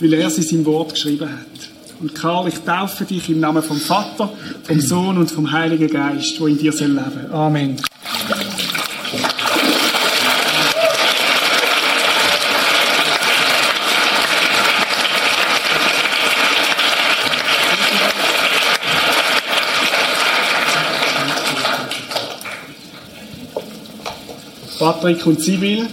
weil 0.00 0.12
er 0.14 0.26
es 0.26 0.36
in 0.36 0.42
seinem 0.42 0.64
Wort 0.64 0.94
geschrieben 0.94 1.30
hat. 1.30 2.00
Und 2.00 2.12
Karl, 2.12 2.48
ich 2.48 2.58
taufe 2.58 3.04
dich 3.04 3.28
im 3.28 3.38
Namen 3.38 3.62
vom 3.62 3.78
Vater, 3.78 4.32
vom 4.64 4.80
Sohn 4.80 5.16
und 5.16 5.30
vom 5.30 5.52
Heiligen 5.52 5.86
Geist, 5.86 6.40
wo 6.40 6.48
in 6.48 6.58
dir 6.58 6.72
soll 6.72 6.88
leben. 6.88 7.30
Amen. 7.30 7.76
Patrick 24.86 25.26
und 25.26 25.42
Sibyl. 25.42 25.88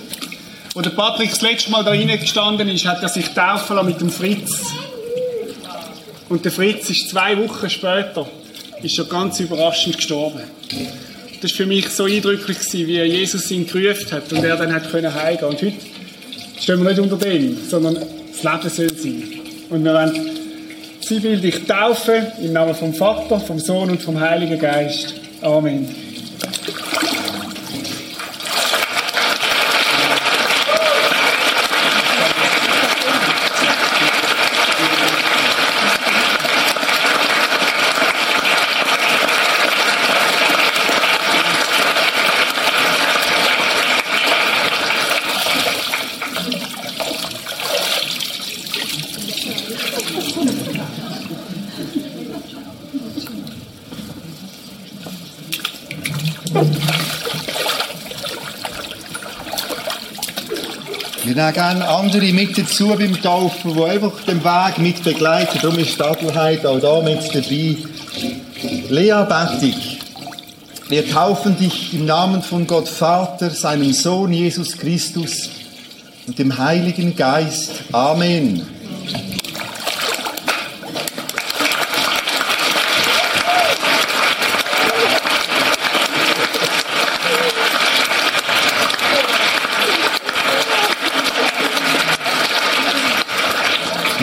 Wo 0.76 0.82
der 0.82 0.92
Patrick 0.92 1.32
das 1.32 1.42
letzte 1.42 1.72
Mal 1.72 1.84
da 1.84 1.90
reingestanden 1.90 2.70
ist, 2.70 2.86
hat 2.86 3.02
er 3.02 3.10
sich 3.10 3.28
taufen 3.30 3.76
lassen 3.76 3.88
mit 3.88 4.00
dem 4.00 4.12
Fritz. 4.12 4.52
Und 6.30 6.46
der 6.46 6.52
Fritz 6.52 6.92
ist 6.92 7.10
zwei 7.10 7.36
Wochen 7.40 7.72
später 7.72 8.28
ist 8.84 8.96
schon 8.96 9.10
ganz 9.10 9.40
überraschend 9.40 9.96
gestorben. 9.96 10.42
Das 11.42 11.50
war 11.52 11.58
für 11.58 11.66
mich 11.66 11.90
so 11.90 12.04
eindrücklich, 12.04 12.60
wie 12.72 13.02
Jesus 13.02 13.50
ihn 13.50 13.66
gerufen 13.66 14.12
hat 14.12 14.32
und 14.32 14.44
er 14.44 14.58
dann 14.58 14.72
hat 14.72 14.92
können 14.92 15.12
heimgehen. 15.12 15.50
Und 15.50 15.60
heute 15.60 15.74
stehen 16.62 16.84
wir 16.84 16.90
nicht 16.92 17.00
unter 17.00 17.18
dem, 17.18 17.58
sondern 17.68 17.96
das 17.96 18.44
Leben 18.44 18.70
soll 18.70 18.94
sein. 18.96 19.24
Und 19.72 19.84
wir 19.84 19.94
wollen 19.96 20.30
Sibyl 21.00 21.40
dich 21.40 21.66
taufen 21.66 22.28
im 22.44 22.54
Namen 22.54 22.76
vom 22.76 22.94
Vater, 22.94 23.40
vom 23.40 23.58
Sohn 23.58 23.90
und 23.90 24.04
vom 24.04 24.20
Heiligen 24.20 24.60
Geist. 24.60 25.16
Amen. 25.42 26.13
Wir 61.34 61.42
nehmen 61.42 61.54
gerne 61.56 61.90
andere 61.90 62.32
mit 62.32 62.56
dazu 62.56 62.90
beim 62.90 63.20
Taufen, 63.20 63.74
die 63.74 63.84
einfach 63.84 64.22
den 64.28 64.44
Weg 64.44 64.78
mit 64.78 65.04
begleiten. 65.04 65.58
Darum 65.60 65.80
ist 65.80 65.90
Stadelheit 65.90 66.64
auch 66.64 66.80
da 66.80 67.02
mit 67.02 67.28
dabei. 67.34 67.76
Lea 68.90 69.26
Bettig, 69.28 69.98
wir 70.90 71.10
taufen 71.10 71.58
dich 71.58 71.96
im 71.96 72.06
Namen 72.06 72.44
von 72.44 72.68
Gott 72.68 72.88
Vater, 72.88 73.50
seinem 73.50 73.94
Sohn 73.94 74.32
Jesus 74.32 74.78
Christus 74.78 75.50
und 76.28 76.38
dem 76.38 76.56
Heiligen 76.56 77.16
Geist. 77.16 77.72
Amen. 77.92 78.73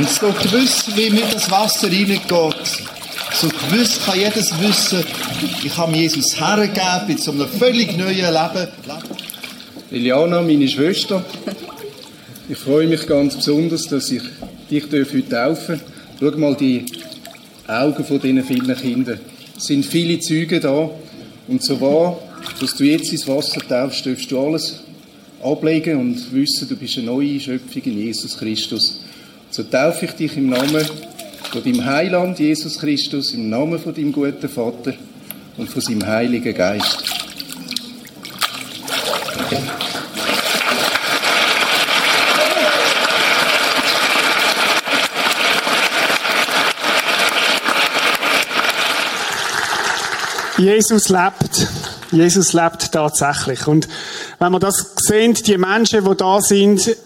Und 0.00 0.08
so 0.08 0.32
gewiss, 0.32 0.84
wie 0.96 1.10
mir 1.10 1.26
das 1.30 1.50
Wasser 1.50 1.88
reingeht, 1.88 2.24
so 3.34 3.48
gewiss 3.48 4.00
kann 4.02 4.18
jedes 4.18 4.50
wissen, 4.58 5.04
ich 5.62 5.76
habe 5.76 5.94
Jesus 5.94 6.40
hergegeben 6.40 7.08
in 7.08 7.18
so 7.18 7.32
einem 7.32 7.46
völlig 7.46 7.98
neuen 7.98 8.16
Leben. 8.16 8.68
Liliana, 9.90 10.40
meine 10.40 10.66
Schwester, 10.68 11.22
ich 12.48 12.56
freue 12.56 12.86
mich 12.86 13.06
ganz 13.06 13.36
besonders, 13.36 13.88
dass 13.88 14.10
ich 14.10 14.22
dich 14.70 14.84
heute 14.84 15.28
taufen 15.28 15.28
darf. 15.28 15.70
Schau 16.18 16.30
mal 16.38 16.54
die 16.54 16.86
Augen 17.66 18.02
von 18.02 18.18
diesen 18.18 18.42
vielen 18.42 18.74
Kindern. 18.74 19.20
Es 19.54 19.64
sind 19.64 19.84
viele 19.84 20.18
Züge 20.18 20.60
da. 20.60 20.88
Und 21.46 21.62
so 21.62 21.78
wahr, 21.78 22.18
dass 22.58 22.74
du 22.74 22.84
jetzt 22.84 23.12
ins 23.12 23.28
Wasser 23.28 23.60
taufst, 23.60 24.06
darfst 24.06 24.30
du 24.30 24.40
alles 24.40 24.82
ablegen 25.42 26.00
und 26.00 26.32
wissen, 26.32 26.66
du 26.70 26.76
bist 26.76 26.96
eine 26.96 27.08
neue 27.08 27.38
Schöpfung 27.38 27.82
in 27.82 27.98
Jesus 27.98 28.38
Christus. 28.38 29.00
So 29.52 29.64
taufe 29.64 30.04
ich 30.04 30.12
dich 30.12 30.36
im 30.36 30.48
Namen 30.48 30.86
von 31.50 31.64
deinem 31.64 31.84
Heiland 31.84 32.38
Jesus 32.38 32.78
Christus, 32.78 33.32
im 33.32 33.50
Namen 33.50 33.80
von 33.80 33.92
deinem 33.92 34.12
guten 34.12 34.48
Vater 34.48 34.94
und 35.56 35.68
von 35.68 35.82
seinem 35.82 36.06
Heiligen 36.06 36.54
Geist. 36.54 37.02
Jesus 50.58 51.08
lebt. 51.08 51.68
Jesus 52.12 52.52
lebt 52.52 52.92
tatsächlich. 52.92 53.66
Und 53.66 53.88
wenn 54.38 54.52
wir 54.52 54.60
das 54.60 54.94
sehen, 54.96 55.34
die 55.34 55.58
Menschen, 55.58 56.04
die 56.04 56.16
da 56.16 56.40
sind, 56.40 56.96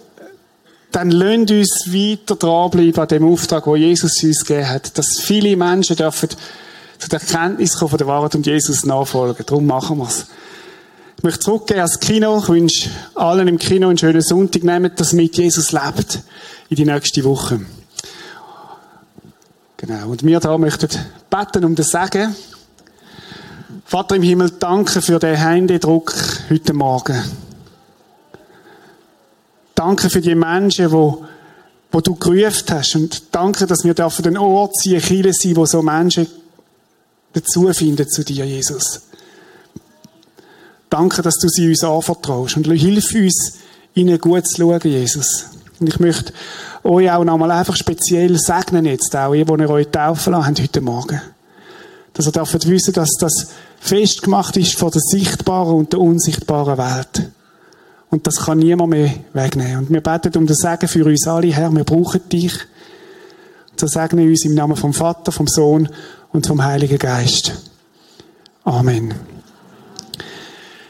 dann 1.05 1.11
lasst 1.11 1.50
uns 1.50 1.92
weiter 1.92 2.36
dranbleiben 2.36 2.98
an 2.98 3.09
dem 3.09 3.24
Auftrag, 3.24 3.64
den 3.64 3.76
Jesus 3.76 4.22
uns 4.22 4.44
gegeben 4.44 4.68
hat. 4.68 4.96
Dass 4.96 5.20
viele 5.20 5.57
Menschen 5.57 5.96
dürfen 5.96 6.30
zu 6.98 7.09
der 7.09 7.20
Erkenntnis 7.20 7.76
kommen 7.76 7.90
von 7.90 7.98
der 7.98 8.07
Wahrheit 8.07 8.34
und 8.34 8.46
Jesus 8.46 8.84
nachfolgen. 8.84 9.44
Darum 9.46 9.66
machen 9.66 9.98
wir 9.98 10.07
es. 10.07 10.26
Ich 11.18 11.22
möchte 11.22 11.40
zurückgehen 11.40 11.80
ans 11.80 12.00
Kino. 12.00 12.38
Ich 12.38 12.48
wünsche 12.48 12.90
allen 13.14 13.48
im 13.48 13.59
Kino 13.59 13.88
einen 13.88 13.98
schönen 13.98 14.22
Sonntag. 14.22 14.64
Nehmt 14.64 14.98
das 14.98 15.12
mit. 15.12 15.36
Jesus 15.36 15.72
lebt 15.72 16.20
in 16.70 16.76
die 16.76 16.84
nächste 16.84 17.22
Woche. 17.24 17.61
Genau. 19.76 20.09
Und 20.09 20.24
wir 20.24 20.40
da 20.40 20.57
möchten 20.57 20.88
beten 21.28 21.64
um 21.64 21.74
das 21.74 21.90
Segen. 21.90 22.34
Vater 23.84 24.16
im 24.16 24.22
Himmel, 24.22 24.50
danke 24.59 25.02
für 25.02 25.18
den 25.18 25.36
Händedruck 25.36 26.14
heute 26.48 26.72
Morgen. 26.72 27.43
Danke 29.75 30.09
für 30.09 30.20
die 30.20 30.35
Menschen, 30.35 30.93
wo, 30.93 31.25
wo 31.91 32.01
du 32.01 32.14
gerufen 32.14 32.64
hast. 32.70 32.95
Und 32.95 33.35
danke, 33.35 33.66
dass 33.66 33.85
wir 33.85 33.95
dürfen 33.95 34.22
den 34.22 34.37
Ort 34.37 34.77
ziehen, 34.77 35.01
Chile 35.01 35.33
sein, 35.33 35.57
wo 35.57 35.66
so 35.66 35.83
Menschen 35.83 36.27
dazu 37.33 37.72
finden 37.72 38.09
zu 38.09 38.25
dir, 38.25 38.45
Jesus. 38.45 39.03
Danke, 40.89 41.22
dass 41.22 41.39
du 41.39 41.49
sie 41.49 41.68
uns 41.68 41.83
anvertraust. 41.83 42.57
Und 42.57 42.66
hilf 42.66 43.14
uns, 43.14 43.55
ihnen 43.95 44.18
gut 44.18 44.47
zu 44.47 44.62
schauen, 44.62 44.81
Jesus. 44.85 45.47
Und 45.81 45.89
ich 45.89 45.99
möchte 45.99 46.33
euch 46.85 47.11
auch 47.11 47.25
nochmal 47.25 47.51
einfach 47.51 47.77
speziell 47.77 48.39
segnen 48.39 48.85
jetzt 48.85 49.14
auch, 49.16 49.35
ihr, 49.35 49.45
die 49.45 49.62
ihr 49.62 49.70
euch 49.70 49.89
taufen 49.89 50.33
lassen 50.33 50.57
heute 50.61 50.81
Morgen. 50.81 51.20
Dass 52.12 52.27
ihr 52.27 52.33
dürft 52.33 52.68
wissen, 52.68 52.93
dass 52.95 53.11
das 53.18 53.49
festgemacht 53.81 54.57
ist 54.57 54.79
von 54.79 54.91
der 54.93 55.01
sichtbaren 55.01 55.75
und 55.75 55.93
der 55.93 56.01
unsichtbaren 56.01 56.79
Welt. 56.79 57.31
Und 58.14 58.24
das 58.28 58.36
kann 58.36 58.58
niemand 58.58 58.90
mehr 58.90 59.12
wegnehmen. 59.32 59.78
Und 59.78 59.90
wir 59.90 60.00
beten 60.00 60.38
um 60.38 60.46
das 60.46 60.58
Segen 60.58 60.86
für 60.86 61.04
uns 61.04 61.26
alle, 61.26 61.48
Herr, 61.48 61.74
wir 61.74 61.82
brauchen 61.82 62.20
dich. 62.28 62.54
So 63.74 63.88
segne 63.88 64.22
uns 64.22 64.44
im 64.44 64.54
Namen 64.54 64.76
vom 64.76 64.94
Vater, 64.94 65.32
vom 65.32 65.48
Sohn 65.48 65.88
und 66.32 66.46
vom 66.46 66.62
Heiligen 66.62 66.96
Geist. 66.96 67.52
Amen. 68.62 69.12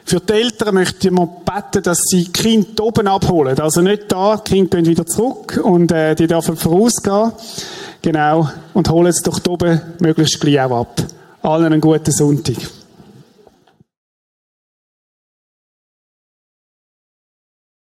Für 0.04 0.20
die 0.20 0.34
Eltern 0.34 0.74
möchte 0.74 1.08
ich 1.08 1.14
beten, 1.14 1.82
dass 1.82 2.02
sie 2.02 2.24
die 2.24 2.32
Kinder 2.32 2.84
oben 2.84 3.06
abholen. 3.06 3.58
Also 3.58 3.80
nicht 3.80 4.12
da, 4.12 4.36
die 4.36 4.52
Kinder 4.52 4.76
gehen 4.76 4.86
wieder 4.86 5.06
zurück 5.06 5.58
und 5.64 5.92
äh, 5.92 6.14
die 6.14 6.26
dürfen 6.26 6.58
vorausgehen. 6.58 7.32
Genau. 8.02 8.50
Und 8.74 8.90
holen 8.90 9.06
es 9.06 9.22
doch 9.22 9.40
oben 9.48 9.80
möglichst 9.98 10.42
gleich 10.42 10.60
auch 10.60 10.82
ab. 10.82 11.02
Allen 11.40 11.72
einen 11.72 11.80
guten 11.80 12.12
Sonntag. 12.12 12.56